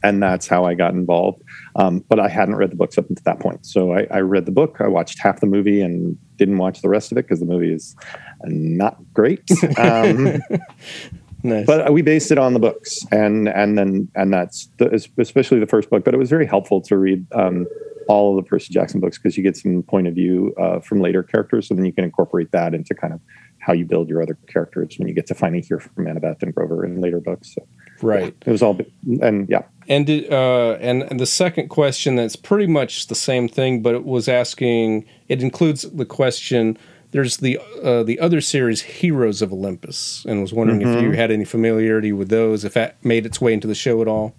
and 0.03 0.21
that's 0.21 0.47
how 0.47 0.65
I 0.65 0.73
got 0.73 0.93
involved. 0.93 1.41
Um, 1.75 2.03
but 2.09 2.19
I 2.19 2.27
hadn't 2.27 2.55
read 2.55 2.71
the 2.71 2.75
books 2.75 2.97
up 2.97 3.09
until 3.09 3.23
that 3.23 3.39
point, 3.39 3.65
so 3.65 3.93
I, 3.93 4.05
I, 4.11 4.19
read 4.19 4.45
the 4.45 4.51
book. 4.51 4.77
I 4.79 4.87
watched 4.87 5.19
half 5.19 5.39
the 5.39 5.47
movie 5.47 5.81
and 5.81 6.17
didn't 6.37 6.57
watch 6.57 6.81
the 6.81 6.89
rest 6.89 7.11
of 7.11 7.17
it 7.17 7.23
because 7.23 7.39
the 7.39 7.45
movie 7.45 7.73
is 7.73 7.95
not 8.43 8.97
great. 9.13 9.41
Um, 9.77 10.41
nice. 11.43 11.65
But 11.65 11.93
we 11.93 12.01
based 12.01 12.31
it 12.31 12.37
on 12.37 12.53
the 12.53 12.59
books, 12.59 12.99
and 13.11 13.47
and 13.47 13.77
then 13.77 14.09
and 14.15 14.33
that's 14.33 14.69
the, 14.77 14.93
especially 15.17 15.59
the 15.59 15.67
first 15.67 15.89
book. 15.89 16.03
But 16.03 16.13
it 16.13 16.17
was 16.17 16.29
very 16.29 16.45
helpful 16.45 16.81
to 16.81 16.97
read. 16.97 17.25
Um, 17.31 17.65
all 18.07 18.37
of 18.37 18.43
the 18.43 18.47
Percy 18.47 18.73
Jackson 18.73 18.99
books 18.99 19.17
because 19.17 19.37
you 19.37 19.43
get 19.43 19.57
some 19.57 19.83
point 19.83 20.07
of 20.07 20.15
view 20.15 20.53
uh, 20.57 20.79
from 20.79 20.99
later 21.01 21.23
characters, 21.23 21.67
so 21.67 21.75
then 21.75 21.85
you 21.85 21.93
can 21.93 22.03
incorporate 22.03 22.51
that 22.51 22.73
into 22.73 22.93
kind 22.93 23.13
of 23.13 23.19
how 23.59 23.73
you 23.73 23.85
build 23.85 24.09
your 24.09 24.21
other 24.21 24.37
characters 24.47 24.95
when 24.97 25.07
you 25.07 25.13
get 25.13 25.27
to 25.27 25.35
finally 25.35 25.61
hear 25.61 25.79
from 25.79 26.05
Annabeth 26.05 26.41
and 26.41 26.53
Grover 26.53 26.83
in 26.83 26.99
later 26.99 27.19
books. 27.19 27.53
So, 27.53 27.67
right. 28.01 28.33
Yeah, 28.41 28.49
it 28.49 28.51
was 28.51 28.63
all, 28.63 28.79
and 29.21 29.47
yeah. 29.47 29.63
And 29.87 30.09
uh, 30.09 30.73
and 30.73 31.03
and 31.03 31.19
the 31.19 31.25
second 31.25 31.69
question 31.69 32.15
that's 32.15 32.35
pretty 32.35 32.67
much 32.67 33.07
the 33.07 33.15
same 33.15 33.47
thing, 33.47 33.81
but 33.81 33.95
it 33.95 34.03
was 34.03 34.27
asking. 34.27 35.05
It 35.27 35.41
includes 35.41 35.83
the 35.83 36.05
question. 36.05 36.77
There's 37.11 37.37
the 37.37 37.59
uh, 37.83 38.03
the 38.03 38.19
other 38.19 38.41
series, 38.41 38.81
Heroes 38.81 39.41
of 39.41 39.51
Olympus, 39.51 40.25
and 40.27 40.41
was 40.41 40.53
wondering 40.53 40.81
mm-hmm. 40.81 40.97
if 40.97 41.03
you 41.03 41.11
had 41.11 41.29
any 41.29 41.45
familiarity 41.45 42.13
with 42.13 42.29
those, 42.29 42.63
if 42.63 42.73
that 42.73 43.03
made 43.03 43.25
its 43.25 43.41
way 43.41 43.53
into 43.53 43.67
the 43.67 43.75
show 43.75 44.01
at 44.01 44.07
all. 44.07 44.35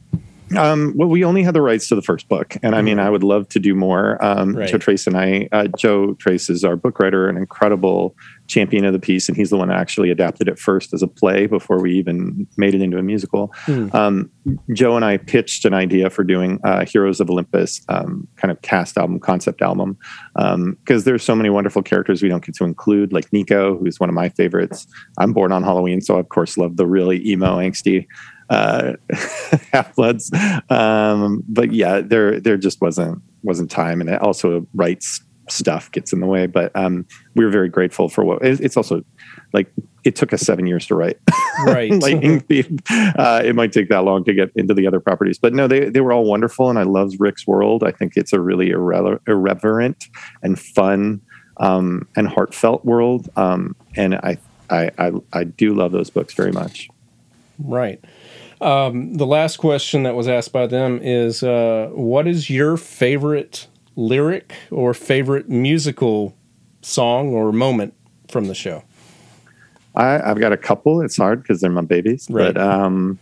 Um, 0.56 0.94
well, 0.96 1.08
we 1.08 1.24
only 1.24 1.42
had 1.42 1.54
the 1.54 1.62
rights 1.62 1.88
to 1.88 1.94
the 1.94 2.02
first 2.02 2.28
book, 2.28 2.56
and 2.62 2.74
I 2.74 2.82
mean, 2.82 2.96
mm-hmm. 2.96 3.06
I 3.06 3.10
would 3.10 3.22
love 3.22 3.48
to 3.50 3.58
do 3.58 3.74
more. 3.74 4.22
Um, 4.24 4.56
right. 4.56 4.68
Joe 4.68 4.78
Tracz 4.78 5.06
and 5.06 5.16
I, 5.16 5.48
uh, 5.52 5.68
Joe 5.76 6.14
Tracz 6.14 6.50
is 6.50 6.64
our 6.64 6.76
book 6.76 6.98
writer, 6.98 7.28
an 7.28 7.36
incredible 7.36 8.16
champion 8.48 8.84
of 8.84 8.92
the 8.92 8.98
piece, 8.98 9.28
and 9.28 9.36
he's 9.36 9.50
the 9.50 9.56
one 9.56 9.68
that 9.68 9.78
actually 9.78 10.10
adapted 10.10 10.48
it 10.48 10.58
first 10.58 10.92
as 10.92 11.02
a 11.02 11.08
play 11.08 11.46
before 11.46 11.80
we 11.80 11.92
even 11.94 12.46
made 12.56 12.74
it 12.74 12.82
into 12.82 12.98
a 12.98 13.02
musical. 13.02 13.48
Mm. 13.66 13.94
Um, 13.94 14.30
Joe 14.72 14.96
and 14.96 15.04
I 15.04 15.16
pitched 15.16 15.64
an 15.64 15.74
idea 15.74 16.10
for 16.10 16.24
doing 16.24 16.60
uh, 16.64 16.84
Heroes 16.84 17.20
of 17.20 17.30
Olympus, 17.30 17.80
um, 17.88 18.26
kind 18.36 18.50
of 18.50 18.60
cast 18.62 18.98
album, 18.98 19.20
concept 19.20 19.62
album, 19.62 19.96
because 20.34 20.54
um, 20.54 20.76
there's 21.04 21.22
so 21.22 21.34
many 21.34 21.50
wonderful 21.50 21.82
characters 21.82 22.22
we 22.22 22.28
don't 22.28 22.44
get 22.44 22.54
to 22.56 22.64
include, 22.64 23.12
like 23.12 23.32
Nico, 23.32 23.78
who's 23.78 24.00
one 24.00 24.08
of 24.08 24.14
my 24.14 24.28
favorites. 24.28 24.86
I'm 25.18 25.32
born 25.32 25.52
on 25.52 25.62
Halloween, 25.62 26.00
so 26.00 26.16
I, 26.16 26.20
of 26.20 26.28
course 26.28 26.56
love 26.56 26.76
the 26.76 26.86
really 26.86 27.26
emo, 27.26 27.58
angsty 27.58 28.06
uh, 28.52 28.96
half 29.72 29.94
bloods. 29.96 30.30
Um, 30.68 31.42
but 31.48 31.72
yeah, 31.72 32.00
there 32.00 32.38
there 32.38 32.56
just 32.56 32.80
wasn't 32.80 33.22
wasn't 33.42 33.70
time, 33.70 34.00
and 34.00 34.10
it 34.10 34.20
also 34.20 34.66
rights 34.74 35.22
stuff 35.48 35.90
gets 35.90 36.12
in 36.12 36.20
the 36.20 36.26
way. 36.26 36.46
But 36.46 36.74
um, 36.76 37.06
we 37.34 37.44
were 37.44 37.50
very 37.50 37.68
grateful 37.68 38.08
for 38.08 38.24
what 38.24 38.42
it's 38.42 38.76
also 38.76 39.02
like. 39.52 39.72
It 40.04 40.16
took 40.16 40.32
us 40.32 40.42
seven 40.42 40.66
years 40.66 40.86
to 40.88 40.94
write. 40.94 41.18
Right, 41.64 41.92
Lightning 41.92 42.40
Thief. 42.48 42.66
Uh, 42.90 43.42
it 43.44 43.54
might 43.54 43.72
take 43.72 43.90
that 43.90 44.04
long 44.04 44.24
to 44.24 44.32
get 44.32 44.50
into 44.56 44.72
the 44.72 44.86
other 44.86 44.98
properties, 44.98 45.38
but 45.38 45.52
no, 45.52 45.68
they 45.68 45.90
they 45.90 46.00
were 46.00 46.12
all 46.12 46.24
wonderful, 46.24 46.70
and 46.70 46.78
I 46.78 46.82
love 46.82 47.12
Rick's 47.18 47.46
world. 47.46 47.84
I 47.84 47.92
think 47.92 48.14
it's 48.16 48.32
a 48.32 48.40
really 48.40 48.70
irre- 48.70 49.20
irreverent 49.28 50.08
and 50.42 50.58
fun 50.58 51.20
um, 51.58 52.08
and 52.16 52.26
heartfelt 52.26 52.84
world, 52.86 53.28
um, 53.36 53.76
and 53.96 54.14
I, 54.14 54.38
I 54.70 54.90
I 54.98 55.12
I 55.32 55.44
do 55.44 55.74
love 55.74 55.92
those 55.92 56.08
books 56.08 56.32
very 56.32 56.52
much. 56.52 56.88
Right. 57.58 58.02
Um, 58.62 59.14
the 59.14 59.26
last 59.26 59.56
question 59.56 60.04
that 60.04 60.14
was 60.14 60.28
asked 60.28 60.52
by 60.52 60.68
them 60.68 61.00
is 61.02 61.42
uh, 61.42 61.90
What 61.92 62.28
is 62.28 62.48
your 62.48 62.76
favorite 62.76 63.66
lyric 63.96 64.54
or 64.70 64.94
favorite 64.94 65.48
musical 65.48 66.36
song 66.80 67.30
or 67.30 67.52
moment 67.52 67.94
from 68.28 68.46
the 68.46 68.54
show? 68.54 68.84
I, 69.96 70.12
have 70.12 70.38
got 70.38 70.52
a 70.52 70.56
couple. 70.56 71.02
It's 71.02 71.16
hard 71.16 71.42
because 71.42 71.60
they're 71.60 71.70
my 71.70 71.82
babies. 71.82 72.28
Right. 72.30 72.54
But 72.54 72.62
um, 72.62 73.18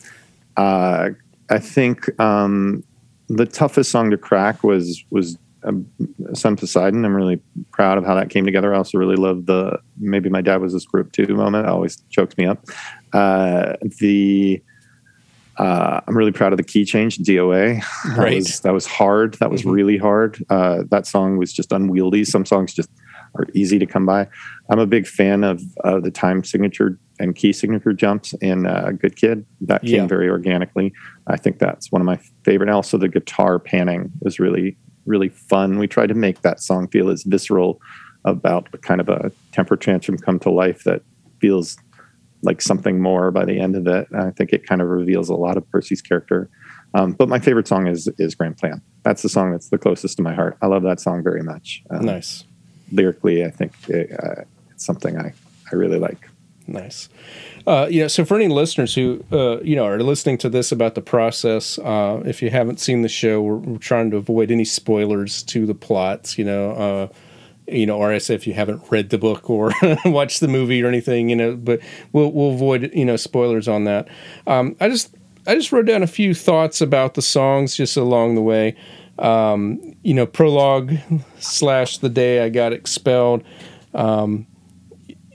uh, 0.57 1.11
I 1.49 1.59
think 1.59 2.21
um, 2.21 2.85
the 3.29 3.47
toughest 3.47 3.91
song 3.91 4.11
to 4.11 4.19
crack 4.19 4.63
was 4.63 5.03
was 5.11 5.39
um, 5.65 5.87
Son 6.35 6.55
Poseidon. 6.57 7.05
I'm 7.05 7.15
really 7.15 7.41
proud 7.73 7.97
of 7.97 8.05
how 8.05 8.15
that 8.15 8.29
came 8.29 8.45
together. 8.45 8.75
I 8.75 8.77
also 8.77 8.99
really 8.99 9.17
love 9.17 9.47
the 9.47 9.81
maybe 9.99 10.29
my 10.29 10.43
dad 10.43 10.61
was 10.61 10.75
this 10.75 10.85
group 10.85 11.13
too 11.13 11.27
moment. 11.29 11.67
It 11.67 11.71
always 11.71 11.97
chokes 12.11 12.37
me 12.37 12.47
up. 12.47 12.65
Uh, 13.13 13.75
the 13.99 14.63
uh, 15.61 16.01
I'm 16.09 16.17
really 16.17 16.33
proud 16.33 16.55
of 16.55 16.57
the 16.57 16.65
key 16.65 16.85
change 16.87 17.19
DOA. 17.19 17.83
That 18.11 18.17
right. 18.17 18.37
Was, 18.37 18.61
that 18.61 18.73
was 18.73 18.87
hard. 18.87 19.35
That 19.35 19.51
was 19.51 19.61
mm-hmm. 19.61 19.71
really 19.71 19.99
hard. 19.99 20.43
Uh, 20.49 20.85
that 20.91 21.07
song 21.07 21.37
was 21.37 21.53
just 21.53 21.71
unwieldy. 21.71 22.25
Some 22.25 22.47
songs 22.47 22.73
just 22.73 22.89
are 23.35 23.47
easy 23.53 23.79
to 23.79 23.85
come 23.85 24.07
by. 24.07 24.27
I'm 24.71 24.79
a 24.79 24.87
big 24.87 25.07
fan 25.07 25.45
of 25.45 25.63
uh, 25.85 26.01
the 26.01 26.11
time 26.11 26.45
signature 26.45 26.99
and 27.19 27.37
key 27.37 27.53
signature 27.53 27.93
jumps 27.93 28.33
in 28.41 28.65
uh, 28.65 28.93
Good 28.99 29.17
Kid. 29.17 29.45
That 29.61 29.83
came 29.83 29.91
yeah. 29.91 30.07
very 30.07 30.31
organically. 30.31 30.95
I 31.27 31.37
think 31.37 31.59
that's 31.59 31.93
one 31.93 32.01
of 32.01 32.07
my 32.07 32.19
favorite. 32.43 32.69
And 32.69 32.75
also, 32.75 32.97
the 32.97 33.09
guitar 33.09 33.59
panning 33.59 34.11
was 34.23 34.41
really, 34.41 34.79
really 35.05 35.29
fun. 35.29 35.79
We 35.79 35.87
tried 35.87 36.09
to 36.09 36.15
make 36.15 36.41
that 36.41 36.61
song 36.61 36.89
feel 36.89 37.11
as 37.11 37.23
visceral 37.25 37.81
about 38.25 38.69
kind 38.81 39.01
of 39.01 39.11
a 39.11 39.31
temper 39.53 39.77
tantrum 39.77 40.17
come 40.17 40.39
to 40.41 40.51
life 40.51 40.85
that 40.85 41.03
feels 41.39 41.77
like 42.43 42.63
something 42.63 43.01
more 43.01 43.31
by 43.31 43.45
the 43.45 43.61
end 43.61 43.77
of 43.77 43.87
it. 43.87 44.09
I 44.15 44.31
think 44.31 44.53
it 44.53 44.67
kind 44.67 44.81
of 44.81 44.89
reveals 44.89 45.29
a 45.29 45.35
lot 45.35 45.57
of 45.57 45.69
Percy's 45.71 46.03
character. 46.03 46.51
Um, 46.95 47.13
but 47.13 47.29
my 47.29 47.39
favorite 47.39 47.69
song 47.69 47.87
is 47.87 48.09
is 48.19 48.35
Grand 48.35 48.57
Plan. 48.57 48.83
That's 49.03 49.23
the 49.23 49.29
song 49.29 49.53
that's 49.53 49.69
the 49.69 49.79
closest 49.79 50.17
to 50.17 50.23
my 50.23 50.35
heart. 50.35 50.57
I 50.63 50.67
love 50.67 50.83
that 50.83 51.01
song 51.01 51.23
very 51.23 51.43
much. 51.43 51.83
Um, 51.91 52.05
nice. 52.05 52.45
Lyrically, 52.93 53.45
I 53.45 53.51
think 53.51 53.73
it, 53.89 54.11
uh, 54.13 54.43
it's 54.71 54.85
something 54.85 55.17
I, 55.17 55.33
I 55.71 55.77
really 55.77 55.99
like. 55.99 56.29
Nice. 56.67 57.09
Uh, 57.67 57.89
yeah. 57.91 58.07
So 58.07 58.25
for 58.25 58.37
any 58.37 58.49
listeners 58.49 58.95
who 58.95 59.25
uh, 59.31 59.61
you 59.61 59.77
know 59.77 59.87
are 59.87 60.01
listening 60.01 60.39
to 60.39 60.49
this 60.49 60.73
about 60.73 60.95
the 60.95 61.01
process, 61.01 61.79
uh, 61.79 62.23
if 62.25 62.43
you 62.43 62.51
haven't 62.51 62.81
seen 62.81 63.03
the 63.03 63.09
show, 63.09 63.41
we're, 63.41 63.57
we're, 63.57 63.79
trying 63.79 64.11
to 64.11 64.17
avoid 64.17 64.51
any 64.51 64.65
spoilers 64.65 65.43
to 65.45 65.67
the 65.67 65.75
plots. 65.75 66.39
You 66.39 66.45
know 66.45 66.71
uh, 66.73 67.09
you 67.71 67.87
know, 67.87 67.97
or 67.97 68.13
if 68.13 68.47
you 68.47 68.55
haven't 68.55 68.83
read 68.91 69.11
the 69.11 69.19
book 69.19 69.49
or 69.49 69.73
watched 70.05 70.41
the 70.41 70.49
movie 70.49 70.83
or 70.83 70.89
anything, 70.89 71.29
you 71.31 71.37
know, 71.37 71.57
but 71.57 71.81
we'll 72.13 72.33
we'll 72.33 72.53
avoid 72.53 72.91
you 72.95 73.05
know 73.05 73.17
spoilers 73.17 73.69
on 73.69 73.85
that. 73.85 74.09
Um, 74.47 74.77
I 74.81 74.89
just 74.89 75.15
I 75.47 75.55
just 75.55 75.73
wrote 75.73 75.87
down 75.87 76.03
a 76.03 76.07
few 76.07 76.35
thoughts 76.35 76.81
about 76.81 77.15
the 77.15 77.23
songs 77.23 77.77
just 77.77 77.97
along 77.97 78.35
the 78.35 78.43
way. 78.43 78.77
Um, 79.19 79.95
you 80.03 80.15
know, 80.15 80.27
prologue 80.27 80.95
slash 81.39 81.99
the 81.99 82.09
day 82.09 82.45
I 82.45 82.49
got 82.49 82.73
expelled. 82.73 83.45
Um, 83.95 84.47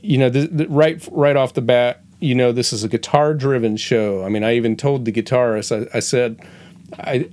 you 0.01 0.17
know, 0.17 0.29
the, 0.29 0.47
the, 0.47 0.67
right 0.67 1.07
right 1.11 1.35
off 1.35 1.53
the 1.53 1.61
bat, 1.61 2.03
you 2.19 2.35
know, 2.35 2.51
this 2.51 2.71
is 2.71 2.83
a 2.83 2.87
guitar 2.87 3.33
driven 3.33 3.77
show. 3.77 4.23
I 4.23 4.29
mean, 4.29 4.43
I 4.43 4.55
even 4.55 4.75
told 4.75 5.05
the 5.05 5.11
guitarist, 5.11 5.75
I, 5.75 5.97
I 5.97 5.99
said, 5.99 6.39
I 6.97 7.29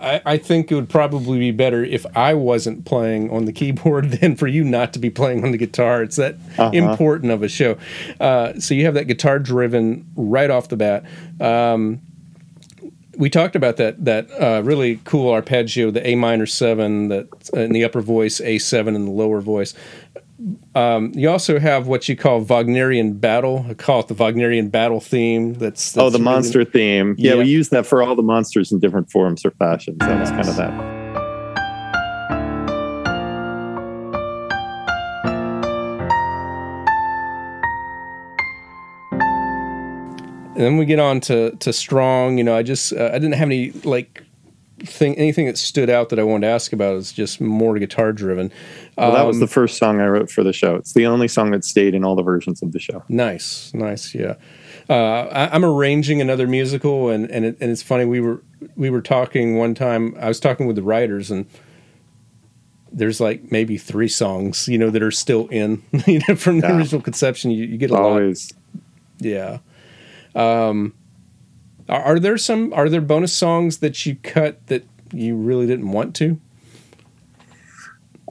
I, 0.00 0.22
I, 0.24 0.36
think 0.38 0.72
it 0.72 0.74
would 0.74 0.88
probably 0.88 1.38
be 1.38 1.50
better 1.50 1.84
if 1.84 2.04
I 2.16 2.34
wasn't 2.34 2.84
playing 2.84 3.30
on 3.30 3.44
the 3.44 3.52
keyboard 3.52 4.10
than 4.20 4.36
for 4.36 4.46
you 4.46 4.64
not 4.64 4.92
to 4.94 4.98
be 4.98 5.10
playing 5.10 5.44
on 5.44 5.52
the 5.52 5.58
guitar. 5.58 6.02
It's 6.02 6.16
that 6.16 6.36
uh-huh. 6.58 6.70
important 6.72 7.32
of 7.32 7.42
a 7.42 7.48
show. 7.48 7.76
Uh, 8.18 8.58
so 8.58 8.74
you 8.74 8.84
have 8.84 8.94
that 8.94 9.04
guitar 9.04 9.38
driven 9.38 10.06
right 10.16 10.50
off 10.50 10.68
the 10.68 10.76
bat. 10.76 11.04
Um, 11.40 12.00
we 13.16 13.28
talked 13.28 13.54
about 13.54 13.76
that 13.76 14.02
that 14.04 14.30
uh, 14.40 14.62
really 14.64 14.98
cool 15.04 15.30
arpeggio, 15.30 15.90
the 15.90 16.06
A 16.06 16.14
minor 16.14 16.46
seven, 16.46 17.08
that 17.08 17.50
in 17.52 17.72
the 17.72 17.84
upper 17.84 18.00
voice, 18.00 18.40
A 18.40 18.58
seven 18.58 18.94
in 18.94 19.04
the 19.04 19.10
lower 19.10 19.42
voice. 19.42 19.74
Um, 20.74 21.12
you 21.14 21.28
also 21.28 21.58
have 21.58 21.86
what 21.86 22.08
you 22.08 22.16
call 22.16 22.40
Wagnerian 22.42 23.20
battle. 23.20 23.66
I 23.68 23.74
call 23.74 24.00
it 24.00 24.08
the 24.08 24.14
Wagnerian 24.14 24.70
battle 24.70 25.00
theme. 25.00 25.54
That's, 25.54 25.92
that's 25.92 26.02
oh, 26.02 26.08
the 26.08 26.18
really, 26.18 26.24
monster 26.24 26.64
theme. 26.64 27.14
Yeah, 27.18 27.32
yeah, 27.32 27.38
we 27.38 27.48
use 27.48 27.68
that 27.70 27.84
for 27.86 28.02
all 28.02 28.14
the 28.14 28.22
monsters 28.22 28.72
in 28.72 28.78
different 28.78 29.10
forms 29.10 29.44
or 29.44 29.50
fashions. 29.50 29.98
That 29.98 30.18
was 30.18 30.30
kind 30.30 30.48
of 30.48 30.56
that. 30.56 31.00
And 40.54 40.66
then 40.66 40.76
we 40.76 40.84
get 40.84 40.98
on 40.98 41.20
to 41.22 41.56
to 41.56 41.72
strong. 41.72 42.36
You 42.36 42.44
know, 42.44 42.54
I 42.54 42.62
just 42.62 42.92
uh, 42.92 43.10
I 43.12 43.18
didn't 43.18 43.32
have 43.32 43.48
any 43.48 43.70
like 43.84 44.24
thing 44.82 45.16
anything 45.16 45.46
that 45.46 45.58
stood 45.58 45.90
out 45.90 46.08
that 46.10 46.18
I 46.18 46.22
wanted 46.22 46.46
to 46.46 46.52
ask 46.52 46.72
about. 46.72 46.96
Is 46.96 47.12
just 47.12 47.40
more 47.40 47.78
guitar 47.78 48.12
driven. 48.12 48.52
Well, 48.96 49.12
that 49.12 49.26
was 49.26 49.38
the 49.38 49.44
um, 49.44 49.48
first 49.48 49.78
song 49.78 50.00
I 50.00 50.06
wrote 50.06 50.30
for 50.30 50.42
the 50.42 50.52
show. 50.52 50.74
It's 50.76 50.92
the 50.92 51.06
only 51.06 51.28
song 51.28 51.50
that 51.52 51.64
stayed 51.64 51.94
in 51.94 52.04
all 52.04 52.16
the 52.16 52.22
versions 52.22 52.62
of 52.62 52.72
the 52.72 52.78
show. 52.78 53.02
Nice, 53.08 53.72
nice, 53.74 54.14
yeah. 54.14 54.34
Uh, 54.88 55.28
I, 55.30 55.54
am 55.54 55.64
arranging 55.64 56.20
another 56.20 56.46
musical, 56.46 57.08
and 57.10 57.30
and, 57.30 57.44
it, 57.44 57.56
and 57.60 57.70
it's 57.70 57.82
funny. 57.82 58.04
We 58.04 58.20
were 58.20 58.42
we 58.76 58.90
were 58.90 59.02
talking 59.02 59.56
one 59.56 59.74
time. 59.74 60.16
I 60.20 60.28
was 60.28 60.40
talking 60.40 60.66
with 60.66 60.76
the 60.76 60.82
writers, 60.82 61.30
and 61.30 61.46
there's 62.92 63.20
like 63.20 63.50
maybe 63.52 63.78
three 63.78 64.08
songs, 64.08 64.68
you 64.68 64.78
know, 64.78 64.90
that 64.90 65.02
are 65.02 65.10
still 65.10 65.46
in, 65.48 65.82
you 66.06 66.20
know, 66.28 66.34
from 66.34 66.60
the 66.60 66.68
yeah. 66.68 66.76
original 66.76 67.02
conception. 67.02 67.50
You, 67.50 67.64
you 67.66 67.78
get 67.78 67.90
a 67.90 67.96
always, 67.96 68.52
lot. 68.52 68.82
yeah. 69.20 69.58
Um, 70.34 70.94
are, 71.90 72.02
are 72.02 72.18
there 72.18 72.38
some? 72.38 72.72
Are 72.72 72.88
there 72.88 73.00
bonus 73.00 73.32
songs 73.32 73.78
that 73.78 74.06
you 74.06 74.16
cut 74.16 74.66
that 74.68 74.86
you 75.12 75.36
really 75.36 75.66
didn't 75.66 75.90
want 75.90 76.14
to? 76.16 76.40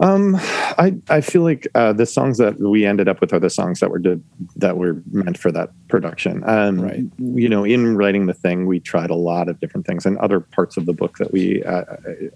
Um, 0.02 0.38
I 0.40 0.96
I 1.10 1.20
feel 1.20 1.42
like 1.42 1.68
uh, 1.76 1.92
the 1.92 2.06
songs 2.06 2.38
that 2.38 2.58
we 2.60 2.86
ended 2.86 3.10
up 3.10 3.20
with 3.20 3.34
are 3.34 3.40
the 3.40 3.50
songs 3.50 3.82
that 3.82 3.92
were 3.92 4.00
did, 4.00 4.24
that 4.56 4.78
were 4.78 5.04
meant 5.12 5.38
for 5.38 5.52
that 5.52 5.72
production. 5.90 6.42
Um, 6.48 6.80
right. 6.80 7.04
You 7.18 7.50
know, 7.50 7.66
in 7.66 7.98
writing 7.98 8.28
the 8.28 8.34
thing, 8.34 8.66
we 8.66 8.80
tried 8.80 9.10
a 9.10 9.16
lot 9.16 9.50
of 9.50 9.60
different 9.60 9.86
things, 9.86 10.06
and 10.06 10.18
other 10.20 10.40
parts 10.40 10.78
of 10.78 10.86
the 10.86 10.94
book 10.94 11.18
that 11.18 11.34
we 11.34 11.62
uh, 11.64 11.84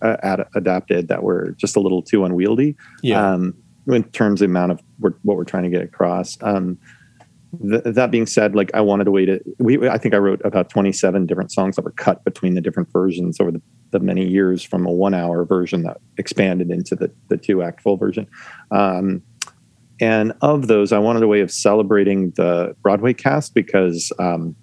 uh, 0.01 0.17
ad- 0.23 0.45
adapted 0.55 1.07
that 1.07 1.23
were 1.23 1.51
just 1.51 1.77
a 1.77 1.79
little 1.79 2.01
too 2.01 2.25
unwieldy. 2.25 2.75
Yeah. 3.01 3.33
Um, 3.33 3.55
in 3.87 4.03
terms 4.11 4.41
of 4.41 4.47
the 4.47 4.51
amount 4.51 4.71
of 4.71 4.81
what 4.99 5.37
we're 5.37 5.43
trying 5.43 5.63
to 5.63 5.69
get 5.69 5.81
across. 5.81 6.37
Um, 6.41 6.77
Th- 7.61 7.83
that 7.83 8.11
being 8.11 8.25
said, 8.25 8.55
like 8.55 8.71
I 8.73 8.81
wanted 8.81 9.07
a 9.07 9.11
way 9.11 9.25
to, 9.25 9.39
we, 9.59 9.87
I 9.87 9.97
think 9.97 10.13
I 10.13 10.17
wrote 10.17 10.41
about 10.43 10.69
27 10.69 11.25
different 11.25 11.51
songs 11.51 11.75
that 11.75 11.85
were 11.85 11.91
cut 11.91 12.23
between 12.23 12.55
the 12.55 12.61
different 12.61 12.91
versions 12.91 13.39
over 13.39 13.51
the, 13.51 13.61
the 13.91 13.99
many 13.99 14.27
years 14.27 14.63
from 14.63 14.85
a 14.85 14.91
one 14.91 15.13
hour 15.13 15.45
version 15.45 15.83
that 15.83 15.97
expanded 16.17 16.71
into 16.71 16.95
the, 16.95 17.11
the 17.29 17.37
two 17.37 17.61
act 17.61 17.81
full 17.81 17.97
version. 17.97 18.27
Um, 18.71 19.21
and 20.01 20.33
of 20.41 20.67
those, 20.67 20.91
I 20.91 20.97
wanted 20.97 21.23
a 21.23 21.27
way 21.27 21.41
of 21.41 21.51
celebrating 21.51 22.31
the 22.31 22.75
Broadway 22.81 23.13
cast 23.13 23.53
because 23.53 24.11
um, 24.19 24.55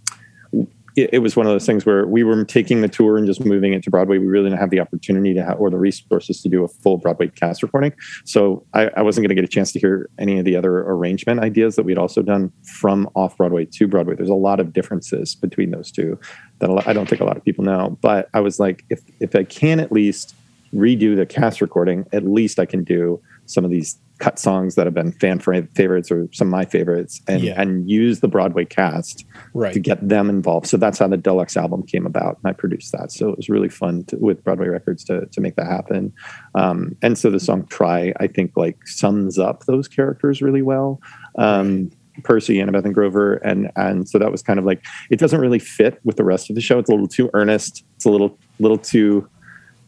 it, 0.97 1.11
it, 1.15 1.19
was 1.19 1.37
one 1.37 1.47
of 1.47 1.53
those 1.53 1.67
things 1.67 1.87
where 1.87 2.07
we 2.07 2.23
were 2.23 2.45
taking 2.45 2.81
the 2.81 2.89
tour 2.89 3.17
and 3.17 3.27
just 3.27 3.45
moving 3.45 3.73
it 3.73 3.83
to 3.85 3.91
Broadway. 3.91 4.19
We 4.19 4.27
really 4.27 4.51
didn't 4.51 4.61
have 4.61 4.71
the 4.71 4.81
opportunity 4.81 5.35
to 5.35 5.45
have 5.45 5.61
or 5.61 5.71
the 5.71 5.79
resources 5.79 6.43
to 6.43 6.49
do 6.49 6.65
a 6.65 6.69
full 6.69 6.99
Broadway 6.99 7.29
cast 7.29 7.63
recording. 7.63 7.93
So 8.25 8.65
I, 8.75 8.91
I 8.97 9.03
wasn't 9.03 9.25
going 9.25 9.35
to 9.37 9.41
get 9.41 9.45
a 9.45 9.53
chance 9.53 9.73
to 9.73 9.79
hear 9.79 10.09
any 10.19 10.39
of 10.39 10.45
the 10.45 10.57
other 10.57 10.81
arrangement 10.81 11.41
ideas 11.41 11.77
that 11.77 11.85
we'd 11.85 11.99
also 11.99 12.23
done 12.23 12.53
from 12.65 13.09
off 13.15 13.37
Broadway 13.37 13.65
to 13.67 13.89
Broadway. 13.89 14.15
There's 14.15 14.29
a 14.29 14.35
lot 14.35 14.61
of 14.61 14.73
differences 14.73 15.35
between 15.35 15.71
those 15.71 15.91
two 15.91 16.19
that 16.59 16.71
I 16.87 16.93
don't 16.93 17.09
think 17.09 17.21
a 17.21 17.25
lot 17.25 17.37
of 17.37 17.45
people 17.45 17.65
know. 17.65 17.99
But 18.01 18.29
I 18.35 18.41
was 18.41 18.61
like, 18.61 18.85
if 18.91 19.01
if 19.21 19.35
I 19.35 19.45
can 19.45 19.81
at 19.81 19.93
least 19.93 20.35
redo 20.75 21.17
the 21.17 21.27
cast 21.27 21.61
recording, 21.61 22.07
at 22.13 22.25
least 22.25 22.59
I 22.59 22.67
can 22.67 22.85
do 22.85 23.21
some 23.51 23.65
of 23.65 23.71
these 23.71 23.99
cut 24.19 24.39
songs 24.39 24.75
that 24.75 24.87
have 24.87 24.95
been 24.95 25.13
fan 25.13 25.39
favorites 25.39 26.11
or 26.11 26.29
some 26.33 26.49
of 26.49 26.53
my 26.53 26.65
favorites 26.65 27.21
and 27.27 27.43
yeah. 27.43 27.61
and 27.61 27.91
use 27.91 28.21
the 28.21 28.29
Broadway 28.29 28.65
cast 28.65 29.25
right. 29.55 29.73
to 29.73 29.81
get 29.81 30.07
them 30.07 30.29
involved. 30.29 30.67
So 30.67 30.77
that's 30.77 30.99
how 30.99 31.09
the 31.09 31.17
deluxe 31.17 31.57
album 31.57 31.83
came 31.83 32.07
about. 32.07 32.39
And 32.43 32.51
I 32.51 32.53
produced 32.53 32.93
that. 32.93 33.11
So 33.13 33.31
it 33.31 33.37
was 33.37 33.49
really 33.49 33.71
fun 33.71 34.05
to, 34.05 34.17
with 34.17 34.45
Broadway 34.45 34.69
Records 34.69 35.05
to 35.05 35.27
to 35.27 35.41
make 35.41 35.57
that 35.57 35.67
happen. 35.67 36.13
Um, 36.55 36.97
and 37.03 37.19
so 37.19 37.31
the 37.31 37.41
song 37.41 37.67
"Try" 37.67 38.13
I 38.21 38.27
think 38.27 38.53
like 38.57 38.87
sums 38.87 39.39
up 39.39 39.65
those 39.65 39.89
characters 39.89 40.43
really 40.43 40.63
well. 40.63 41.01
Um, 41.39 41.91
Percy, 42.23 42.57
Annabeth, 42.57 42.85
and 42.85 42.95
Grover, 42.95 43.35
and 43.37 43.71
and 43.77 44.09
so 44.09 44.19
that 44.19 44.31
was 44.31 44.43
kind 44.43 44.59
of 44.59 44.65
like 44.65 44.85
it 45.11 45.19
doesn't 45.19 45.41
really 45.41 45.59
fit 45.59 45.99
with 46.05 46.17
the 46.17 46.25
rest 46.25 46.51
of 46.51 46.57
the 46.57 46.63
show. 46.63 46.79
It's 46.79 46.91
a 46.91 46.93
little 46.93 47.09
too 47.09 47.31
earnest. 47.35 47.85
It's 47.97 48.05
a 48.05 48.11
little 48.11 48.39
little 48.59 48.79
too 48.79 49.29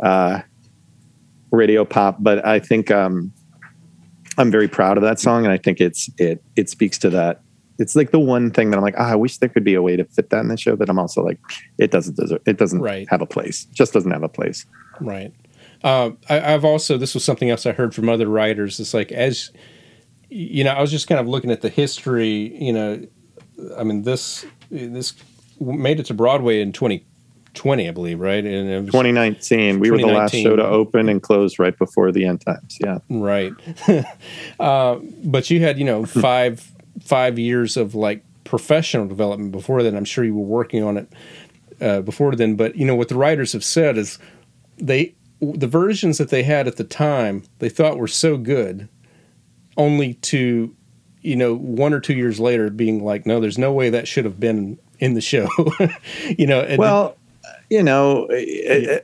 uh, 0.01 0.41
radio 1.51 1.85
pop, 1.85 2.17
but 2.21 2.45
I 2.47 2.59
think 2.59 2.91
um, 2.91 3.33
I'm 4.39 4.51
very 4.51 4.69
proud 4.69 4.97
of 4.97 5.03
that 5.03 5.21
song, 5.21 5.45
and 5.45 5.53
I 5.53 5.59
think 5.59 5.81
it's 5.81 6.11
it 6.19 6.43
it 6.57 6.69
speaks 6.69 6.99
to 6.99 7.11
that. 7.11 7.43
It's 7.79 7.97
like 7.97 8.11
the 8.11 8.21
one 8.21 8.51
thing 8.51 8.71
that 8.71 8.77
I'm 8.77 8.83
like, 8.83 8.95
ah, 8.99 9.11
I 9.11 9.17
wish 9.17 9.39
there 9.39 9.49
could 9.49 9.65
be 9.65 9.75
a 9.75 9.83
way 9.83 9.97
to 9.97 10.05
fit 10.05 10.31
that 10.31 10.41
in 10.41 10.49
the 10.49 10.57
show. 10.57 10.77
That 10.77 10.89
I'm 10.89 10.99
also 10.99 11.23
like, 11.23 11.39
it 11.79 11.91
doesn't 11.91 12.17
deserve, 12.17 12.41
it 12.47 12.59
doesn't 12.59 12.81
right. 12.81 13.09
have 13.11 13.21
a 13.23 13.27
place. 13.27 13.67
It 13.71 13.75
just 13.75 13.93
doesn't 13.93 14.11
have 14.11 14.23
a 14.23 14.29
place. 14.29 14.67
Right. 15.01 15.33
Uh, 15.83 16.11
I, 16.29 16.37
have 16.37 16.65
also 16.65 16.97
this 16.97 17.15
was 17.15 17.25
something 17.25 17.51
else 17.51 17.67
I 17.67 17.73
heard 17.73 17.95
from 17.95 18.09
other 18.09 18.29
writers. 18.29 18.79
It's 18.79 18.95
like 18.95 19.11
as 19.11 19.51
you 20.29 20.65
know, 20.65 20.71
I 20.71 20.81
was 20.81 20.91
just 20.91 21.09
kind 21.09 21.21
of 21.21 21.27
looking 21.27 21.51
at 21.51 21.61
the 21.61 21.69
history. 21.69 22.57
You 22.63 22.73
know, 22.73 23.07
I 23.77 23.85
mean 23.85 24.03
this 24.03 24.47
this 24.71 25.15
made 25.61 26.01
it 26.01 26.07
to 26.07 26.15
Broadway 26.15 26.61
in 26.61 26.73
20 26.73 27.05
20, 27.55 27.89
I 27.89 27.91
believe, 27.91 28.21
right? 28.21 28.45
And 28.45 28.71
it 28.71 28.81
was 28.81 28.87
2019. 28.87 29.79
We 29.79 29.89
2019. 29.89 29.91
were 29.91 29.99
the 29.99 30.19
last 30.19 30.35
show 30.35 30.57
to 30.57 30.67
open 30.67 31.09
and 31.09 31.23
close 31.23 31.59
right 31.59 31.77
before 31.77 32.13
the 32.13 32.25
end 32.25 32.41
times. 32.41 32.79
Yeah. 32.81 32.99
Right. 33.09 33.53
uh, 34.61 34.99
but 35.25 35.51
you 35.51 35.61
had, 35.61 35.79
you 35.79 35.85
know, 35.85 36.05
five 36.07 36.69
five 37.01 37.39
years 37.39 37.77
of 37.77 37.95
like 37.95 38.23
professional 38.45 39.07
development 39.07 39.53
before 39.53 39.83
then. 39.83 39.97
I'm 39.97 40.05
sure 40.05 40.25
you 40.25 40.35
were 40.35 40.45
working 40.45 40.83
on 40.83 40.97
it 40.97 41.13
uh, 41.81 42.01
before 42.01 42.35
then. 42.35 42.57
But 42.57 42.77
you 42.77 42.85
know 42.85 42.95
what 42.95 43.09
the 43.09 43.17
writers 43.17 43.53
have 43.53 43.65
said 43.65 43.97
is 43.99 44.19
they 44.79 45.15
the 45.41 45.67
versions 45.67 46.19
that 46.19 46.31
they 46.31 46.43
had 46.43 46.67
at 46.69 46.77
the 46.77 46.85
time 46.85 47.45
they 47.59 47.69
thought 47.69 47.99
were 47.99 48.09
so 48.09 48.37
good, 48.37 48.89
only 49.77 50.15
to 50.15 50.75
you 51.23 51.37
know 51.37 51.55
one 51.55 51.93
or 51.93 52.01
two 52.01 52.15
years 52.15 52.41
later 52.41 52.71
being 52.71 53.05
like, 53.05 53.27
no, 53.27 53.41
there's 53.41 53.59
no 53.59 53.73
way 53.73 53.91
that 53.91 54.09
should 54.09 54.25
have 54.25 54.39
been 54.39 54.79
in 54.99 55.15
the 55.15 55.21
show. 55.21 55.49
you 56.39 56.47
know. 56.47 56.77
well 56.79 57.17
you 57.73 57.83
know, 57.83 58.29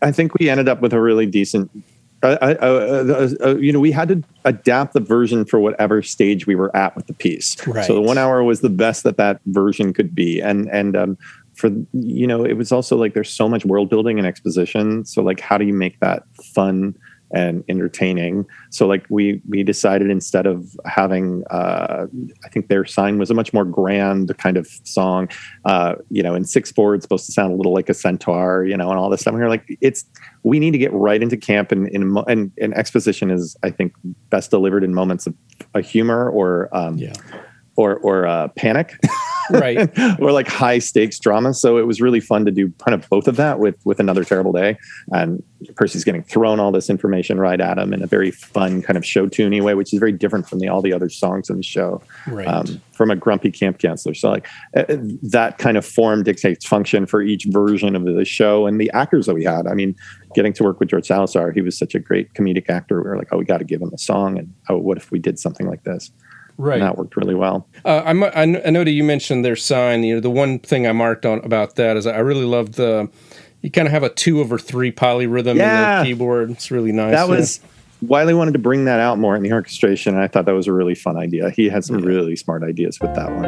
I 0.03 0.13
think 0.13 0.35
we 0.35 0.51
ended 0.51 0.69
up 0.69 0.83
with 0.83 0.93
a 0.93 1.01
really 1.01 1.25
decent. 1.25 1.71
Uh, 2.23 2.37
uh, 2.43 2.57
uh, 2.61 3.29
uh, 3.47 3.57
you 3.57 3.73
know, 3.73 3.81
we 3.81 3.93
had 3.93 4.09
to 4.09 4.23
adapt 4.45 4.93
the 4.93 5.01
version 5.01 5.47
for 5.47 5.59
whatever 5.59 6.03
stage 6.03 6.47
we 6.47 6.55
were 6.55 6.75
at 6.77 6.95
with 6.95 7.07
the 7.07 7.15
piece. 7.15 7.57
Right. 7.67 7.87
So 7.87 7.95
the 7.95 8.03
one 8.03 8.19
hour 8.19 8.43
was 8.43 8.61
the 8.61 8.69
best 8.69 9.05
that 9.05 9.17
that 9.17 9.41
version 9.47 9.95
could 9.95 10.15
be, 10.15 10.41
and 10.41 10.69
and 10.71 10.97
um, 10.97 11.19
for 11.55 11.71
you 11.95 12.27
know, 12.27 12.45
it 12.45 12.59
was 12.59 12.71
also 12.71 12.97
like 12.97 13.15
there's 13.15 13.33
so 13.33 13.49
much 13.49 13.65
world 13.65 13.89
building 13.89 14.19
and 14.19 14.27
exposition. 14.27 15.07
So 15.07 15.23
like, 15.23 15.41
how 15.41 15.57
do 15.57 15.65
you 15.65 15.73
make 15.73 15.99
that 16.01 16.25
fun? 16.55 16.95
And 17.33 17.65
entertaining. 17.69 18.47
So 18.71 18.87
like 18.87 19.05
we 19.11 19.41
we 19.49 19.63
decided 19.63 20.11
instead 20.11 20.47
of 20.47 20.77
having 20.87 21.45
uh, 21.51 22.07
I 22.45 22.49
think 22.49 22.69
their 22.69 22.85
sign 22.85 23.19
was 23.19 23.31
a 23.31 23.35
much 23.35 23.53
more 23.53 23.65
grand 23.65 24.37
kind 24.39 24.57
of 24.57 24.67
song. 24.85 25.29
Uh, 25.65 25.97
you 26.11 26.23
know, 26.23 26.35
in 26.35 26.45
six 26.45 26.73
four 26.73 26.95
it's 26.95 27.05
supposed 27.05 27.27
to 27.27 27.33
sound 27.33 27.53
a 27.53 27.57
little 27.57 27.75
like 27.75 27.89
a 27.89 27.95
centaur, 27.95 28.65
you 28.65 28.77
know, 28.77 28.91
and 28.91 28.99
all 28.99 29.11
this 29.11 29.21
stuff. 29.21 29.33
And 29.33 29.43
we're 29.43 29.49
like, 29.49 29.79
it's 29.81 30.05
we 30.43 30.59
need 30.59 30.71
to 30.73 30.79
get 30.79 30.93
right 30.93 31.23
into 31.23 31.37
camp 31.37 31.73
and 31.73 31.89
and 31.89 32.19
and, 32.27 32.53
and 32.61 32.75
exposition 32.75 33.31
is 33.31 33.57
I 33.63 33.71
think 33.71 33.93
best 34.31 34.51
delivered 34.51 34.85
in 34.85 34.95
moments 34.95 35.27
of 35.27 35.35
a 35.75 35.81
humor 35.81 36.31
or 36.31 36.69
um, 36.77 36.97
yeah. 36.99 37.13
Or 37.79 37.97
or 37.99 38.27
uh, 38.27 38.49
panic. 38.49 38.99
right. 39.51 39.89
Or 40.21 40.33
like 40.33 40.49
high 40.49 40.79
stakes 40.79 41.19
drama. 41.19 41.55
So 41.55 41.79
it 41.79 41.87
was 41.87 42.01
really 42.01 42.21
fun 42.21 42.45
to 42.45 42.51
do 42.51 42.73
kind 42.85 42.95
of 42.95 43.09
both 43.09 43.29
of 43.29 43.37
that 43.37 43.59
with 43.59 43.77
with 43.85 44.01
another 44.01 44.25
terrible 44.25 44.53
day. 44.53 44.77
And 45.13 45.43
percy's 45.77 46.05
getting 46.05 46.23
thrown 46.23 46.61
all 46.61 46.73
this 46.73 46.91
information 46.91 47.39
right 47.39 47.61
at 47.61 47.79
him 47.79 47.93
in 47.93 48.03
a 48.03 48.07
very 48.07 48.31
fun 48.31 48.83
kind 48.83 48.97
of 48.97 49.05
show 49.05 49.27
tuney 49.27 49.63
way 49.63 49.75
which 49.75 49.93
is 49.93 49.99
very 49.99 50.13
different 50.13 50.49
from 50.49 50.61
the 50.61 50.69
all 50.69 50.83
the 50.83 50.93
other 50.93 51.09
songs 51.09 51.51
in 51.51 51.57
the 51.57 51.63
show 51.63 52.01
right. 52.29 52.47
um, 52.47 52.81
from 52.93 53.11
a 53.11 53.17
grumpy 53.17 53.51
camp 53.51 53.79
counselor. 53.79 54.15
So 54.15 54.31
like 54.31 54.47
uh, 54.77 54.85
that 55.23 55.59
kind 55.59 55.77
of 55.77 55.87
form 55.87 56.23
dictates 56.23 56.67
function 56.67 57.07
for 57.07 57.23
each 57.23 57.45
version 57.49 57.95
of 57.95 58.05
the 58.05 58.25
show 58.25 58.67
and 58.67 58.81
the 58.81 58.91
actors 58.93 59.27
that 59.27 59.35
we 59.35 59.45
had. 59.45 59.67
I 59.67 59.75
mean 59.75 59.95
getting 60.35 60.53
to 60.53 60.63
work 60.63 60.79
with 60.79 60.91
george 60.91 61.07
salazar 61.07 61.53
he 61.53 61.63
was 61.63 61.79
such 61.79 61.95
a 61.95 61.99
great 61.99 62.33
comedic 62.35 62.69
actor 62.69 63.03
we 63.03 63.09
were 63.09 63.17
like 63.17 63.29
oh 63.33 63.39
we 63.39 63.47
got 63.47 63.59
to 63.59 63.65
give 63.65 63.81
him 63.81 63.91
a 63.95 63.99
song 63.99 64.39
and 64.39 64.53
oh 64.69 64.77
what 64.77 64.99
if 64.99 65.11
we 65.11 65.19
did 65.19 65.39
something 65.39 65.67
like 65.67 65.83
this 65.85 66.11
Right. 66.59 66.75
And 66.75 66.83
that 66.83 66.99
worked 66.99 67.17
really 67.17 67.37
well. 67.37 67.67
Uh, 67.85 68.03
I'm, 68.05 68.23
I 68.25 68.45
know 68.45 68.85
that 68.85 68.91
you 68.91 69.05
mentioned 69.05 69.45
their 69.45 69.57
sign. 69.57 70.03
You 70.03 70.17
know, 70.17 70.21
the 70.21 70.29
one 70.29 70.59
thing 70.59 70.87
I 70.87 70.93
marked 70.93 71.25
on 71.25 71.39
about 71.45 71.77
that 71.77 71.97
is 71.97 72.07
I 72.07 72.19
really 72.19 72.45
love 72.45 72.73
the, 72.73 73.09
you 73.63 73.71
kind 73.71 73.87
of 73.87 73.93
have 73.93 74.03
a 74.03 74.09
two 74.11 74.41
over 74.41 74.59
three 74.59 74.91
polyrhythm 74.91 75.57
yeah. 75.57 76.01
in 76.01 76.05
the 76.05 76.11
keyboard. 76.11 76.51
It's 76.51 76.71
really 76.71 76.93
nice. 76.93 77.13
That 77.13 77.29
was, 77.29 77.61
Wiley 78.03 78.35
wanted 78.35 78.53
to 78.53 78.59
bring 78.59 78.87
that 78.87 79.01
out 79.01 79.19
more 79.19 79.37
in 79.37 79.43
the 79.43 79.53
orchestration, 79.53 80.15
and 80.15 80.23
I 80.23 80.29
thought 80.29 80.47
that 80.47 80.53
was 80.53 80.67
a 80.67 80.73
really 80.73 80.95
fun 80.95 81.17
idea. 81.17 81.51
He 81.51 81.69
had 81.69 81.85
some 81.85 82.01
yeah. 82.01 82.07
really 82.07 82.37
smart 82.37 82.63
ideas 82.63 83.01
with 83.01 83.15
that 83.15 83.31
one. 83.31 83.47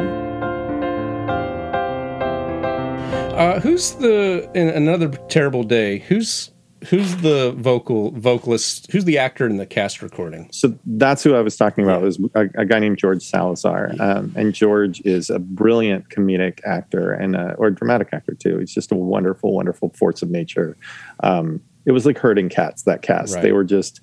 Uh, 3.31 3.59
who's 3.59 3.93
the 3.93 4.49
in 4.53 4.69
another 4.69 5.07
terrible 5.29 5.63
day? 5.63 5.99
Who's 5.99 6.50
who's 6.87 7.15
the 7.17 7.51
vocal 7.57 8.11
vocalist? 8.11 8.91
Who's 8.91 9.05
the 9.05 9.17
actor 9.17 9.45
in 9.45 9.57
the 9.57 9.65
cast 9.65 10.01
recording? 10.01 10.49
So 10.51 10.77
that's 10.85 11.23
who 11.23 11.35
I 11.35 11.41
was 11.41 11.55
talking 11.55 11.83
about. 11.83 12.01
Was 12.01 12.19
a, 12.35 12.47
a 12.55 12.65
guy 12.65 12.79
named 12.79 12.97
George 12.97 13.23
Salazar, 13.23 13.91
um, 13.99 14.33
and 14.35 14.53
George 14.53 15.01
is 15.01 15.29
a 15.29 15.39
brilliant 15.39 16.09
comedic 16.09 16.59
actor 16.65 17.13
and 17.13 17.35
a, 17.35 17.53
or 17.55 17.69
dramatic 17.71 18.09
actor 18.11 18.33
too. 18.33 18.57
He's 18.59 18.73
just 18.73 18.91
a 18.91 18.95
wonderful, 18.95 19.53
wonderful 19.53 19.89
force 19.89 20.21
of 20.21 20.29
nature. 20.29 20.75
Um, 21.21 21.61
it 21.85 21.91
was 21.93 22.05
like 22.05 22.17
herding 22.17 22.49
cats. 22.49 22.83
That 22.83 23.01
cast, 23.01 23.33
Right. 23.35 23.41
they 23.41 23.51
were 23.51 23.63
just 23.63 24.01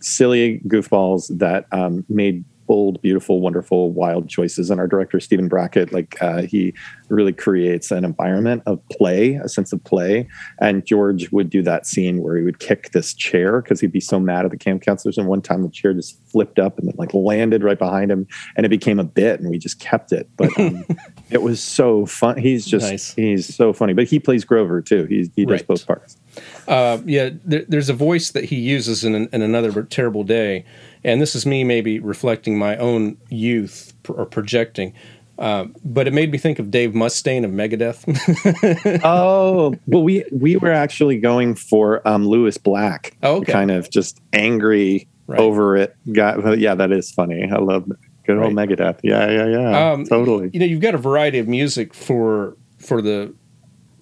silly 0.00 0.60
goofballs 0.66 1.28
that 1.38 1.66
um, 1.72 2.04
made 2.08 2.44
bold, 2.66 3.00
beautiful, 3.02 3.40
wonderful, 3.40 3.90
wild 3.92 4.28
choices. 4.28 4.70
And 4.70 4.80
our 4.80 4.86
director 4.86 5.20
Stephen 5.20 5.48
Brackett, 5.48 5.92
like 5.92 6.16
uh, 6.22 6.42
he 6.42 6.74
really 7.08 7.32
creates 7.32 7.90
an 7.90 8.04
environment 8.04 8.62
of 8.66 8.80
play, 8.88 9.34
a 9.34 9.48
sense 9.48 9.72
of 9.72 9.82
play. 9.84 10.26
And 10.60 10.84
George 10.86 11.30
would 11.32 11.50
do 11.50 11.62
that 11.62 11.86
scene 11.86 12.22
where 12.22 12.36
he 12.36 12.42
would 12.42 12.58
kick 12.58 12.92
this 12.92 13.12
chair 13.14 13.60
because 13.60 13.80
he'd 13.80 13.92
be 13.92 14.00
so 14.00 14.18
mad 14.18 14.44
at 14.44 14.50
the 14.50 14.56
camp 14.56 14.82
counselors. 14.82 15.18
And 15.18 15.26
one 15.26 15.42
time 15.42 15.62
the 15.62 15.68
chair 15.68 15.92
just 15.92 16.18
flipped 16.28 16.58
up 16.58 16.78
and 16.78 16.88
then 16.88 16.94
like 16.96 17.12
landed 17.12 17.62
right 17.62 17.78
behind 17.78 18.10
him, 18.10 18.26
and 18.56 18.64
it 18.64 18.70
became 18.70 18.98
a 18.98 19.04
bit, 19.04 19.40
and 19.40 19.50
we 19.50 19.58
just 19.58 19.78
kept 19.80 20.12
it. 20.12 20.28
But 20.36 20.58
um, 20.58 20.84
it 21.30 21.42
was 21.42 21.62
so 21.62 22.06
fun. 22.06 22.38
He's 22.38 22.64
just 22.66 22.88
Nice. 22.88 23.14
he's 23.14 23.54
so 23.54 23.72
funny. 23.72 23.92
But 23.92 24.06
he 24.08 24.18
plays 24.18 24.44
Grover 24.44 24.80
too. 24.80 25.04
He 25.04 25.30
he 25.36 25.44
does 25.44 25.52
Right. 25.60 25.66
both 25.66 25.86
parts. 25.86 26.16
Uh, 26.66 26.98
yeah, 27.04 27.28
there, 27.44 27.64
there's 27.68 27.90
a 27.90 27.94
voice 27.94 28.30
that 28.30 28.44
he 28.44 28.56
uses 28.56 29.04
in, 29.04 29.14
in 29.14 29.42
another 29.42 29.82
terrible 29.82 30.24
day, 30.24 30.64
and 31.04 31.20
this 31.20 31.34
is 31.34 31.44
me 31.46 31.64
maybe 31.64 31.98
reflecting 32.00 32.58
my 32.58 32.76
own 32.76 33.16
youth 33.28 33.92
or 34.08 34.26
projecting. 34.26 34.92
Uh, 35.38 35.64
but 35.84 36.06
it 36.06 36.12
made 36.12 36.30
me 36.30 36.38
think 36.38 36.58
of 36.58 36.70
Dave 36.70 36.90
Mustaine 36.92 37.44
of 37.44 37.50
Megadeth. 37.50 38.04
oh 39.04 39.74
well, 39.86 40.02
we 40.02 40.24
we 40.30 40.56
were 40.56 40.70
actually 40.72 41.18
going 41.18 41.54
for 41.54 42.06
um, 42.06 42.26
Lewis 42.26 42.58
Black. 42.58 43.16
Oh, 43.22 43.36
okay. 43.36 43.52
kind 43.52 43.70
of 43.70 43.90
just 43.90 44.20
angry 44.32 45.08
Right. 45.28 45.38
over 45.38 45.76
it. 45.76 45.96
Guy, 46.12 46.36
well, 46.36 46.58
yeah, 46.58 46.74
that 46.74 46.90
is 46.90 47.10
funny. 47.12 47.48
I 47.50 47.58
love 47.58 47.88
good 48.26 48.38
old 48.38 48.52
Megadeth. 48.54 48.98
Yeah, 49.04 49.30
yeah, 49.30 49.46
yeah. 49.46 49.92
Um, 49.92 50.04
totally. 50.04 50.50
You 50.52 50.58
know, 50.60 50.66
you've 50.66 50.80
got 50.80 50.94
a 50.96 50.98
variety 50.98 51.38
of 51.38 51.46
music 51.48 51.94
for 51.94 52.56
for 52.78 53.00
the 53.00 53.32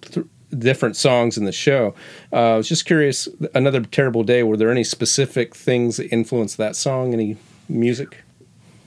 th- 0.01 0.25
different 0.57 0.95
songs 0.95 1.37
in 1.37 1.45
the 1.45 1.51
show. 1.51 1.93
Uh, 2.31 2.53
I 2.53 2.57
was 2.57 2.67
just 2.67 2.85
curious. 2.85 3.27
Another 3.53 3.81
terrible 3.81 4.23
day. 4.23 4.43
Were 4.43 4.57
there 4.57 4.71
any 4.71 4.83
specific 4.83 5.55
things 5.55 5.97
that 5.97 6.11
influenced 6.11 6.57
that 6.57 6.75
song? 6.75 7.13
Any 7.13 7.37
music? 7.69 8.23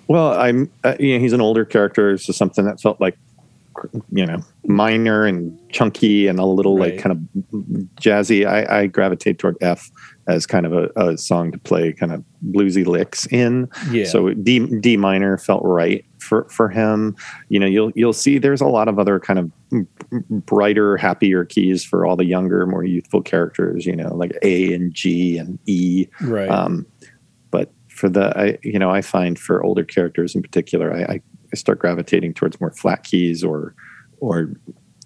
Well, 0.08 0.32
I'm. 0.32 0.70
Uh, 0.82 0.94
you 1.00 1.14
know, 1.14 1.20
he's 1.20 1.32
an 1.32 1.40
older 1.40 1.64
character, 1.64 2.18
so 2.18 2.32
something 2.32 2.64
that 2.66 2.80
felt 2.80 3.00
like, 3.00 3.16
you 4.12 4.26
know, 4.26 4.38
minor 4.66 5.24
and 5.24 5.58
chunky 5.70 6.26
and 6.26 6.38
a 6.38 6.44
little 6.44 6.76
Right. 6.78 6.94
like 6.94 7.02
kind 7.02 7.12
of 7.12 7.58
jazzy. 7.96 8.46
I, 8.46 8.80
I 8.82 8.86
gravitate 8.86 9.38
toward 9.38 9.56
F 9.60 9.90
as 10.26 10.46
kind 10.46 10.64
of 10.64 10.72
a, 10.72 10.90
a 10.96 11.18
song 11.18 11.52
to 11.52 11.58
play 11.58 11.92
kind 11.92 12.12
of 12.12 12.22
bluesy 12.46 12.86
licks 12.86 13.26
in. 13.26 13.68
Yeah. 13.90 14.04
So 14.04 14.32
D 14.34 14.60
D 14.80 14.96
minor 14.96 15.38
felt 15.38 15.62
right 15.64 16.04
for 16.24 16.48
for 16.48 16.68
him. 16.68 17.14
You 17.48 17.60
know, 17.60 17.66
you'll 17.66 17.92
you'll 17.94 18.12
see 18.12 18.38
there's 18.38 18.60
a 18.60 18.66
lot 18.66 18.88
of 18.88 18.98
other 18.98 19.20
kind 19.20 19.38
of 19.38 19.50
brighter, 20.46 20.96
happier 20.96 21.44
keys 21.44 21.84
for 21.84 22.06
all 22.06 22.16
the 22.16 22.24
younger, 22.24 22.66
more 22.66 22.84
youthful 22.84 23.22
characters. 23.22 23.86
You 23.86 23.96
know, 23.96 24.14
like 24.14 24.32
A 24.42 24.72
and 24.72 24.92
G 24.92 25.38
and 25.38 25.58
E. 25.66 26.06
Right. 26.20 26.48
Um, 26.48 26.86
but 27.50 27.70
for 27.88 28.08
the, 28.08 28.36
I, 28.36 28.58
you 28.62 28.78
know, 28.78 28.90
I 28.90 29.00
find 29.00 29.38
for 29.38 29.62
older 29.62 29.84
characters 29.84 30.34
in 30.34 30.42
particular, 30.42 30.92
I, 30.92 31.02
I, 31.02 31.22
I 31.52 31.56
start 31.56 31.78
gravitating 31.78 32.34
towards 32.34 32.60
more 32.60 32.72
flat 32.72 33.04
keys 33.04 33.44
or, 33.44 33.74
or 34.18 34.52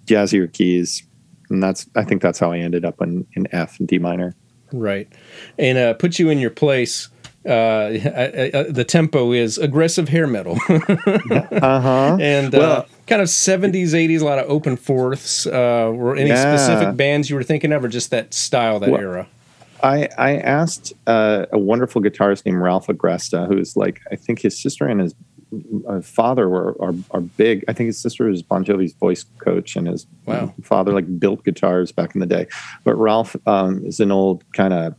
jazzier 0.07 0.51
keys. 0.51 1.07
And 1.51 1.63
that's, 1.63 1.87
I 1.97 2.05
think 2.05 2.23
that's 2.23 2.39
how 2.39 2.51
I 2.51 2.59
ended 2.59 2.87
up 2.87 3.03
in, 3.03 3.27
in 3.35 3.47
F 3.53 3.79
and 3.79 3.87
D 3.87 3.99
minor. 3.99 4.35
Right. 4.73 5.13
And 5.59 5.77
uh, 5.77 5.95
put 5.95 6.19
you 6.19 6.31
in 6.31 6.39
your 6.39 6.51
place. 6.51 7.09
Uh, 7.47 7.51
I, 7.51 8.51
I, 8.55 8.63
the 8.65 8.85
tempo 8.85 9.33
is 9.33 9.59
aggressive 9.59 10.09
hair 10.09 10.27
metal 10.27 10.59
Uh 11.31 11.81
huh. 11.81 12.17
and 12.21 12.55
uh, 12.55 12.85
kind 13.07 13.23
of 13.23 13.29
70s, 13.29 13.91
80s, 13.95 14.21
a 14.21 14.25
lot 14.25 14.39
of 14.39 14.51
open 14.51 14.77
fourths. 14.77 15.47
Uh, 15.47 15.91
were 15.95 16.17
any 16.17 16.31
Yeah. 16.31 16.57
specific 16.57 16.97
bands 16.97 17.31
you 17.31 17.37
were 17.37 17.43
thinking 17.45 17.73
of, 17.73 17.85
or 17.85 17.89
just 17.89 18.11
that 18.11 18.35
style, 18.35 18.81
that 18.81 18.91
Well, 18.91 19.01
era? 19.01 19.29
I, 19.83 20.09
I 20.19 20.37
asked 20.39 20.93
uh, 21.07 21.47
a 21.53 21.59
wonderful 21.59 22.03
guitarist 22.03 22.45
named 22.45 22.59
Ralph 22.61 22.89
Agresta, 22.89 23.47
who's 23.47 23.77
like, 23.77 24.01
I 24.11 24.17
think 24.17 24.41
his 24.43 24.61
sister 24.61 24.87
and 24.87 25.01
his 25.01 25.15
uh, 25.89 26.01
father 26.03 26.49
were 26.49 26.77
are, 26.83 26.95
are 27.13 27.21
big. 27.21 27.65
I 27.69 27.73
think 27.73 27.87
his 27.87 28.03
sister 28.03 28.29
is 28.29 28.43
Bon 28.43 28.65
Jovi's 28.65 28.95
voice 28.99 29.25
coach, 29.45 29.77
and 29.77 29.87
his 29.87 30.07
Wow. 30.27 30.53
father 30.63 30.93
like 30.93 31.19
built 31.19 31.45
guitars 31.45 31.91
back 31.93 32.15
in 32.15 32.21
the 32.21 32.27
day. 32.27 32.47
But 32.85 32.97
Ralph 32.97 33.35
um, 33.47 33.83
is 33.87 34.01
an 34.01 34.11
old 34.11 34.43
kind 34.55 34.75
of 34.75 34.95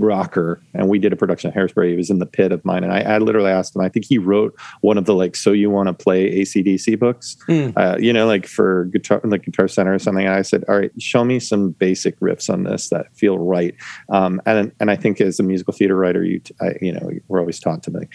rocker, 0.00 0.60
and 0.74 0.88
we 0.88 0.98
did 0.98 1.12
a 1.12 1.16
production 1.16 1.48
of 1.48 1.54
Hairspray. 1.54 1.90
He 1.90 1.96
was 1.96 2.10
in 2.10 2.18
the 2.18 2.26
pit 2.26 2.52
of 2.52 2.64
mine, 2.64 2.84
and 2.84 2.92
I, 2.92 3.00
I 3.00 3.18
literally 3.18 3.50
asked 3.50 3.74
him. 3.74 3.82
I 3.82 3.88
think 3.88 4.06
he 4.06 4.18
wrote 4.18 4.54
one 4.80 4.98
of 4.98 5.04
the 5.04 5.14
like, 5.14 5.36
"So 5.36 5.52
you 5.52 5.70
want 5.70 5.88
to 5.88 5.92
play 5.92 6.40
ACDC 6.40 6.98
books?" 6.98 7.36
Hmm. 7.46 7.70
Uh, 7.76 7.96
you 7.98 8.12
know, 8.12 8.26
like 8.26 8.46
for 8.46 8.84
guitar, 8.86 9.20
like 9.24 9.44
Guitar 9.44 9.68
Center 9.68 9.94
or 9.94 9.98
something. 9.98 10.26
And 10.26 10.34
I 10.34 10.42
said, 10.42 10.64
"All 10.68 10.78
right, 10.78 10.90
show 11.00 11.24
me 11.24 11.40
some 11.40 11.70
basic 11.70 12.18
riffs 12.20 12.52
on 12.52 12.64
this 12.64 12.88
that 12.90 13.14
feel 13.16 13.38
right." 13.38 13.74
Um, 14.08 14.40
and 14.46 14.72
and 14.80 14.90
I 14.90 14.96
think 14.96 15.20
as 15.20 15.38
a 15.40 15.42
musical 15.42 15.72
theater 15.72 15.96
writer, 15.96 16.24
you 16.24 16.40
t- 16.40 16.54
I, 16.60 16.74
you 16.80 16.92
know 16.92 17.10
we're 17.28 17.40
always 17.40 17.60
taught 17.60 17.82
to 17.84 17.90
like 17.90 18.10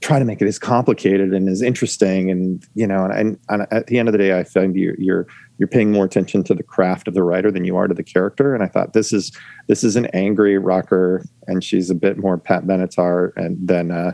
try 0.00 0.18
to 0.18 0.24
make 0.24 0.42
it 0.42 0.46
as 0.46 0.58
complicated 0.58 1.32
and 1.32 1.48
as 1.48 1.62
interesting, 1.62 2.30
and 2.30 2.66
you 2.74 2.86
know, 2.86 3.04
and, 3.04 3.12
and, 3.12 3.38
and 3.48 3.66
at 3.70 3.86
the 3.86 3.98
end 3.98 4.08
of 4.08 4.12
the 4.12 4.18
day, 4.18 4.38
I 4.38 4.44
find 4.44 4.76
you, 4.76 4.94
you're 4.98 5.26
you're 5.58 5.68
paying 5.68 5.92
more 5.92 6.04
attention 6.04 6.44
to 6.44 6.54
the 6.54 6.62
craft 6.62 7.08
of 7.08 7.14
the 7.14 7.22
writer 7.22 7.50
than 7.50 7.64
you 7.64 7.76
are 7.76 7.88
to 7.88 7.94
the 7.94 8.02
character. 8.02 8.54
And 8.54 8.62
I 8.62 8.68
thought 8.68 8.92
this 8.92 9.12
is 9.12 9.32
this 9.66 9.84
is 9.84 9.96
an 9.96 10.06
angry 10.06 10.56
rocker, 10.56 11.24
and 11.46 11.62
she's 11.62 11.90
a 11.90 11.94
bit 11.94 12.16
more 12.18 12.38
Pat 12.38 12.64
Benatar 12.64 13.32
and 13.36 13.56
than 13.66 13.90
uh, 13.90 14.12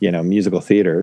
you 0.00 0.10
know 0.10 0.22
musical 0.22 0.60
theater. 0.60 1.02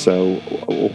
So, 0.00 0.36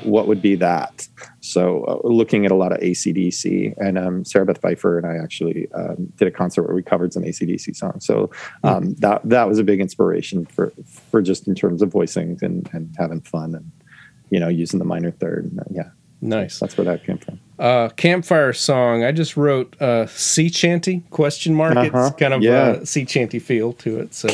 what 0.04 0.28
would 0.28 0.42
be 0.42 0.56
that? 0.56 1.08
So, 1.42 1.84
uh, 1.84 2.08
looking 2.08 2.44
at 2.46 2.52
a 2.52 2.56
lot 2.56 2.72
of 2.72 2.80
ACDC, 2.80 3.76
and 3.78 3.98
um, 4.00 4.26
Sarah 4.26 4.46
Beth 4.46 4.60
Pfeifer 4.62 4.98
and 4.98 5.06
I 5.06 5.24
actually 5.24 5.72
um, 5.74 6.08
did 6.18 6.28
a 6.28 6.32
concert 6.32 6.64
where 6.64 6.76
we 6.76 6.82
covered 6.82 7.14
some 7.14 7.22
ACDC 7.24 7.76
songs. 7.76 8.06
So, 8.06 8.32
um, 8.64 8.96
that 8.96 9.22
that 9.30 9.48
was 9.48 9.60
a 9.60 9.64
big 9.64 9.80
inspiration 9.80 10.46
for 10.48 10.74
for 11.12 11.22
just 11.22 11.48
in 11.48 11.54
terms 11.54 11.82
of 11.84 11.90
voicings 11.92 12.42
and, 12.42 12.68
and 12.74 12.94
having 12.98 13.22
fun 13.22 13.54
and 13.54 13.72
you 14.32 14.40
know 14.40 14.48
using 14.48 14.80
the 14.80 14.86
minor 14.86 15.12
third. 15.12 15.46
And, 15.46 15.60
uh, 15.60 15.64
yeah, 15.70 15.90
Nice. 16.22 16.60
that's 16.60 16.76
where 16.76 16.86
that 16.86 17.06
came 17.06 17.20
from. 17.20 17.40
Uh, 17.60 17.90
campfire 17.90 18.54
song. 18.54 19.04
I 19.04 19.12
just 19.12 19.38
wrote 19.38 19.80
uh, 19.80 20.08
sea 20.08 20.50
chanty 20.50 21.04
question 21.12 21.54
mark. 21.54 21.78
Uh-huh. 21.78 22.08
It's 22.08 22.16
kind 22.20 22.34
of 22.34 22.42
Yeah. 22.42 22.52
uh, 22.82 22.86
sea 22.86 23.06
chanty 23.06 23.38
feel 23.40 23.72
to 23.74 24.00
it. 24.00 24.14
So 24.16 24.28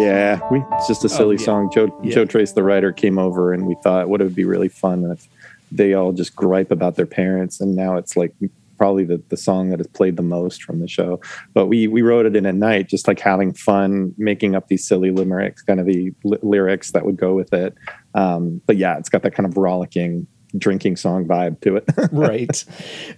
Yeah, 0.00 0.40
we 0.50 0.62
it's 0.72 0.88
just 0.88 1.04
a 1.04 1.08
silly 1.08 1.36
yeah. 1.36 1.44
song. 1.44 1.70
Joe 1.72 1.98
Yeah. 2.02 2.14
Joe 2.14 2.26
Tracz, 2.26 2.54
the 2.54 2.62
writer, 2.62 2.92
came 2.92 3.18
over 3.18 3.52
and 3.52 3.66
we 3.66 3.76
thought 3.82 4.08
what 4.08 4.20
it 4.20 4.24
would 4.24 4.34
be 4.34 4.44
really 4.44 4.68
fun 4.68 5.04
if 5.10 5.28
they 5.72 5.94
all 5.94 6.12
just 6.12 6.34
gripe 6.34 6.70
about 6.70 6.96
their 6.96 7.06
parents, 7.06 7.60
and 7.60 7.76
now 7.76 7.96
it's 7.96 8.16
like 8.16 8.34
probably 8.80 9.04
the, 9.04 9.22
the 9.28 9.36
song 9.36 9.68
that 9.68 9.78
is 9.78 9.86
played 9.88 10.16
the 10.16 10.22
most 10.22 10.62
from 10.62 10.80
the 10.80 10.88
show. 10.88 11.20
But 11.52 11.66
we 11.66 11.86
we 11.86 12.02
wrote 12.02 12.26
it 12.26 12.34
in 12.34 12.46
a 12.46 12.52
night, 12.52 12.88
just 12.88 13.06
like 13.06 13.20
having 13.20 13.52
fun, 13.52 14.14
making 14.16 14.54
up 14.54 14.68
these 14.68 14.86
silly 14.86 15.10
limericks, 15.10 15.62
kind 15.62 15.80
of 15.80 15.86
the 15.86 16.12
li- 16.24 16.38
lyrics 16.42 16.92
that 16.92 17.04
would 17.04 17.16
go 17.16 17.34
with 17.34 17.52
it. 17.52 17.74
Um, 18.14 18.60
but 18.66 18.76
yeah, 18.76 18.96
it's 18.98 19.08
got 19.10 19.22
that 19.22 19.34
kind 19.34 19.46
of 19.46 19.56
rollicking 19.56 20.26
drinking 20.56 20.96
song 20.96 21.26
vibe 21.26 21.60
to 21.60 21.76
it. 21.76 21.84
right. 22.12 22.64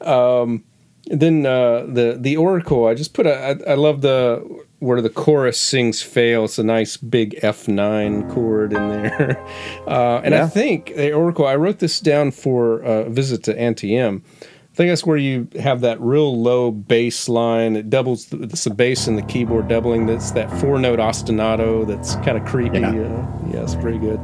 Um, 0.07 0.65
then 1.07 1.47
uh, 1.47 1.87
the 1.87 2.17
the 2.21 2.37
oracle. 2.37 2.87
I 2.87 2.95
just 2.95 3.15
put 3.15 3.27
a. 3.27 3.35
I, 3.35 3.73
I 3.73 3.75
love 3.75 4.01
the 4.03 4.65
where 4.83 5.01
the 5.01 5.09
chorus 5.11 5.59
sings 5.59 6.03
fail. 6.03 6.45
It's 6.45 6.59
a 6.59 6.65
nice 6.65 6.97
big 6.97 7.39
F 7.43 7.69
nine 7.69 8.29
chord 8.31 8.73
in 8.73 8.89
there, 8.89 9.39
uh, 9.87 10.21
and 10.25 10.35
I 10.35 10.49
think 10.49 10.95
the 10.97 11.13
oracle. 11.13 11.47
I 11.47 11.55
wrote 11.57 11.79
this 11.79 12.01
down 12.01 12.33
for 12.33 12.81
a 12.81 13.09
visit 13.09 13.45
to 13.45 13.59
Aunty 13.59 13.97
Em. 13.97 14.23
I 14.43 14.75
think 14.75 14.91
that's 14.91 15.05
where 15.05 15.19
you 15.19 15.49
have 15.61 15.83
that 15.83 16.01
real 16.01 16.41
low 16.43 16.71
bass 16.71 17.29
line. 17.29 17.77
It 17.77 17.91
doubles. 17.91 18.27
The, 18.27 18.43
it's 18.45 18.65
the 18.65 18.71
bass 18.71 19.07
and 19.07 19.17
the 19.19 19.23
keyboard 19.23 19.69
doubling. 19.69 20.07
That's 20.07 20.31
that 20.33 20.51
four 20.61 20.79
note 20.79 20.99
ostinato. 20.99 21.87
That's 21.87 22.17
kind 22.17 22.37
of 22.39 22.45
creepy. 22.47 22.81
Yeah. 22.81 22.89
Uh, 22.89 23.29
yeah, 23.53 23.63
it's 23.63 23.75
pretty 23.75 23.99
good. 23.99 24.19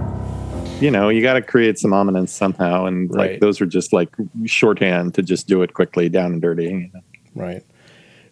you 0.81 0.91
know, 0.91 1.09
you 1.11 1.21
got 1.23 1.35
to 1.35 1.43
create 1.43 1.79
some 1.79 1.93
ominence 1.93 2.33
somehow, 2.33 2.87
and 2.87 3.11
Right. 3.15 3.33
like 3.33 3.41
those 3.41 3.61
are 3.61 3.67
just 3.67 3.93
like 3.93 4.09
shorthand 4.47 5.15
to 5.15 5.23
just 5.23 5.47
do 5.49 5.63
it 5.63 5.75
quickly, 5.75 6.09
down 6.09 6.33
and 6.33 6.43
dirty. 6.43 6.65
You 6.65 6.91
know? 6.95 7.01
Right. 7.35 7.63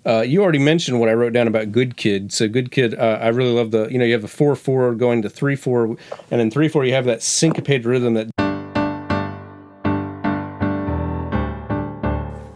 Uh, 0.07 0.21
you 0.21 0.41
already 0.41 0.61
mentioned 0.61 1.01
what 1.01 1.09
I 1.09 1.15
wrote 1.15 1.33
down 1.33 1.49
about 1.49 1.73
Good 1.73 1.97
Kid. 1.97 2.33
So 2.33 2.47
Good 2.47 2.71
Kid, 2.71 2.95
uh, 2.95 3.19
I 3.21 3.29
really 3.29 3.51
love 3.51 3.73
the 3.73 3.89
you 3.89 3.99
know 3.99 4.05
you 4.05 4.13
have 4.13 4.23
a 4.23 4.29
four 4.29 4.55
four 4.55 4.95
going 4.95 5.21
to 5.23 5.29
three 5.29 5.57
four, 5.57 5.97
and 6.31 6.41
in 6.41 6.49
three 6.49 6.69
four 6.69 6.85
you 6.85 6.93
have 6.93 7.07
that 7.07 7.25
syncopated 7.25 7.87
rhythm 7.87 8.15
that 8.15 8.31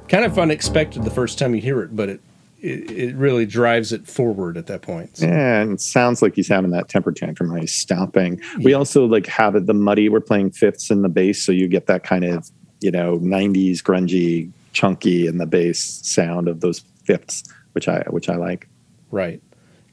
kind 0.08 0.24
of 0.24 0.38
unexpected 0.38 1.02
the 1.02 1.10
first 1.10 1.40
time 1.40 1.52
you 1.52 1.60
hear 1.60 1.82
it, 1.82 1.96
but 1.96 2.08
it 2.08 2.20
it, 2.60 2.90
it 2.90 3.16
really 3.16 3.46
drives 3.46 3.92
it 3.92 4.06
forward 4.06 4.56
at 4.56 4.68
that 4.68 4.82
point. 4.82 5.16
So. 5.16 5.26
Yeah, 5.26 5.60
and 5.60 5.72
it 5.72 5.80
sounds 5.80 6.22
like 6.22 6.36
he's 6.36 6.46
having 6.46 6.70
that 6.70 6.88
temper 6.88 7.10
tantrum 7.10 7.50
when 7.50 7.62
he's 7.62 7.74
stomping. 7.74 8.40
We 8.62 8.74
also 8.74 9.06
like 9.06 9.26
have 9.26 9.56
it 9.56 9.66
the 9.66 9.74
muddy. 9.74 10.08
We're 10.08 10.20
playing 10.20 10.52
fifths 10.52 10.88
in 10.88 11.02
the 11.02 11.08
bass, 11.08 11.42
so 11.42 11.50
you 11.50 11.66
get 11.66 11.88
that 11.88 12.04
kind 12.04 12.24
of 12.24 12.48
you 12.80 12.92
know 12.92 13.18
'90s 13.18 13.78
grungy, 13.78 14.52
chunky 14.72 15.26
in 15.26 15.38
the 15.38 15.46
bass 15.46 15.98
sound 16.06 16.46
of 16.46 16.60
those 16.60 16.84
fifths, 17.10 17.42
which 17.72 17.88
I 17.88 18.02
which 18.10 18.28
I 18.28 18.36
like. 18.36 18.68
Right. 19.10 19.42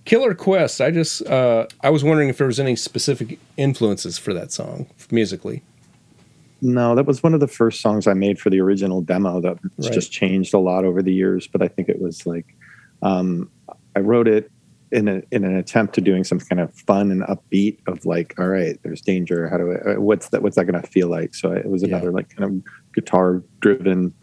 Killer 0.06 0.34
Quest. 0.36 0.80
I 0.82 0.92
just 0.92 1.26
uh, 1.28 1.68
I 1.82 1.90
was 1.90 2.04
wondering 2.04 2.30
if 2.30 2.38
there 2.38 2.48
was 2.48 2.60
any 2.60 2.76
specific 2.76 3.40
influences 3.58 4.18
for 4.18 4.34
that 4.34 4.52
song 4.52 4.88
musically. 5.12 5.64
No, 6.62 6.96
that 6.96 7.06
was 7.06 7.22
one 7.22 7.34
of 7.34 7.40
the 7.40 7.48
first 7.48 7.82
songs 7.82 8.08
I 8.08 8.14
made 8.14 8.40
for 8.40 8.50
the 8.50 8.60
original 8.62 9.02
demo 9.02 9.40
that 9.42 9.58
Right. 9.78 9.92
just 9.94 10.12
changed 10.12 10.54
a 10.54 10.60
lot 10.60 10.86
over 10.86 11.02
the 11.04 11.14
years. 11.14 11.46
But 11.48 11.62
I 11.62 11.68
think 11.68 11.90
it 11.90 12.02
was 12.02 12.26
like 12.26 12.46
um, 13.02 13.50
I 13.96 14.00
wrote 14.00 14.28
it 14.28 14.50
in 14.92 15.08
a 15.10 15.22
in 15.32 15.44
an 15.44 15.56
attempt 15.58 15.94
to 15.96 16.02
doing 16.02 16.24
some 16.24 16.40
kind 16.40 16.60
of 16.62 16.74
fun 16.74 17.12
and 17.12 17.22
upbeat 17.24 17.78
of 17.88 18.06
like, 18.06 18.34
all 18.40 18.48
right, 18.48 18.80
there's 18.84 19.02
danger. 19.02 19.50
How 19.50 19.58
do 19.58 19.72
I? 19.74 19.92
uh, 19.92 20.00
What's 20.00 20.30
that? 20.30 20.42
What's 20.42 20.56
that 20.56 20.66
going 20.66 20.82
to 20.82 20.88
feel 20.88 21.10
like? 21.10 21.36
So 21.36 21.52
it 21.52 21.68
was 21.70 21.82
Yeah. 21.82 21.90
another 21.90 22.12
like 22.12 22.30
kind 22.36 22.46
of 22.50 22.64
guitar 22.96 23.44
driven. 23.60 24.14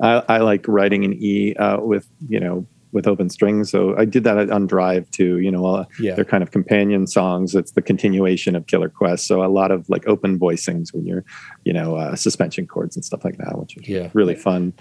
I, 0.00 0.22
I 0.28 0.38
like 0.38 0.66
writing 0.68 1.04
in 1.04 1.14
E 1.14 1.54
uh, 1.56 1.80
with 1.80 2.06
you 2.28 2.40
know 2.40 2.66
with 2.92 3.08
open 3.08 3.28
strings. 3.28 3.72
So 3.72 3.96
I 3.98 4.04
did 4.04 4.22
that 4.22 4.50
on 4.50 4.68
Drive 4.68 5.10
too. 5.10 5.38
You 5.40 5.50
know, 5.50 5.66
uh, 5.66 5.84
Yeah. 5.98 6.14
they're 6.14 6.24
kind 6.24 6.44
of 6.44 6.52
companion 6.52 7.08
songs. 7.08 7.54
It's 7.56 7.72
the 7.72 7.82
continuation 7.82 8.54
of 8.54 8.68
Killer 8.68 8.88
Quest. 8.88 9.26
So 9.26 9.44
a 9.44 9.48
lot 9.50 9.72
of 9.72 9.88
like 9.88 10.06
open 10.06 10.38
voicings 10.38 10.94
when 10.94 11.04
you're, 11.04 11.24
you 11.64 11.72
know, 11.72 11.96
uh, 11.96 12.14
suspension 12.14 12.68
chords 12.68 12.94
and 12.94 13.04
stuff 13.04 13.24
like 13.24 13.36
that, 13.38 13.58
which 13.58 13.76
is 13.76 13.88
Yeah. 13.88 14.10
really 14.14 14.36
fun. 14.36 14.74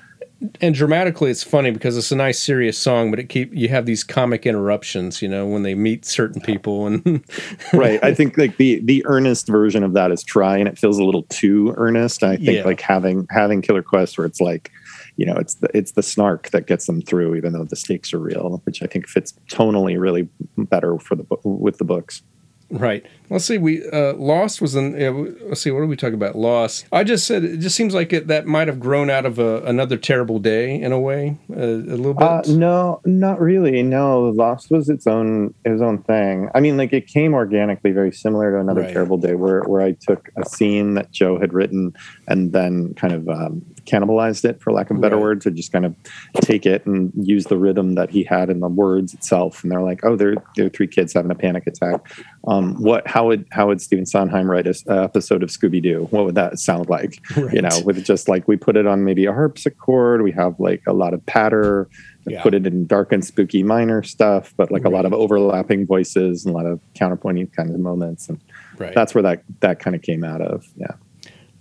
and 0.61 0.75
dramatically 0.75 1.31
it's 1.31 1.41
funny 1.43 1.71
because 1.71 1.95
it's 1.97 2.11
a 2.11 2.15
nice 2.17 2.37
serious 2.37 2.77
song 2.77 3.09
but 3.09 3.17
it 3.17 3.29
keep 3.29 3.53
you 3.53 3.69
have 3.69 3.85
these 3.85 4.03
comic 4.03 4.45
interruptions 4.45 5.21
you 5.21 5.27
know 5.29 5.47
when 5.47 5.63
they 5.63 5.73
meet 5.73 6.03
certain 6.03 6.41
people 6.41 6.85
and 6.85 7.23
right. 7.73 8.03
I 8.03 8.13
think 8.13 8.37
like 8.37 8.57
the 8.57 8.81
the 8.83 9.05
earnest 9.05 9.47
version 9.47 9.83
of 9.83 9.93
that 9.93 10.11
is 10.11 10.21
try, 10.21 10.57
and 10.57 10.67
it 10.67 10.77
feels 10.77 10.99
a 10.99 11.03
little 11.05 11.23
too 11.29 11.73
earnest. 11.77 12.23
I 12.23 12.35
think 12.35 12.57
Yeah. 12.57 12.63
like 12.65 12.81
having 12.81 13.25
having 13.29 13.61
Killer 13.61 13.81
Quest 13.83 14.17
where 14.17 14.27
it's 14.27 14.41
like, 14.41 14.69
you 15.15 15.25
know, 15.25 15.35
it's 15.35 15.55
the 15.55 15.69
it's 15.73 15.91
the 15.91 16.03
snark 16.03 16.49
that 16.51 16.67
gets 16.67 16.85
them 16.87 17.01
through, 17.01 17.35
even 17.35 17.53
though 17.53 17.63
the 17.63 17.75
stakes 17.75 18.13
are 18.13 18.19
real, 18.19 18.61
which 18.65 18.81
I 18.81 18.87
think 18.87 19.07
fits 19.07 19.33
tonally 19.49 19.99
really 19.99 20.27
better 20.57 20.97
for 20.99 21.15
the 21.15 21.25
with 21.43 21.77
the 21.77 21.85
books. 21.85 22.23
right 22.71 23.05
let's 23.33 23.45
see 23.45 23.57
we 23.57 23.85
uh 23.89 24.13
lost 24.13 24.61
was 24.61 24.75
in 24.75 24.97
yeah, 24.99 25.09
let's 25.47 25.61
see 25.61 25.71
what 25.71 25.79
are 25.79 25.85
we 25.87 25.95
talking 25.97 26.13
about 26.13 26.35
lost 26.35 26.85
i 26.91 27.03
just 27.03 27.25
said 27.27 27.43
it 27.43 27.57
just 27.57 27.75
seems 27.75 27.93
like 27.93 28.13
it 28.13 28.27
that 28.27 28.45
might 28.45 28.67
have 28.67 28.79
grown 28.79 29.09
out 29.09 29.25
of 29.25 29.39
a, 29.39 29.61
another 29.63 29.97
terrible 29.97 30.39
day 30.39 30.79
in 30.79 30.91
a 30.91 30.99
way 30.99 31.37
uh, 31.51 31.59
a 31.61 31.97
little 31.97 32.13
bit 32.13 32.23
Uh, 32.23 32.41
no, 32.47 33.01
not 33.05 33.39
really. 33.39 33.81
No, 33.83 34.29
Lost 34.29 34.67
was 34.71 34.87
its 34.89 35.07
own 35.07 35.53
its 35.65 35.81
own 35.81 36.03
thing. 36.03 36.49
I 36.55 36.59
mean, 36.59 36.77
like 36.77 36.93
it 36.93 37.07
came 37.07 37.33
organically, 37.33 37.91
very 37.91 38.11
similar 38.11 38.51
to 38.51 38.59
Another 38.59 38.81
Right. 38.81 38.93
Terrible 38.93 39.17
Day, 39.17 39.35
where 39.35 39.61
where 39.63 39.81
I 39.81 39.95
took 40.07 40.29
a 40.37 40.45
scene 40.47 40.93
that 40.95 41.11
Joe 41.11 41.39
had 41.39 41.53
written 41.53 41.93
and 42.27 42.53
then 42.53 42.93
kind 42.95 43.13
of 43.13 43.27
um, 43.29 43.61
cannibalized 43.85 44.45
it, 44.45 44.61
for 44.61 44.71
lack 44.71 44.89
of 44.91 44.97
a 44.97 44.99
better 44.99 45.15
Right. 45.15 45.21
word, 45.23 45.41
to 45.41 45.51
just 45.51 45.71
kind 45.71 45.85
of 45.85 45.95
take 46.41 46.65
it 46.65 46.85
and 46.85 47.11
use 47.15 47.45
the 47.45 47.57
rhythm 47.57 47.95
that 47.95 48.09
he 48.09 48.23
had 48.23 48.49
in 48.49 48.59
the 48.59 48.69
words 48.69 49.13
itself. 49.13 49.63
And 49.63 49.71
they're 49.71 49.81
like, 49.81 50.01
oh, 50.03 50.15
there 50.15 50.35
there 50.55 50.65
are 50.67 50.69
three 50.69 50.87
kids 50.87 51.13
having 51.13 51.31
a 51.31 51.35
panic 51.35 51.65
attack. 51.67 51.99
Um, 52.47 52.75
what? 52.81 53.07
How 53.07 53.22
would 53.27 53.45
how 53.51 53.67
would 53.67 53.81
Stephen 53.81 54.05
Sondheim 54.05 54.49
write 54.49 54.67
an 54.67 54.73
episode 54.87 55.43
of 55.43 55.49
Scooby 55.49 55.81
Doo? 55.81 56.07
What 56.11 56.25
would 56.25 56.35
that 56.35 56.59
sound 56.59 56.89
like? 56.89 57.19
Right. 57.35 57.53
You 57.55 57.61
know, 57.63 57.79
with 57.85 58.03
just 58.03 58.27
like 58.29 58.47
we 58.47 58.55
put 58.57 58.77
it 58.77 58.85
on 58.87 59.03
maybe 59.03 59.25
a 59.25 59.33
harpsichord. 59.33 60.21
We 60.21 60.31
have 60.33 60.59
like 60.59 60.81
a 60.87 60.93
lot 60.93 61.13
of 61.13 61.25
patter. 61.25 61.89
Yeah. 62.27 62.41
Put 62.41 62.53
it 62.53 62.65
in 62.65 62.85
dark 62.87 63.11
and 63.11 63.23
spooky 63.25 63.63
minor 63.63 64.01
stuff, 64.03 64.53
but 64.55 64.71
like 64.71 64.85
a 64.85 64.89
lot 64.89 65.05
of 65.05 65.13
overlapping 65.13 65.85
voices 65.85 66.45
and 66.45 66.53
a 66.55 66.57
lot 66.57 66.65
of 66.65 66.79
counterpointing 66.93 67.51
kind 67.53 67.69
of 67.69 67.79
moments, 67.79 68.29
and 68.29 68.39
right 68.77 68.93
that's 68.95 69.13
where 69.13 69.21
that 69.23 69.43
that 69.59 69.79
kind 69.79 69.95
of 69.95 70.01
came 70.01 70.23
out 70.23 70.41
of. 70.41 70.65
Yeah. 70.77 70.93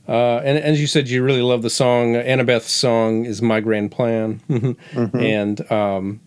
uh 0.08 0.40
and 0.44 0.58
as 0.58 0.80
you 0.80 0.86
said 0.86 1.08
you 1.08 1.22
really 1.22 1.42
love 1.42 1.62
the 1.62 1.70
song 1.70 2.16
annabeth's 2.16 2.70
song 2.72 3.24
is 3.24 3.40
my 3.40 3.60
grand 3.60 3.90
plan 3.92 4.40
Mm-hmm. 4.48 5.16
and 5.16 5.72
um 5.72 6.20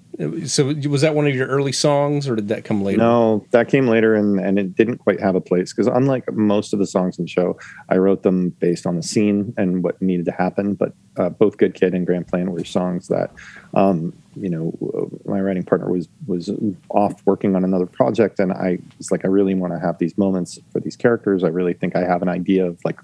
so 0.46 0.74
was 0.90 1.02
that 1.02 1.14
one 1.14 1.28
of 1.28 1.36
your 1.36 1.48
early 1.48 1.74
songs 1.74 2.28
or 2.28 2.36
did 2.36 2.48
that 2.48 2.64
come 2.64 2.84
later 2.84 3.00
No, 3.00 3.46
that 3.52 3.68
came 3.68 3.88
later, 3.88 4.16
and 4.16 4.40
and 4.40 4.58
it 4.58 4.76
didn't 4.76 5.00
quite 5.00 5.20
have 5.20 5.36
a 5.36 5.42
place 5.42 5.74
because 5.74 5.88
unlike 5.88 6.32
most 6.32 6.72
of 6.72 6.80
the 6.80 6.88
songs 6.88 7.20
in 7.20 7.26
the 7.26 7.30
show, 7.30 7.58
I 7.90 7.98
wrote 7.98 8.24
them 8.24 8.50
based 8.50 8.86
on 8.86 8.96
the 8.96 9.04
scene 9.04 9.54
and 9.58 9.84
what 9.84 10.02
needed 10.02 10.26
to 10.26 10.32
happen. 10.32 10.76
But 10.76 10.94
uh, 11.18 11.30
both 11.30 11.58
Good 11.58 11.74
Kid 11.74 11.94
and 11.94 12.06
Grand 12.06 12.28
Plan 12.28 12.52
were 12.52 12.64
songs 12.64 13.10
that, 13.10 13.32
um, 13.74 14.14
you 14.36 14.50
know, 14.50 15.10
my 15.26 15.42
writing 15.42 15.64
partner 15.64 15.90
was 15.90 16.08
was 16.28 16.50
off 16.90 17.22
working 17.26 17.56
on 17.56 17.66
another 17.66 17.86
project, 17.86 18.40
and 18.40 18.54
I 18.54 18.80
was 18.98 19.12
like, 19.12 19.26
I 19.26 19.28
really 19.28 19.56
want 19.56 19.74
to 19.74 19.80
have 19.80 19.98
these 19.98 20.18
moments 20.18 20.58
for 20.72 20.80
these 20.80 20.96
characters. 20.96 21.44
I 21.44 21.50
really 21.50 21.74
think 21.74 21.96
I 21.96 22.06
have 22.06 22.22
an 22.22 22.30
idea 22.30 22.66
of 22.66 22.80
like 22.86 23.00